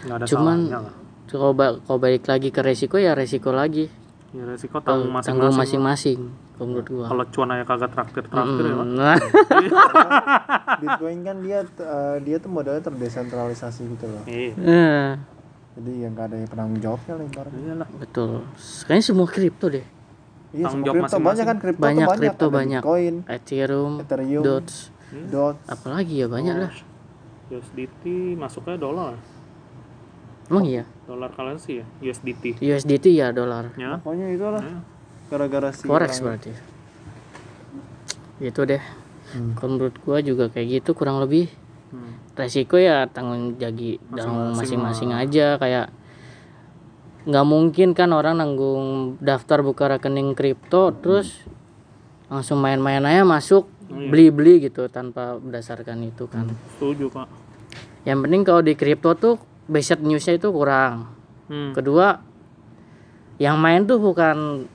Nggak 0.00 0.16
ada 0.16 0.26
Cuman- 0.26 0.60
salahnya 0.62 0.78
lah. 0.82 0.94
Kalau 1.26 1.50
ba- 1.52 1.78
kalau 1.78 1.98
balik 1.98 2.24
lagi 2.24 2.48
ke 2.48 2.60
resiko 2.60 2.96
ya 2.96 3.12
resiko 3.12 3.50
lagi. 3.50 3.86
Ya 4.30 4.44
resiko 4.44 4.78
tanggung 4.78 5.10
Tanggung 5.16 5.50
masing-masing. 5.52 6.30
Kalau 6.54 6.66
menurut 6.68 6.86
gua. 6.86 7.06
Kalau 7.08 7.24
cuan 7.26 7.48
aja 7.50 7.64
kagak 7.64 7.90
traktir-traktir 7.90 8.62
ya, 8.62 8.74
Pak. 8.74 8.84
Mm, 8.84 8.94
nah, 8.94 9.16
Bitcoin 10.76 11.18
kan 11.22 11.36
dia 11.40 11.58
eh, 11.62 12.16
dia 12.20 12.36
tuh 12.36 12.48
modelnya 12.48 12.82
terdesentralisasi 12.82 13.80
gitu 13.88 14.06
loh 14.06 14.22
Iya. 14.24 14.52
eh, 14.56 15.08
jadi 15.80 15.92
yang 15.98 16.12
gak 16.12 16.26
ada 16.28 16.36
yang 16.36 16.50
penanggung 16.50 16.78
jawabnya 16.78 17.12
lah 17.14 17.24
ibaratnya 17.24 17.60
Iyalah. 17.62 17.88
betul. 17.96 18.30
Kayaknya 18.84 19.02
semua 19.02 19.26
kripto 19.26 19.66
deh. 19.66 19.80
iya 19.80 19.88
Tanggung 20.60 20.70
semua 20.70 20.84
jawab 20.84 20.96
masing-masing. 21.00 21.24
banyak 21.24 21.44
kan 21.46 21.56
kripto 21.56 21.80
Banyak, 21.80 21.96
tuh 21.96 22.10
banyak 22.10 22.20
kripto 22.20 22.46
banyak. 22.50 22.82
Bitcoin 22.82 23.14
Ethereum, 23.26 23.92
Ethereum 23.98 24.42
Dots, 24.42 24.74
Dot 25.26 25.56
apalagi 25.64 26.14
ya 26.16 26.26
banyak 26.26 26.54
lah. 26.58 26.72
USDT 27.48 28.02
masuknya 28.36 28.76
dolar. 28.76 29.14
Emang 30.46 30.64
iya. 30.64 30.84
Dolar 31.04 31.30
currency 31.30 31.78
ya, 31.78 31.86
USDT. 32.00 32.58
USDT 32.58 33.06
ya 33.12 33.30
dolar. 33.30 33.70
Ya. 33.74 33.96
pokoknya 33.96 34.26
itu 34.28 34.44
lah 34.44 34.60
Ya. 34.60 34.78
gara-gara 35.28 35.70
si 35.70 35.82
Forex 35.84 36.18
orang- 36.18 36.38
berarti. 36.38 36.50
Gitu 38.38 38.60
deh. 38.64 38.82
Hmm. 39.30 39.54
Kalau 39.54 39.70
menurut 39.72 39.94
gua 40.00 40.18
juga 40.20 40.46
kayak 40.46 40.82
gitu 40.82 40.90
kurang 40.92 41.18
lebih. 41.18 41.46
Hmm. 41.90 42.18
Resiko 42.38 42.80
ya 42.80 43.04
tanggung 43.10 43.58
jagi 43.60 44.00
tanggung 44.14 44.56
Masing-masing 44.56 45.12
aja 45.12 45.60
kayak 45.60 45.92
nggak 47.28 47.46
mungkin 47.46 47.92
kan 47.92 48.16
orang 48.16 48.40
nanggung 48.40 49.16
daftar 49.20 49.60
buka 49.60 49.92
rekening 49.92 50.32
kripto 50.32 50.88
terus 51.04 51.44
langsung 52.32 52.64
main-main 52.64 53.04
aja 53.04 53.28
masuk 53.28 53.68
Iya. 53.90 54.06
beli-beli 54.06 54.70
gitu 54.70 54.86
tanpa 54.86 55.34
berdasarkan 55.42 55.98
itu 56.06 56.30
kan. 56.30 56.46
Setuju, 56.78 57.10
Pak. 57.10 57.26
Yang 58.06 58.18
penting 58.22 58.42
kalau 58.46 58.62
di 58.62 58.74
kripto 58.78 59.10
tuh 59.18 59.34
basic 59.66 59.98
newsnya 60.00 60.38
itu 60.38 60.48
kurang. 60.54 61.10
Hmm. 61.50 61.74
Kedua, 61.74 62.22
yang 63.42 63.58
main 63.58 63.82
tuh 63.84 63.98
bukan 63.98 64.66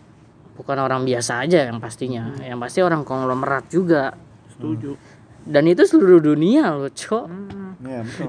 bukan 0.55 0.77
orang 0.79 1.07
biasa 1.07 1.47
aja 1.47 1.67
yang 1.67 1.79
pastinya, 1.79 2.35
yang 2.43 2.59
pasti 2.59 2.83
orang 2.83 3.07
konglomerat 3.07 3.71
juga. 3.71 4.15
Setuju. 4.51 4.99
Dan 5.45 5.63
itu 5.65 5.85
seluruh 5.85 6.19
dunia 6.19 6.73
loh, 6.73 6.89
cok. 6.89 7.25
Hmm. 7.25 7.77
Iya 7.79 8.01
betul 8.01 8.27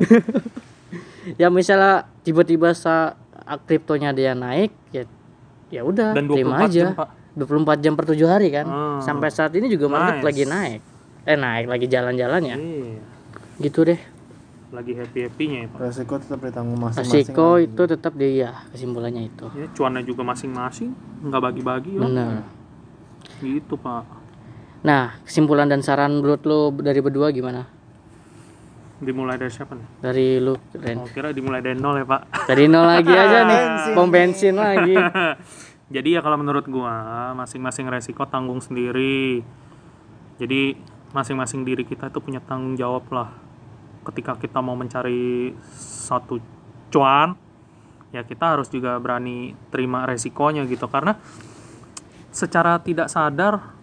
Ya 1.41 1.49
misalnya 1.49 2.07
tiba-tiba 2.23 2.71
sa 2.71 3.17
kriptonya 3.65 4.13
dia 4.13 4.33
naik, 4.33 4.71
ya 4.91 5.03
ya 5.67 5.83
udah 5.83 6.15
Dan 6.15 6.29
terima 6.29 6.63
24 6.63 6.69
aja. 6.69 6.71
jam, 6.71 6.87
Pak. 6.95 7.09
24 7.35 7.83
jam 7.83 7.93
per 7.93 8.05
7 8.07 8.23
hari 8.25 8.49
kan. 8.49 8.67
Ah. 8.67 9.01
Sampai 9.01 9.29
saat 9.29 9.51
ini 9.53 9.67
juga 9.67 9.89
market 9.89 10.21
Nice. 10.21 10.25
lagi 10.25 10.45
naik. 10.45 10.81
Eh 11.25 11.35
naik 11.35 11.67
lagi 11.67 11.87
jalan-jalannya. 11.87 12.57
Iya. 12.57 13.01
gitu 13.57 13.83
deh 13.83 13.97
lagi 14.69 14.93
happy 14.93 15.25
happynya 15.25 15.65
ya 15.65 15.69
pak 15.71 15.79
resiko 15.81 16.15
tetap 16.19 16.43
ditanggung 16.43 16.77
masing-masing 16.77 17.25
resiko 17.25 17.49
lagi. 17.55 17.65
itu 17.65 17.83
tetap 17.87 18.13
dia 18.13 18.51
kesimpulannya 18.69 19.23
itu 19.25 19.47
ya 19.55 19.67
cuannya 19.73 20.03
juga 20.05 20.23
masing-masing 20.27 20.91
nggak 21.25 21.41
bagi-bagi 21.41 21.97
ya 21.97 22.01
benar 22.03 22.45
gitu 23.41 23.75
pak 23.79 24.05
nah 24.87 25.19
kesimpulan 25.27 25.67
dan 25.67 25.83
saran 25.83 26.23
menurut 26.23 26.47
lu 26.47 26.71
dari 26.79 27.03
berdua 27.03 27.35
gimana? 27.35 27.67
Dimulai 28.97 29.37
dari 29.37 29.53
siapa 29.53 29.77
nih? 29.77 29.89
Dari 30.01 30.41
lu 30.41 30.57
Ren. 30.73 30.97
Oh 31.05 31.09
kira 31.11 31.29
dimulai 31.35 31.61
dari 31.61 31.77
nol 31.77 32.01
ya 32.01 32.07
pak. 32.09 32.49
Dari 32.49 32.65
nol 32.65 32.87
lagi 32.89 33.13
aja 33.13 33.39
nih. 33.45 33.63
Pom 33.93 34.09
bensin 34.09 34.57
lagi. 34.57 34.97
Jadi 35.95 36.09
ya 36.17 36.25
kalau 36.25 36.41
menurut 36.41 36.65
gua 36.65 37.37
masing-masing 37.37 37.93
resiko 37.93 38.25
tanggung 38.25 38.65
sendiri. 38.65 39.45
Jadi 40.41 40.81
masing-masing 41.13 41.69
diri 41.69 41.85
kita 41.85 42.09
itu 42.09 42.25
punya 42.25 42.41
tanggung 42.41 42.73
jawab 42.73 43.05
lah. 43.13 43.37
Ketika 44.09 44.41
kita 44.41 44.65
mau 44.65 44.73
mencari 44.73 45.53
satu 45.77 46.41
cuan 46.89 47.37
ya 48.15 48.25
kita 48.25 48.57
harus 48.57 48.73
juga 48.73 48.97
berani 48.97 49.53
terima 49.69 50.09
resikonya 50.09 50.65
gitu. 50.65 50.89
Karena 50.89 51.21
secara 52.33 52.81
tidak 52.81 53.13
sadar 53.13 53.76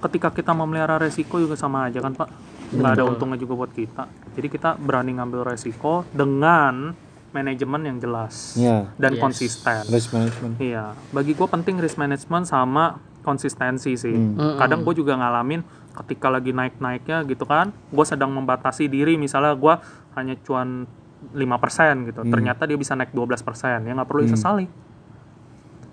ketika 0.00 0.28
kita 0.30 0.50
memelihara 0.50 0.96
resiko 0.96 1.36
juga 1.36 1.54
sama 1.54 1.86
aja 1.86 2.00
kan 2.00 2.12
pak 2.12 2.28
nggak 2.70 2.92
ada 2.92 3.04
untungnya 3.04 3.36
juga 3.36 3.54
buat 3.56 3.72
kita 3.72 4.06
jadi 4.32 4.48
kita 4.48 4.70
berani 4.76 5.14
ngambil 5.14 5.44
resiko 5.44 6.06
dengan 6.10 6.94
manajemen 7.30 7.82
yang 7.84 7.98
jelas 7.98 8.54
Iya. 8.54 8.90
dan 8.96 9.14
Yes. 9.14 9.20
konsisten 9.20 9.82
risk 9.86 10.10
management 10.10 10.54
Iya, 10.58 10.84
bagi 11.10 11.32
gue 11.32 11.46
penting 11.46 11.78
risk 11.78 11.94
management 11.94 12.44
sama 12.44 12.98
konsistensi 13.20 13.94
sih. 13.94 14.16
Hmm. 14.16 14.56
Kadang 14.56 14.80
gue 14.80 14.96
juga 14.96 15.12
ngalamin 15.12 15.60
ketika 15.92 16.32
lagi 16.32 16.50
naik-naiknya 16.50 17.20
gitu 17.22 17.44
kan, 17.44 17.68
gue 17.68 18.04
sedang 18.08 18.32
membatasi 18.32 18.88
diri, 18.88 19.14
misalnya 19.14 19.52
gue 19.52 19.74
hanya 20.16 20.34
cuan 20.40 20.88
5% 21.30 22.08
gitu, 22.08 22.24
Hmm. 22.24 22.32
ternyata 22.32 22.64
dia 22.64 22.74
bisa 22.74 22.96
naik 22.96 23.12
12%, 23.12 23.84
ya 23.84 23.92
nggak 23.92 24.08
perlu 24.08 24.24
disesali. 24.24 24.64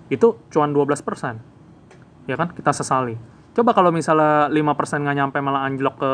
Itu 0.08 0.39
cuan 0.47 0.72
12%, 0.72 1.36
ya 2.26 2.39
kan 2.39 2.49
kita 2.49 2.72
sesali. 2.72 3.20
Coba 3.58 3.74
kalau 3.74 3.89
misalnya 3.89 4.53
5% 4.53 5.01
nggak 5.01 5.18
nyampe 5.18 5.38
malah 5.41 5.66
anjlok 5.66 5.97
ke 5.97 6.12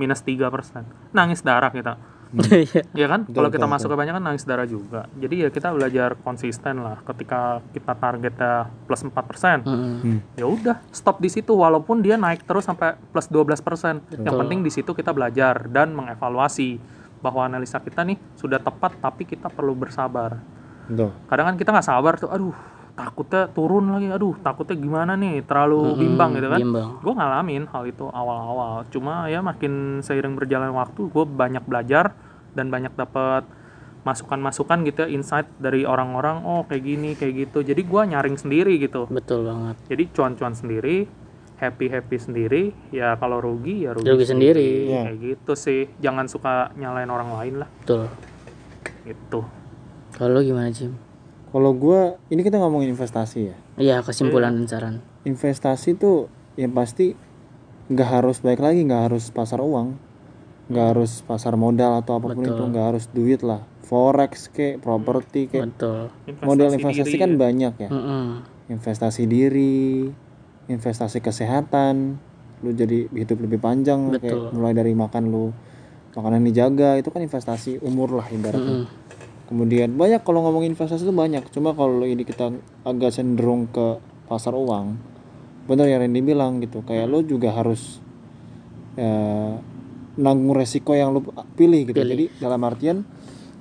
minus 0.00 0.24
3%, 0.24 1.12
nangis 1.12 1.44
darah 1.44 1.68
kita. 1.68 2.00
Iya. 2.36 2.82
Ya 2.90 3.06
kan, 3.12 3.22
kalau 3.30 3.52
kita 3.54 3.68
masuk 3.70 3.92
ke 3.92 3.96
banyak 3.96 4.16
kan 4.18 4.24
nangis 4.24 4.48
darah 4.48 4.66
juga. 4.66 5.06
Jadi 5.14 5.46
ya 5.46 5.48
kita 5.52 5.70
belajar 5.70 6.18
konsisten 6.24 6.82
lah. 6.82 6.98
Ketika 7.06 7.62
kita 7.70 7.92
targetnya 7.94 8.66
plus 8.88 9.04
4%, 9.06 9.12
Mm-mm. 9.12 9.94
Hmm. 10.02 10.18
ya 10.34 10.44
udah 10.48 10.82
stop 10.90 11.22
di 11.22 11.30
situ 11.30 11.54
walaupun 11.54 12.02
dia 12.02 12.18
naik 12.18 12.42
terus 12.48 12.66
sampai 12.66 12.98
plus 13.14 13.30
12%. 13.30 14.26
Yang 14.26 14.34
penting 14.42 14.60
di 14.66 14.70
situ 14.74 14.90
kita 14.90 15.14
belajar 15.14 15.70
dan 15.70 15.94
mengevaluasi 15.94 16.82
bahwa 17.22 17.46
analisa 17.46 17.78
kita 17.78 18.02
nih 18.02 18.18
sudah 18.34 18.58
tepat 18.58 18.98
tapi 18.98 19.22
kita 19.22 19.46
perlu 19.46 19.78
bersabar. 19.78 20.40
Betul. 20.90 21.14
Kadang 21.30 21.46
kan 21.54 21.56
kita 21.56 21.70
nggak 21.76 21.86
sabar 21.86 22.18
tuh, 22.18 22.30
aduh 22.32 22.75
takutnya 22.96 23.44
turun 23.52 23.92
lagi, 23.92 24.08
aduh 24.08 24.34
takutnya 24.40 24.74
gimana 24.80 25.12
nih, 25.20 25.44
terlalu 25.44 26.00
bimbang 26.00 26.32
gitu 26.32 26.48
kan? 26.48 26.60
gue 27.04 27.12
ngalamin 27.12 27.68
hal 27.68 27.84
itu 27.84 28.08
awal-awal. 28.08 28.88
Cuma 28.88 29.28
ya 29.28 29.44
makin 29.44 30.00
seiring 30.00 30.32
berjalan 30.32 30.72
waktu 30.72 31.12
gue 31.12 31.24
banyak 31.28 31.62
belajar 31.68 32.16
dan 32.56 32.72
banyak 32.72 32.96
dapat 32.96 33.44
masukan-masukan 34.06 34.86
gitu 34.86 35.04
ya 35.04 35.08
insight 35.12 35.50
dari 35.58 35.82
orang-orang 35.82 36.40
oh 36.46 36.64
kayak 36.64 36.82
gini 36.88 37.10
kayak 37.12 37.46
gitu. 37.46 37.60
Jadi 37.60 37.84
gue 37.84 38.02
nyaring 38.16 38.40
sendiri 38.40 38.80
gitu. 38.80 39.04
Betul 39.12 39.44
banget. 39.44 39.76
Jadi 39.92 40.04
cuan-cuan 40.16 40.54
sendiri 40.56 41.04
happy 41.60 41.86
happy 41.88 42.16
sendiri 42.20 42.62
ya 42.92 43.16
kalau 43.18 43.40
rugi 43.42 43.84
ya 43.84 43.92
rugi, 43.92 44.08
Rugi 44.08 44.24
sendiri. 44.24 44.68
Iya. 44.88 45.02
kayak 45.10 45.18
gitu 45.20 45.52
sih. 45.58 45.90
Jangan 46.00 46.30
suka 46.32 46.72
nyalain 46.78 47.10
orang 47.10 47.34
lain 47.34 47.54
lah. 47.60 47.68
Betul. 47.82 48.08
Gitu. 49.04 49.40
Kalau 50.16 50.40
gimana 50.40 50.70
Jim 50.72 51.05
Kalau 51.56 51.72
gua 51.72 52.20
ini 52.28 52.44
kita 52.44 52.60
ngomongin 52.60 52.92
investasi 52.92 53.48
ya. 53.48 53.56
iya 53.80 53.96
kesimpulan 54.04 54.52
dan 54.52 54.68
saran 54.68 54.94
Investasi 55.24 55.96
tuh 55.96 56.28
yang 56.60 56.76
pasti 56.76 57.16
nggak 57.88 58.08
harus 58.20 58.44
baik 58.44 58.60
lagi, 58.60 58.84
nggak 58.84 59.08
harus 59.08 59.32
pasar 59.32 59.64
uang, 59.64 59.96
nggak 60.68 60.86
harus 60.92 61.24
pasar 61.24 61.56
modal 61.56 61.96
atau 61.96 62.20
apa 62.20 62.36
pun 62.36 62.44
Betul. 62.44 62.60
itu, 62.60 62.62
nggak 62.76 62.86
harus 62.92 63.04
duit 63.08 63.40
lah. 63.40 63.64
Forex 63.88 64.52
kayak 64.52 64.84
properti 64.84 65.48
kayak 65.48 65.72
betul 65.72 66.12
model 66.44 66.76
investasi 66.76 67.16
diri 67.16 67.22
kan 67.24 67.32
ya. 67.32 67.38
banyak 67.40 67.74
ya. 67.80 67.88
Mm-mm. 67.88 68.26
Investasi 68.76 69.22
diri, 69.24 70.12
investasi 70.68 71.24
kesehatan, 71.24 72.20
lu 72.60 72.70
jadi 72.76 73.08
hidup 73.16 73.40
lebih 73.40 73.64
panjang 73.64 74.12
Betul. 74.12 74.20
kayak 74.20 74.38
mulai 74.52 74.76
dari 74.76 74.92
makan 74.92 75.32
lu 75.32 75.56
makanan 76.12 76.44
dijaga 76.44 77.00
itu 77.00 77.08
kan 77.08 77.24
investasi 77.24 77.80
umur 77.80 78.12
lah 78.12 78.28
ibaratnya. 78.28 78.84
Mm-mm. 78.84 79.05
Kemudian 79.46 79.94
banyak 79.94 80.26
kalau 80.26 80.42
ngomongin 80.42 80.74
investasi 80.74 81.06
itu 81.06 81.14
banyak. 81.14 81.46
Cuma 81.54 81.70
kalau 81.70 82.02
ini 82.02 82.26
kita 82.26 82.50
agak 82.82 83.14
cenderung 83.14 83.70
ke 83.70 84.02
pasar 84.26 84.52
uang, 84.52 84.98
benar 85.70 85.86
yang 85.86 86.02
Randy 86.02 86.18
bilang 86.18 86.58
gitu. 86.58 86.82
Kayak 86.82 87.06
lo 87.06 87.22
juga 87.22 87.54
harus 87.54 88.02
ya, 88.98 89.54
nanggung 90.18 90.50
resiko 90.50 90.98
yang 90.98 91.14
lo 91.14 91.22
pilih 91.54 91.86
gitu. 91.86 91.94
Pilih. 91.94 92.10
Jadi 92.10 92.24
dalam 92.42 92.60
artian 92.66 93.06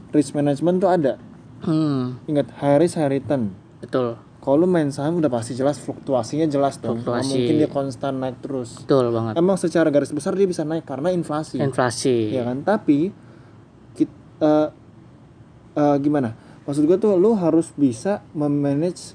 risk 0.10 0.34
management 0.34 0.78
tuh 0.82 0.90
ada. 0.90 1.14
Hmm, 1.62 2.18
Ingat 2.26 2.50
high 2.58 2.78
risk 2.78 2.98
high 2.98 3.10
return. 3.10 3.54
betul 3.78 4.18
Kalau 4.42 4.62
lo 4.62 4.70
main 4.70 4.94
saham 4.94 5.18
udah 5.18 5.30
pasti 5.30 5.54
jelas 5.54 5.78
fluktuasinya 5.78 6.46
jelas 6.46 6.78
dong. 6.78 7.02
Fluktuasi. 7.02 7.34
mungkin 7.34 7.54
dia 7.58 7.70
konstan 7.70 8.22
naik 8.22 8.42
terus. 8.42 8.78
betul 8.82 9.10
banget 9.10 9.34
Emang 9.38 9.58
secara 9.58 9.90
garis 9.90 10.10
besar 10.10 10.34
dia 10.34 10.46
bisa 10.46 10.62
naik 10.62 10.86
karena 10.86 11.10
inflasi 11.10 11.58
inflasi 11.58 12.30
ya 12.30 12.46
kan 12.46 12.62
tapi 12.62 13.10
kita 13.94 14.70
gimana 15.98 16.34
maksud 16.64 16.84
gue 16.84 16.98
tuh 16.98 17.14
lu 17.14 17.36
harus 17.36 17.70
bisa 17.76 18.24
memanage 18.32 19.14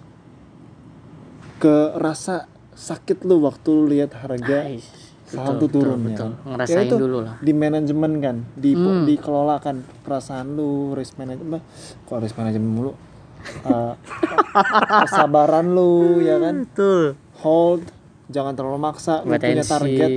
ke 1.56 1.76
rasa 1.94 2.48
sakit 2.72 3.24
lu 3.24 3.40
waktu 3.40 3.68
lu 3.68 3.84
lihat 3.86 4.14
harga 4.14 4.64
Ais, 4.64 4.86
saham 5.26 5.56
betul, 5.56 5.60
tuh 5.60 5.68
turun 5.74 5.98
betul, 5.98 6.06
ya 6.06 6.08
betul. 6.08 6.20
kan? 6.20 6.32
ngerasain 6.46 6.76
Ya 6.76 6.80
itu 6.82 6.96
dulu 6.96 7.18
lah 7.20 7.34
di 7.38 7.52
manajemen 7.52 8.12
kan 8.18 8.36
di 8.54 8.70
Hmm. 8.72 9.04
dikelolakan 9.04 9.76
perasaan 10.00 10.46
lu 10.52 10.92
risk 10.92 11.16
management 11.16 11.60
kok 12.04 12.18
risk 12.18 12.36
management 12.36 12.70
mulu 12.70 12.92
Eh, 13.40 13.94
kesabaran 15.00 15.72
lu 15.72 16.20
ya 16.20 16.36
kan 16.36 16.68
betul 16.68 17.16
hold 17.40 17.88
jangan 18.30 18.54
terlalu 18.54 18.78
maksa 18.78 19.26
lu 19.26 19.34
punya 19.34 19.66
target. 19.66 20.10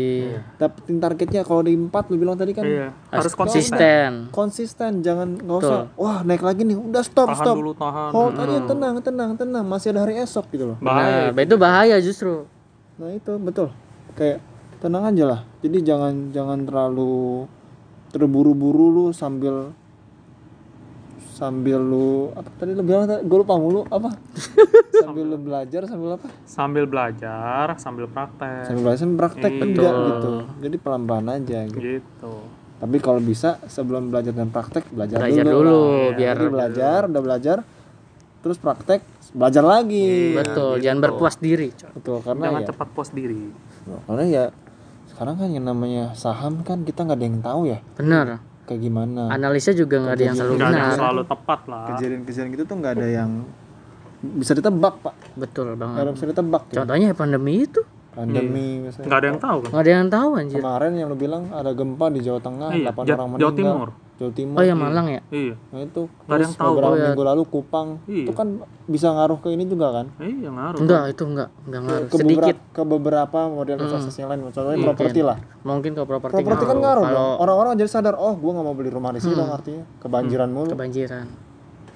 Dapetin 0.62 0.98
targetnya 1.02 1.42
kalau 1.42 1.66
di 1.66 1.74
empat 1.74 2.08
lu 2.14 2.16
bilang 2.22 2.38
tadi 2.38 2.54
kan 2.54 2.64
iya. 2.64 2.94
harus 3.10 3.34
konsisten. 3.34 4.30
Konsisten 4.30 5.02
jangan 5.02 5.36
nggak 5.36 5.58
usah 5.60 5.90
wah 5.98 6.22
naik 6.22 6.46
lagi 6.46 6.64
nih. 6.64 6.78
Udah 6.78 7.04
stop 7.04 7.34
tahan 7.34 7.44
stop. 7.44 7.56
dulu 7.58 7.72
tahan. 7.74 8.10
Hold 8.14 8.34
aja 8.38 8.60
tenang 8.70 8.96
tenang 9.02 9.32
tenang. 9.36 9.66
Masih 9.66 9.92
ada 9.92 10.06
hari 10.06 10.22
esok 10.22 10.46
gitu 10.54 10.74
loh. 10.74 10.78
Bahaya 10.80 11.34
nah 11.34 11.42
itu 11.44 11.56
bahaya 11.58 11.98
justru. 12.00 12.46
Nah 13.02 13.10
itu 13.12 13.34
betul. 13.42 13.74
Kayak 14.14 14.40
tenang 14.80 15.04
aja 15.10 15.24
lah. 15.26 15.40
Jadi 15.66 15.78
jangan 15.82 16.30
jangan 16.30 16.64
terlalu 16.64 17.50
terburu-buru 18.14 18.94
lu 18.94 19.06
sambil 19.10 19.74
sambil 21.34 21.82
lu 21.82 22.30
apa 22.38 22.46
tadi 22.62 22.78
lu 22.78 22.86
bilang 22.86 23.10
gue 23.10 23.38
lupa 23.42 23.58
mulu 23.58 23.82
apa? 23.90 24.14
Sambil 25.04 25.26
lu 25.26 25.36
belajar 25.36 25.84
sambil 25.90 26.16
apa? 26.16 26.28
Sambil 26.46 26.86
belajar 26.86 27.76
sambil 27.76 28.06
praktek. 28.08 28.70
Sambil 28.70 28.82
belajar 28.86 29.00
sambil 29.02 29.20
praktek 29.20 29.52
Iya. 29.52 29.64
enggak 29.66 29.94
gitu. 30.08 30.32
Jadi 30.64 30.76
pelan-pelan 30.80 31.28
aja 31.28 31.60
gitu. 31.68 31.80
Gitu. 31.82 32.34
Tapi 32.80 32.98
kalau 33.02 33.20
bisa 33.20 33.58
sebelum 33.66 34.14
belajar 34.14 34.32
dan 34.32 34.54
praktek 34.54 34.86
belajar, 34.94 35.18
belajar 35.20 35.44
dulu, 35.44 35.58
dulu 35.60 35.80
lah. 35.82 36.16
biar 36.16 36.36
Jadi 36.38 36.48
belajar 36.54 37.00
udah 37.10 37.22
belajar 37.26 37.58
terus 38.44 38.58
praktek 38.62 39.02
belajar 39.34 39.64
lagi. 39.66 40.38
Betul. 40.38 40.72
jangan 40.80 41.00
berpuas 41.02 41.36
diri 41.42 41.74
coy. 41.74 41.90
betul 41.98 42.18
karena 42.22 42.44
jangan 42.48 42.62
ya 42.62 42.68
cepat 42.70 42.88
puas 42.94 43.10
diri. 43.10 43.44
Karena 44.08 44.24
ya 44.30 44.44
sekarang 45.10 45.36
kan 45.36 45.50
yang 45.50 45.66
namanya 45.66 46.14
saham 46.14 46.62
kan 46.62 46.86
kita 46.86 47.04
nggak 47.04 47.18
ada 47.18 47.26
yang 47.26 47.40
tahu 47.42 47.62
ya. 47.68 47.80
Benar 47.98 48.53
kayak 48.64 48.82
gimana? 48.82 49.22
Analisa 49.28 49.72
juga 49.72 49.96
nggak 50.00 50.14
ada 50.14 50.24
yang 50.24 50.36
selalu 50.36 50.54
nggak 50.54 50.64
ada 50.64 50.74
yang 50.74 50.86
benar 50.86 51.00
selalu 51.00 51.22
tepat 51.26 51.60
lah. 51.68 51.84
Kejadian-kejadian 51.94 52.50
gitu 52.52 52.64
tuh 52.64 52.76
nggak 52.78 52.94
ada 52.96 53.08
yang 53.08 53.30
bisa 54.24 54.52
ditebak 54.56 54.94
pak. 55.02 55.16
Betul 55.36 55.64
nggak 55.68 55.80
banget 55.80 55.98
ada 55.98 56.06
yang 56.06 56.16
bisa 56.16 56.28
ditebak 56.28 56.64
gitu. 56.66 56.78
contohnya 56.80 57.08
ya 57.12 57.16
pandemi 57.16 57.54
itu. 57.62 57.82
Pandemi 58.14 58.68
misalnya. 58.80 59.06
Nggak 59.10 59.20
ada 59.20 59.28
yang 59.28 59.40
tahu 59.42 59.58
kan? 59.58 59.70
Nggak 59.74 59.84
ada 59.84 59.92
yang 59.92 60.08
tahu 60.08 60.30
anjir. 60.38 60.60
Kemarin 60.62 60.92
yang 60.94 61.08
lu 61.10 61.18
bilang 61.18 61.44
ada 61.50 61.72
gempa 61.74 62.06
di 62.08 62.20
Jawa 62.22 62.40
Tengah 62.40 62.70
Iya, 62.72 62.86
8 62.88 63.04
Ja- 63.04 63.16
orang 63.18 63.30
Jawa 63.34 63.52
meninggal. 63.52 63.58
Timur. 63.58 63.90
Jawa 64.22 64.32
Timur 64.32 64.56
oh 64.58 64.64
ya 64.64 64.76
Malang 64.78 65.08
ya? 65.10 65.22
Iya. 65.34 65.56
Nah 65.74 65.80
itu 65.82 66.02
yang 66.30 66.40
terus 66.46 66.54
tahu. 66.54 66.74
beberapa 66.78 66.94
Oh, 66.94 66.98
ya. 66.98 67.04
minggu 67.10 67.24
lalu 67.26 67.42
Kupang. 67.50 67.88
Iya. 68.06 68.24
itu 68.30 68.34
kan 68.38 68.48
bisa 68.86 69.08
ngaruh 69.10 69.38
ke 69.42 69.48
ini 69.50 69.64
juga 69.66 69.88
kan? 69.90 70.06
Iya 70.22 70.50
ngaruh. 70.54 70.80
Enggak 70.80 71.04
itu 71.10 71.24
enggak 71.26 71.50
enggak 71.66 71.82
ngaruh. 71.82 72.08
ke 72.08 72.16
sedikit. 72.22 72.56
beberapa, 72.56 72.74
ke 72.74 72.82
beberapa 72.86 73.40
model 73.50 73.76
investasi 73.82 74.18
yang 74.22 74.30
lain 74.30 74.40
contohnya 74.54 74.80
properti 74.86 75.20
lah. 75.26 75.38
Mungkin 75.66 75.92
kalau 75.98 76.08
properti 76.08 76.34
properti 76.40 76.64
kan 76.70 76.78
ngaruh 76.78 77.04
kalau 77.10 77.28
orang-orang 77.42 77.72
jadi 77.82 77.90
sadar 77.90 78.16
oh 78.16 78.38
gua 78.38 78.52
nggak 78.62 78.66
mau 78.66 78.76
beli 78.78 78.90
rumah 78.94 79.10
di 79.14 79.20
sini 79.22 79.34
dong 79.34 79.50
artinya 79.50 79.84
kebanjiran 79.98 80.50
mulu. 80.54 80.70
Kebanjiran 80.74 81.53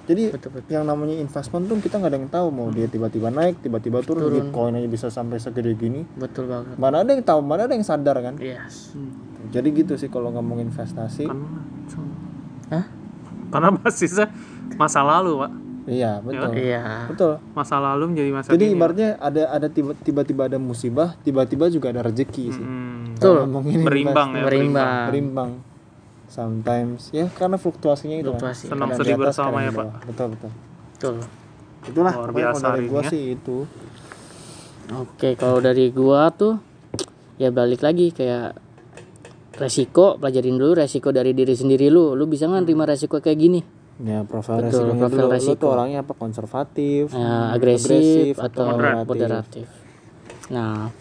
Jadi 0.08 0.32
Betul, 0.32 0.50
betul. 0.50 0.70
yang 0.70 0.84
namanya 0.84 1.12
investment 1.14 1.68
tuh 1.68 1.76
kita 1.78 1.94
nggak 1.94 2.08
ada 2.08 2.18
yang 2.18 2.30
tahu 2.30 2.46
mau 2.48 2.68
dia 2.68 2.86
tiba-tiba 2.86 3.28
naik, 3.28 3.60
tiba-tiba 3.60 4.00
turun, 4.00 4.32
Bitcoin 4.32 4.72
aja 4.74 4.88
bisa 4.88 5.06
sampai 5.08 5.36
segede 5.36 5.72
gini. 5.74 6.08
betul 6.14 6.48
banget 6.48 6.74
Mana 6.74 7.04
ada 7.04 7.12
yang 7.12 7.20
tahu, 7.20 7.40
mana 7.40 7.64
ada 7.64 7.72
yang 7.72 7.84
sadar 7.84 8.16
kan? 8.18 8.34
yes 8.38 8.96
Jadi 9.46 9.68
gitu 9.70 9.94
sih 9.94 10.08
kalau 10.08 10.28
ngomong 10.30 10.58
investasi. 10.62 11.24
Kan, 11.24 11.38
Hah? 12.68 12.84
karena 13.48 13.68
basisnya 13.70 14.28
masa 14.74 15.00
lalu 15.00 15.32
pak 15.38 15.52
Iya, 15.86 16.20
betul. 16.20 16.52
iya 16.54 17.04
Betul. 17.04 17.40
masa 17.52 17.76
lalu 17.78 18.12
menjadi 18.12 18.30
masa 18.30 18.48
Jadi 18.50 18.64
kini. 18.66 18.76
ibaratnya 18.76 19.10
ada 19.18 19.42
ada 19.50 19.68
tiba- 19.68 19.96
tiba-tiba 19.98 20.44
ada 20.44 20.58
musibah, 20.58 21.16
tiba-tiba 21.18 21.68
juga 21.68 21.88
ada 21.88 22.00
rezeki 22.02 22.44
sih. 22.50 22.60
Hmm, 22.60 23.12
Betul. 23.12 23.44
Ngomongin 23.46 23.80
berimbang 23.82 24.28
ya 24.30 24.44
berimbang 24.44 24.92
berimbang. 25.08 25.50
Sometimes 26.28 27.08
ya 27.10 27.26
karena 27.30 27.56
fluktuasinya 27.56 28.16
itu 28.16 28.28
kan. 28.28 28.38
Fluktuasi. 28.38 28.64
senang 28.68 28.88
Kadang 28.88 28.98
sedih 29.00 29.16
bersama 29.16 29.58
ya 29.60 29.70
pak. 29.70 29.86
Betul 30.04 30.26
betul. 30.30 30.50
betul 30.92 31.14
Itulah 31.80 32.12
Luar 32.14 32.30
biasa 32.30 32.52
kalau 32.58 32.74
dari 32.74 32.86
gua 32.86 33.00
ya. 33.00 33.08
sih 33.08 33.22
itu. 33.32 33.56
oke 34.90 35.28
kalau 35.34 35.58
dari 35.58 35.86
gua 35.88 36.28
tuh 36.30 36.60
ya 37.36 37.48
balik 37.48 37.80
lagi 37.80 38.10
kayak 38.10 38.56
resiko 39.54 40.16
pelajarin 40.16 40.54
dulu 40.54 40.72
resiko 40.76 41.10
dari 41.10 41.32
diri 41.32 41.52
sendiri 41.52 41.86
lu 41.86 42.12
lu 42.12 42.24
bisa 42.24 42.46
nggak 42.46 42.64
terima 42.64 42.84
resiko 42.84 43.18
kayak 43.18 43.38
gini 43.38 43.60
Ya 43.98 44.22
profil 44.22 44.62
Betul, 44.62 44.70
resikonya 44.86 44.94
profil 45.00 45.18
dulu. 45.18 45.26
Lu 45.26 45.34
resiko. 45.34 45.58
tuh 45.58 45.68
orangnya 45.68 45.98
apa 46.00 46.14
konservatif, 46.14 47.10
Ya, 47.10 47.50
agresif, 47.50 48.38
atau 48.38 48.62
moderatif. 48.70 49.08
moderatif. 49.08 49.66
Nah, 50.48 50.94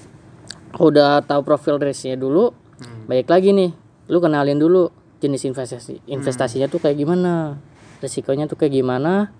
udah 0.76 1.22
tahu 1.22 1.42
profil 1.44 1.78
risknya 1.78 2.18
dulu, 2.18 2.58
baik 3.06 3.30
lagi 3.30 3.54
nih, 3.54 3.70
lu 4.04 4.18
kenalin 4.18 4.58
dulu 4.58 4.90
jenis 5.18 5.46
investasi. 5.46 6.02
Investasinya 6.06 6.68
tuh 6.68 6.78
kayak 6.78 6.98
gimana, 6.98 7.58
resikonya 8.00 8.46
tuh 8.46 8.58
kayak 8.58 8.74
gimana. 8.76 9.34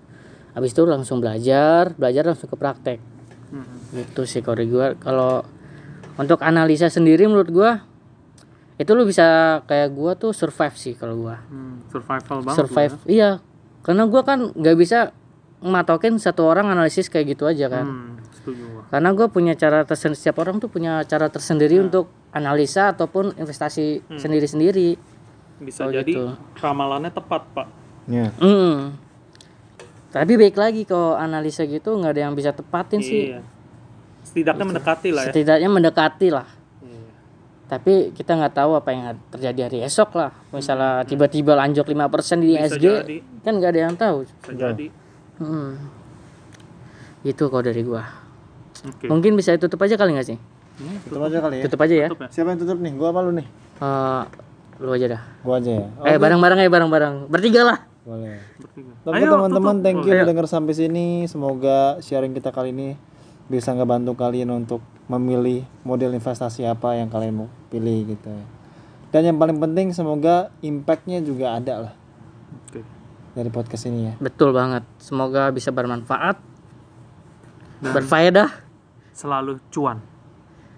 Habis 0.52 0.74
itu 0.74 0.82
langsung 0.82 1.22
belajar, 1.22 1.94
belajar 1.94 2.26
langsung 2.26 2.50
ke 2.50 2.56
praktek. 2.58 2.98
Hmm. 3.54 3.64
Gitu 3.94 4.26
sih 4.26 4.42
kalau 4.42 4.58
gua. 4.66 4.98
Kalau 4.98 5.46
untuk 6.18 6.42
analisa 6.42 6.90
sendiri 6.90 7.30
menurut 7.30 7.48
gua 7.48 7.86
itu 8.78 8.90
lu 8.94 9.06
bisa 9.06 9.58
kayak 9.66 9.90
gua 9.94 10.14
tuh 10.14 10.34
survive 10.34 10.74
sih 10.74 10.94
kalau 10.98 11.14
gua. 11.26 11.38
Hmm, 11.46 11.82
survival 11.90 12.42
banget 12.42 12.58
survive. 12.58 12.94
Iya. 13.06 13.30
Karena 13.86 14.04
gua 14.10 14.22
kan 14.26 14.50
nggak 14.50 14.76
bisa 14.76 15.14
matokin 15.58 16.18
satu 16.18 16.46
orang 16.46 16.70
analisis 16.70 17.10
kayak 17.10 17.34
gitu 17.38 17.46
aja 17.46 17.66
kan. 17.66 17.86
Hmm, 17.86 18.14
setuju. 18.30 18.86
Karena 18.88 19.10
gue 19.10 19.26
punya 19.26 19.58
cara 19.58 19.82
tersendiri, 19.82 20.16
setiap 20.16 20.38
orang 20.38 20.62
tuh 20.62 20.70
punya 20.70 21.02
cara 21.02 21.26
tersendiri 21.28 21.82
Hmm. 21.82 21.90
untuk 21.90 22.06
analisa 22.30 22.94
ataupun 22.94 23.34
investasi 23.34 24.06
sendiri-sendiri. 24.16 25.17
Bisa 25.58 25.82
Oh, 25.82 25.90
jadi 25.90 26.06
gitu. 26.06 26.24
ramalannya 26.56 27.10
tepat 27.10 27.42
pak 27.50 27.68
Ya. 28.04 28.32
Hmm. 28.36 28.96
Tapi 30.08 30.32
baik 30.34 30.56
lagi 30.56 30.82
kalau 30.82 31.12
analisa 31.12 31.62
gitu 31.62 31.92
nggak 31.92 32.16
ada 32.16 32.22
yang 32.22 32.32
bisa 32.32 32.50
tepatin 32.50 32.98
sih. 32.98 33.28
iya 33.28 33.44
setidaknya 34.20 34.64
mendekati 34.66 35.08
lah 35.08 35.22
ya 35.22 35.28
Setidaknya 35.28 35.68
mendekati 35.68 36.28
lah. 36.28 36.46
Iya. 36.80 37.08
Tapi 37.66 37.92
kita 38.12 38.32
nggak 38.34 38.54
tahu 38.54 38.72
apa 38.74 38.88
yang 38.90 39.02
terjadi 39.28 39.60
hari 39.62 39.78
esok 39.82 40.12
lah. 40.14 40.32
Misalnya 40.50 41.00
tiba-tiba 41.02 41.52
lanjut 41.54 41.84
5% 41.84 41.96
di 42.38 42.48
Hmm. 42.50 42.56
Bisa 42.58 42.64
ISG, 42.70 42.84
jadi. 42.84 43.16
kan 43.42 43.52
nggak 43.54 43.70
ada 43.70 43.80
yang 43.82 43.94
tahu. 43.94 44.16
bisa 44.24 44.52
jadi 44.54 44.86
Hmm. 45.36 45.70
Itu 47.22 47.44
kalau 47.46 47.62
dari 47.62 47.82
gua. 47.82 48.04
oke 48.80 49.04
Mungkin 49.06 49.32
bisa 49.34 49.52
tutup 49.54 49.78
aja 49.80 49.94
kali 49.94 50.12
nggak 50.12 50.28
sih? 50.28 50.38
Tutup 51.04 51.22
aja 51.22 51.38
kali 51.38 51.54
ya. 51.56 51.64
Tutup 51.66 51.80
aja 51.80 51.94
ya. 51.94 52.08
Tutup 52.08 52.22
ya 52.22 52.28
Siapa 52.30 52.48
yang 52.48 52.58
tutup 52.58 52.78
nih? 52.78 52.92
Gua 52.94 53.08
apa 53.10 53.20
lu 53.20 53.32
nih? 53.32 53.46
Eh, 53.78 54.22
lu 54.78 54.90
aja 54.90 55.06
dah. 55.10 55.22
Gua 55.42 55.58
aja 55.58 55.70
ya. 55.74 55.86
Oh, 55.98 56.06
eh 56.06 56.16
bareng-bareng 56.16 56.58
ya 56.58 56.70
bareng-bareng. 56.70 57.14
Bertiga 57.26 57.62
lah. 57.66 57.78
boleh. 58.02 58.38
Bertiga. 58.56 58.92
Oke 59.04 59.16
Ayo, 59.18 59.26
teman-teman, 59.28 59.74
tutup. 59.78 59.84
thank 59.84 59.98
you 60.02 60.12
udah 60.14 60.24
denger 60.24 60.46
sampai 60.46 60.72
sini. 60.72 61.06
Semoga 61.26 61.98
sharing 62.00 62.32
kita 62.32 62.48
kali 62.48 62.70
ini 62.70 62.88
bisa 63.48 63.72
ngebantu 63.72 64.14
kalian 64.14 64.48
untuk 64.50 64.80
memilih 65.08 65.64
model 65.82 66.12
investasi 66.12 66.64
apa 66.64 66.94
yang 66.94 67.08
kalian 67.08 67.34
mau 67.34 67.48
pilih 67.68 68.12
gitu. 68.12 68.28
ya. 68.28 68.44
Dan 69.08 69.22
yang 69.24 69.36
paling 69.36 69.56
penting 69.56 69.90
semoga 69.90 70.52
impactnya 70.60 71.24
juga 71.24 71.56
ada 71.56 71.74
lah 71.88 71.94
Oke. 72.68 72.84
dari 73.32 73.48
podcast 73.48 73.88
ini 73.88 74.12
ya. 74.12 74.14
Betul 74.20 74.52
banget. 74.52 74.84
Semoga 75.00 75.48
bisa 75.48 75.72
bermanfaat. 75.72 76.36
Berfaedah. 77.80 78.50
selalu 79.14 79.58
cuan 79.70 79.98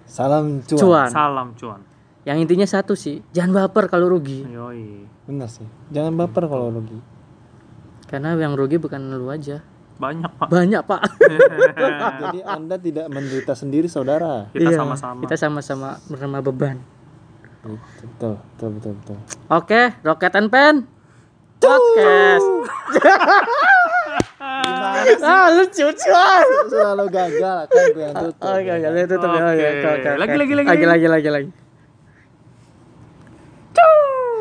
Salam 0.04 0.64
cuan. 0.64 0.80
Cuan. 0.80 1.08
salam 1.12 1.48
cuan 1.56 1.80
Yang 2.28 2.38
intinya 2.44 2.66
satu 2.68 2.92
sih, 2.92 3.24
jangan 3.32 3.64
baper 3.64 3.88
kalau 3.88 4.12
rugi. 4.12 4.44
yoi 4.44 5.08
Bener 5.24 5.48
sih. 5.48 5.64
Jangan 5.88 6.12
baper 6.20 6.44
kalau 6.46 6.68
rugi. 6.68 7.00
Karena 8.04 8.36
yang 8.36 8.52
rugi 8.52 8.76
bukan 8.76 9.00
lu 9.14 9.30
aja. 9.30 9.62
banyak 10.00 10.32
pak 10.32 10.48
Banyak, 10.48 10.82
Pak. 10.88 11.00
Jadi 12.24 12.40
Anda 12.40 12.80
tidak 12.80 13.12
menderita 13.12 13.52
sendiri 13.52 13.84
saudara. 13.84 14.48
kita 14.48 14.72
Iya, 14.72 14.80
sama-sama 14.80 15.20
Kita 15.28 15.36
sama-sama 15.36 15.88
menerima 16.08 16.38
beban. 16.40 16.76
Betul, 17.60 18.40
betul, 18.40 18.68
betul, 18.80 18.92
betul. 18.96 19.16
Oke, 19.52 19.92
Rocket 20.00 20.32
and 20.40 20.48
Pen. 20.48 20.74
Podcast. 21.60 22.48
ah, 25.20 25.46
lucu 25.52 25.86
cuan. 25.92 26.44
Selalu 26.72 27.04
gagal 27.12 27.60
kan 27.68 27.84
gue 27.92 28.00
yang 28.00 28.16
tutup. 28.16 28.48
Oke, 28.56 28.70
oke, 28.72 28.86
lu 28.88 29.00
tutup 29.04 29.30
ya. 29.30 29.40
Oke, 29.44 29.52
Oke. 29.52 29.68
oke, 29.68 29.88
oke. 29.92 30.10
Lagi, 30.16 30.36
lagi, 30.40 30.54
lagi, 30.56 30.68
lagi, 30.72 30.86
lagi, 30.88 31.06
lagi, 31.06 31.28
lagi. 31.28 31.50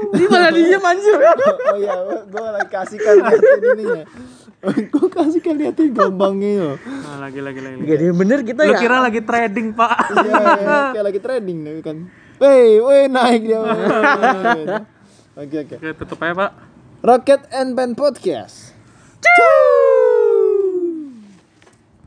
Di 0.09 0.25
mana 0.32 0.47
dia 0.49 0.80
anjir? 0.80 1.19
oh 1.69 1.77
iya, 1.77 1.95
gue 2.23 2.45
lagi 2.55 2.69
kasihkan 2.71 3.13
liatin 3.19 3.61
ininya. 3.75 4.03
gue 4.91 5.07
kasihkan 5.07 5.55
liatin 5.55 5.95
gelombangnya 5.95 6.75
nah, 6.84 7.23
lagi 7.23 7.39
lagi 7.39 7.63
lagi 7.63 7.80
Gak 7.80 7.95
ada 7.95 8.05
yang 8.11 8.17
bener 8.19 8.39
kita 8.43 8.61
lu 8.67 8.75
ya. 8.75 8.80
kira 8.84 8.97
lagi 8.99 9.21
trading 9.23 9.71
pak 9.71 9.95
Iya, 10.19 10.36
iya, 10.36 10.77
kayak 10.99 11.05
lagi 11.07 11.19
trading 11.23 11.57
nih 11.63 11.73
kan. 11.80 11.97
Wey, 12.39 12.80
wey 12.84 13.01
naik 13.07 13.41
dia. 13.47 13.59
Oke, 15.39 15.57
oke. 15.63 15.75
oke 15.80 15.88
tutup 15.95 16.19
aja 16.23 16.34
pak 16.36 16.51
Rocket 16.99 17.47
and 17.55 17.80
Band 17.80 17.95
Podcast. 17.95 18.75
Ciao. 19.23 19.78